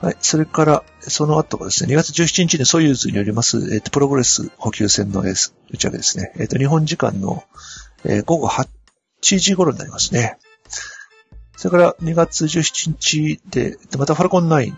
[0.00, 0.16] はい。
[0.20, 6.32] それから、その後がですね、2月17日にソユーズによります、えっ、と、プログレス補給船の、えー、打ち上げですね。
[6.36, 7.44] えっ、と、日本時間の、
[8.04, 8.68] えー、午後8
[9.20, 10.38] 時頃になりますね。
[11.56, 14.74] それから2月17日で、またファルコン9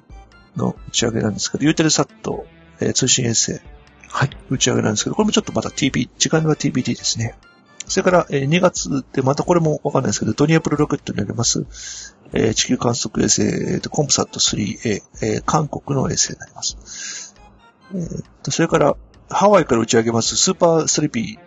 [0.56, 2.46] の打ち上げなんですけど、ユーテルサット、
[2.80, 3.60] えー、通信衛星、
[4.08, 7.34] はい、打ち上げなんですけど、これもちょっとまた TB、時間は TBD ですね。
[7.88, 17.34] それから、えー、2月でまたこれもわかんないですけど、ドニエプルロケットになります、えー、地球観測衛星、えー、コンプサット 3A、えー、韓国の衛星になります。
[17.94, 18.96] えー、とそれから、
[19.28, 21.45] ハワイから打ち上げますスーパーストライピー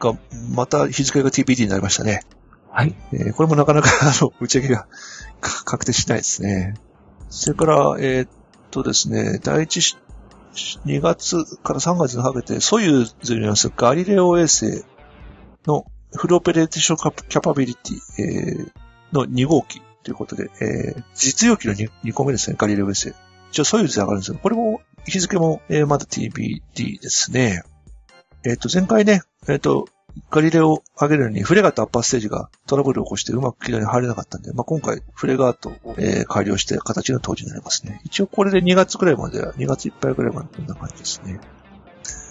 [0.00, 0.18] が、
[0.54, 2.22] また日付が TBD になりましたね。
[2.70, 2.94] はい。
[3.12, 4.86] えー、これもなかなか、あの、打ち上げが
[5.40, 6.74] 確定しないですね。
[7.28, 8.28] それから、えー、っ
[8.70, 9.96] とですね、第一、
[10.84, 14.84] 2月から3月にかけて、ソユーズによるガリレオ衛星
[15.66, 18.72] の Full Operational Capability、えー、
[19.12, 23.12] の2号機ということで、えー、実用機の 2, 2個目ですね、ガリレオ衛星。
[23.50, 27.62] 一応ソユーズで上がるんですけど、これも日付も、えー、まだ TBD ですね。
[28.44, 29.88] えっ、ー、と、前回ね、えっ、ー、と、
[30.30, 38.00] ガリレオを上げるのに、フレガートアッパーステージがトラブルを起こしてうまく軌道に入れなかったんで、まあ、今回、フレガートを、えー、改良して形の当時になりますね。
[38.04, 41.40] 一応これで2月くらいまでは、2月いっぱいくらいまでこんな感じですね。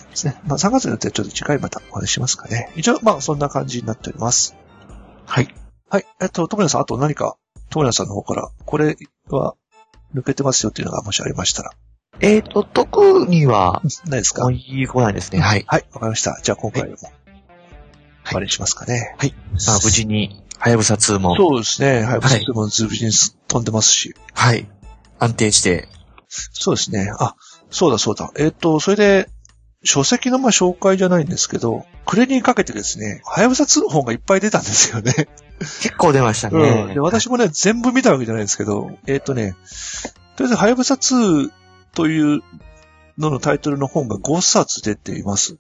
[0.10, 0.40] ですね。
[0.46, 2.72] まあ3月によってはちょっと次回またお話ししますかね。
[2.76, 4.56] 一応、まあそんな感じになっております。
[5.26, 5.54] はい。
[5.90, 6.06] はい。
[6.22, 7.38] えっと、友也さん、あと何か、
[7.70, 8.98] 友也さんの方から、これ
[9.30, 9.56] は
[10.14, 11.72] 抜けてますよっていうのがもしありましたら、
[12.22, 14.52] えっ、と、特には、ないですか？
[14.52, 15.40] いい子なんですね。
[15.40, 15.64] はい。
[15.68, 16.40] はい、わかりました。
[16.44, 17.10] じゃあ今回も、終
[18.34, 19.16] わりにしますかね。
[19.18, 19.34] はい。
[19.68, 22.04] まあ、無事に、はやぶさ2も、そうですね。
[22.04, 22.20] はい。
[22.20, 23.12] はいでもズブに
[23.48, 24.14] 飛んでますし。
[24.34, 24.68] はい。
[25.20, 25.88] 安定して、
[26.28, 27.12] そうですね。
[27.18, 27.36] あ、
[27.70, 28.32] そうだそうだ。
[28.38, 29.30] えっ、と、それで、
[29.84, 35.30] 書籍のまあ紹介じゃないんですけど、暮れにかけてですね、はやぶさ2の本がいっぱい出たんですよね。
[35.60, 36.62] 結構出ましたうん。
[36.62, 36.94] ね。
[36.96, 39.56] で、私もね、全部見たわけじゃないんですけど、えっ、とね、
[40.36, 41.50] とりあえず、はやぶさ2
[42.00, 42.42] という
[43.18, 45.58] ののタイトルの本が5冊出ています。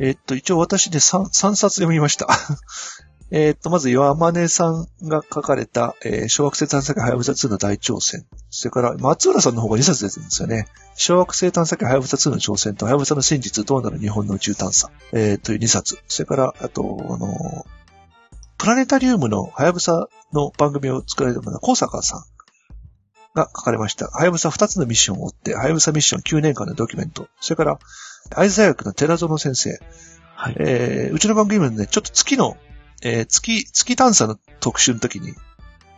[0.00, 2.26] えっ、と、一応私で 3, 3冊読みました。
[3.30, 8.26] えっと、まず、岩間根さんが書かれた、えー小惑星探査機はやぶさ2の大挑戦。
[8.50, 10.66] それから、松浦さんの方が2冊出てるんですよね。
[10.96, 14.90] 小惑星探査機はやぶさ2の挑戦と、はやぶさの真実どうなる日本の宇宙探査。
[15.12, 15.98] えーという2冊。
[16.08, 17.66] それから、あと、あの
[18.58, 22.24] プラネタリウムのはやぶさの番組を作られたのが、高坂さん
[23.34, 24.08] が書かれました。
[24.08, 27.28] はやぶさ2つのミッションを追って、はやぶさミッション9年間のドキュメント。
[27.40, 27.78] それから、
[28.34, 29.80] 愛知大学の寺園先生。
[30.34, 30.56] はい。
[30.58, 32.56] えーうちの番組もね、ちょっと月の、
[33.02, 35.34] えー月、月探査の特集の時に、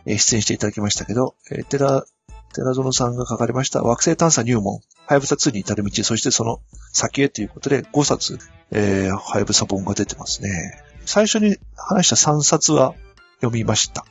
[0.05, 2.05] えー出演していただきましたけど、えー、寺、
[2.53, 4.81] 寺園さんが書かれました惑星探査入門、は
[5.13, 6.61] やぶさ2に至る道、そしてその
[6.93, 8.39] 先へということで5冊、
[8.71, 10.81] えー、はやぶさ本が出てますね。
[11.05, 12.95] 最初に話した3冊は
[13.41, 14.05] 読みました。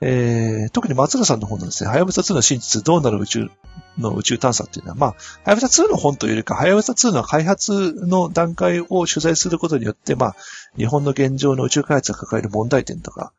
[0.00, 3.50] えー、特に松浦さんの本のですね、はやぶさ2の真実どうなる宇宙
[3.98, 5.16] の宇宙探査っていうのは、まあ、は
[5.46, 10.36] やぶさ2の本というよりか、はやぶさ2の開発の段階を取材することによって、まあ、
[10.76, 13.32] 日本の現状の宇宙開発が抱える問題点とか、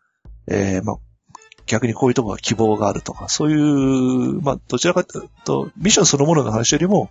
[0.48, 0.96] えー、まあ、
[1.68, 7.10] 逆にこういうところが希望があるとか、そういう、まあ、どちらかというと、ミッションそのものの話よりも、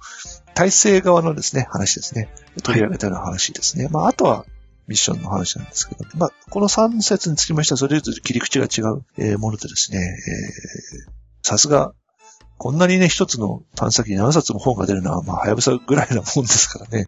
[0.54, 2.30] 体制側のですね、話ですね。
[2.62, 3.88] 取り上げたような話ですね。
[3.90, 4.46] まあ、あとは、
[4.88, 11.92] ミッションの話なんですけど、まあ、この3節につきましては、それぞれ切り口が違う、えーものでですね、えーさすが、
[12.58, 17.06] こんなにね、一つの探査機に7冊も本が出るのは、まあ、はやぶさぐらいなもんですからね。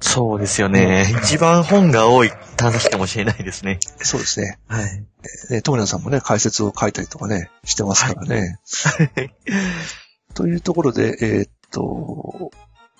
[0.00, 1.06] そうですよね。
[1.22, 3.78] 一番本が多い探査機かもしれないですね。
[3.98, 4.58] そうですね。
[4.66, 5.06] はい。
[5.50, 8.58] ね、友野さんもね、解説を書いたりとかね、してますからね。
[10.34, 12.50] というところで、えーっと、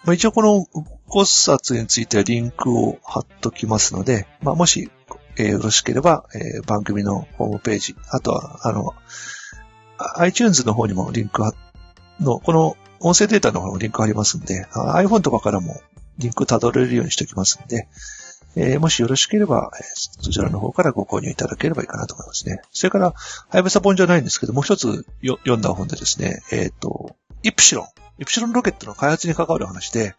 [0.04, 0.66] まあ、一応この
[1.10, 4.90] 5冊についてはリンクを貼っときますので、まあ、もし、
[5.36, 8.94] えーよろしければ、えー番組のホームページ、あとは、あの、
[10.16, 11.52] iTunes の方にもリンクは
[12.20, 15.80] の、この音声データの方にもリンク貼りますんで、iPhone とかからも
[16.18, 17.88] リンク辿れるようにしておきますんで、
[18.56, 19.84] えーもしよろしければ、えー
[20.22, 22.60] そちらの方からご購入いただければいいかなと思いますね。
[22.70, 23.14] それから、は
[23.54, 27.86] やぶさ本じゃないんですけど、もう一つよ読んだ本でですね、えっ、と、イプシロン。
[28.18, 30.14] イプシロンロケットの開発に関わる話で、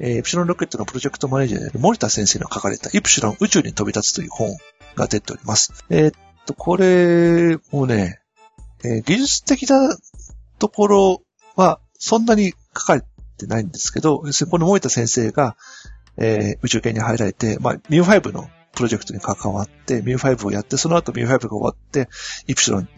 [0.00, 4.54] えーイプシロンロケットのプロジェクトマネージャーである森田先生の書かれたイプシロン宇宙に飛び立つという本
[4.94, 5.84] が出ております。
[5.88, 6.12] えっ、
[6.44, 8.20] と、これもね、
[8.84, 9.96] えー技術的な
[10.58, 11.22] ところ
[11.56, 13.02] はそんなに書かれ
[13.38, 15.56] てないんですけど、要するにこの森田先生が、
[16.18, 22.08] えー宇宙圏に入られて、まあ、ミュー5のプロジェクトに関わって、ミュー5をやって、その後ミュー5が終わって、
[22.46, 22.88] イプシロン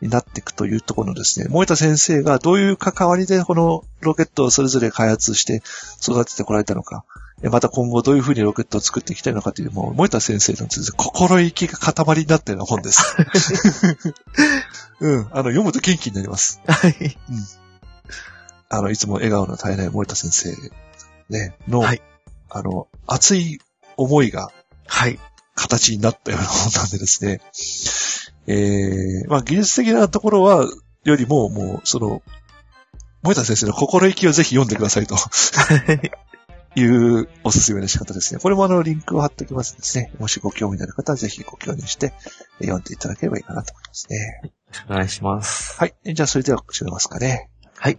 [0.00, 5.62] になっていくというところのですね、森田先生がどういう関わりでこのロケットをそれぞれ開発して
[6.02, 7.04] 育ててこられたのか、
[7.42, 13.16] えまた今後どういうふうにロケットを作っていきたいのかという、もう森田先生の心意気が塊になったような本です。
[15.00, 16.60] うん、あの、読むと元気になります。
[16.66, 17.16] はい。
[18.68, 20.54] あの、いつも笑顔の絶えない森田先生、
[21.30, 22.02] ね、の、はい
[22.50, 23.60] あの、熱い
[23.96, 24.50] 思いが
[24.86, 25.18] はい。
[25.54, 27.40] 形になったような本なんでですね。
[28.50, 30.66] えー、まあ技術的なところは、
[31.04, 32.22] よりも、もう、その、
[33.22, 35.14] 森田先生の心意気をぜひ読んでくださいと
[36.74, 38.40] いうおすすめの仕方ですね。
[38.40, 40.12] これもあの、リンクを貼っておきますのでですね。
[40.18, 42.14] もしご興味のある方はぜひご興味して
[42.60, 44.40] えー読んでいただければいいかなと思いますね。
[44.42, 45.78] よろしくお願いします。
[45.78, 45.94] はい。
[46.14, 47.50] じゃあ、それでは、締めますかね。
[47.76, 47.98] はい。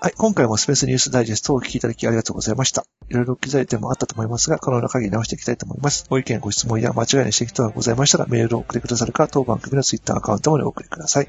[0.00, 0.12] はい。
[0.16, 2.84] 今回もスペースニュースダイジェストをお聞きいただきありがとうございました。
[3.08, 6.06] いろいろ機材点もあったと思いますが、可能な限り直していきたいと思います。
[6.08, 11.28] ご意見、ご質問や間違いの指摘等がございましたら、メールを送ってくださるか、当番組のツイッターアカウントまでお送りください。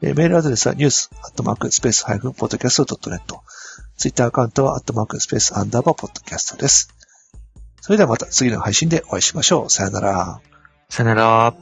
[0.00, 3.42] えーメールアドレスはニュースアットマークスペースハイフンポッドキャストドットネット。
[3.98, 4.82] ツイッターアカウントはス
[5.28, 6.94] ペースアンダーバーポッドキャストです。
[7.82, 9.70] それではまた次の配信でお会いしましょう。
[9.70, 10.40] さよなら。
[10.88, 11.54] さよなら。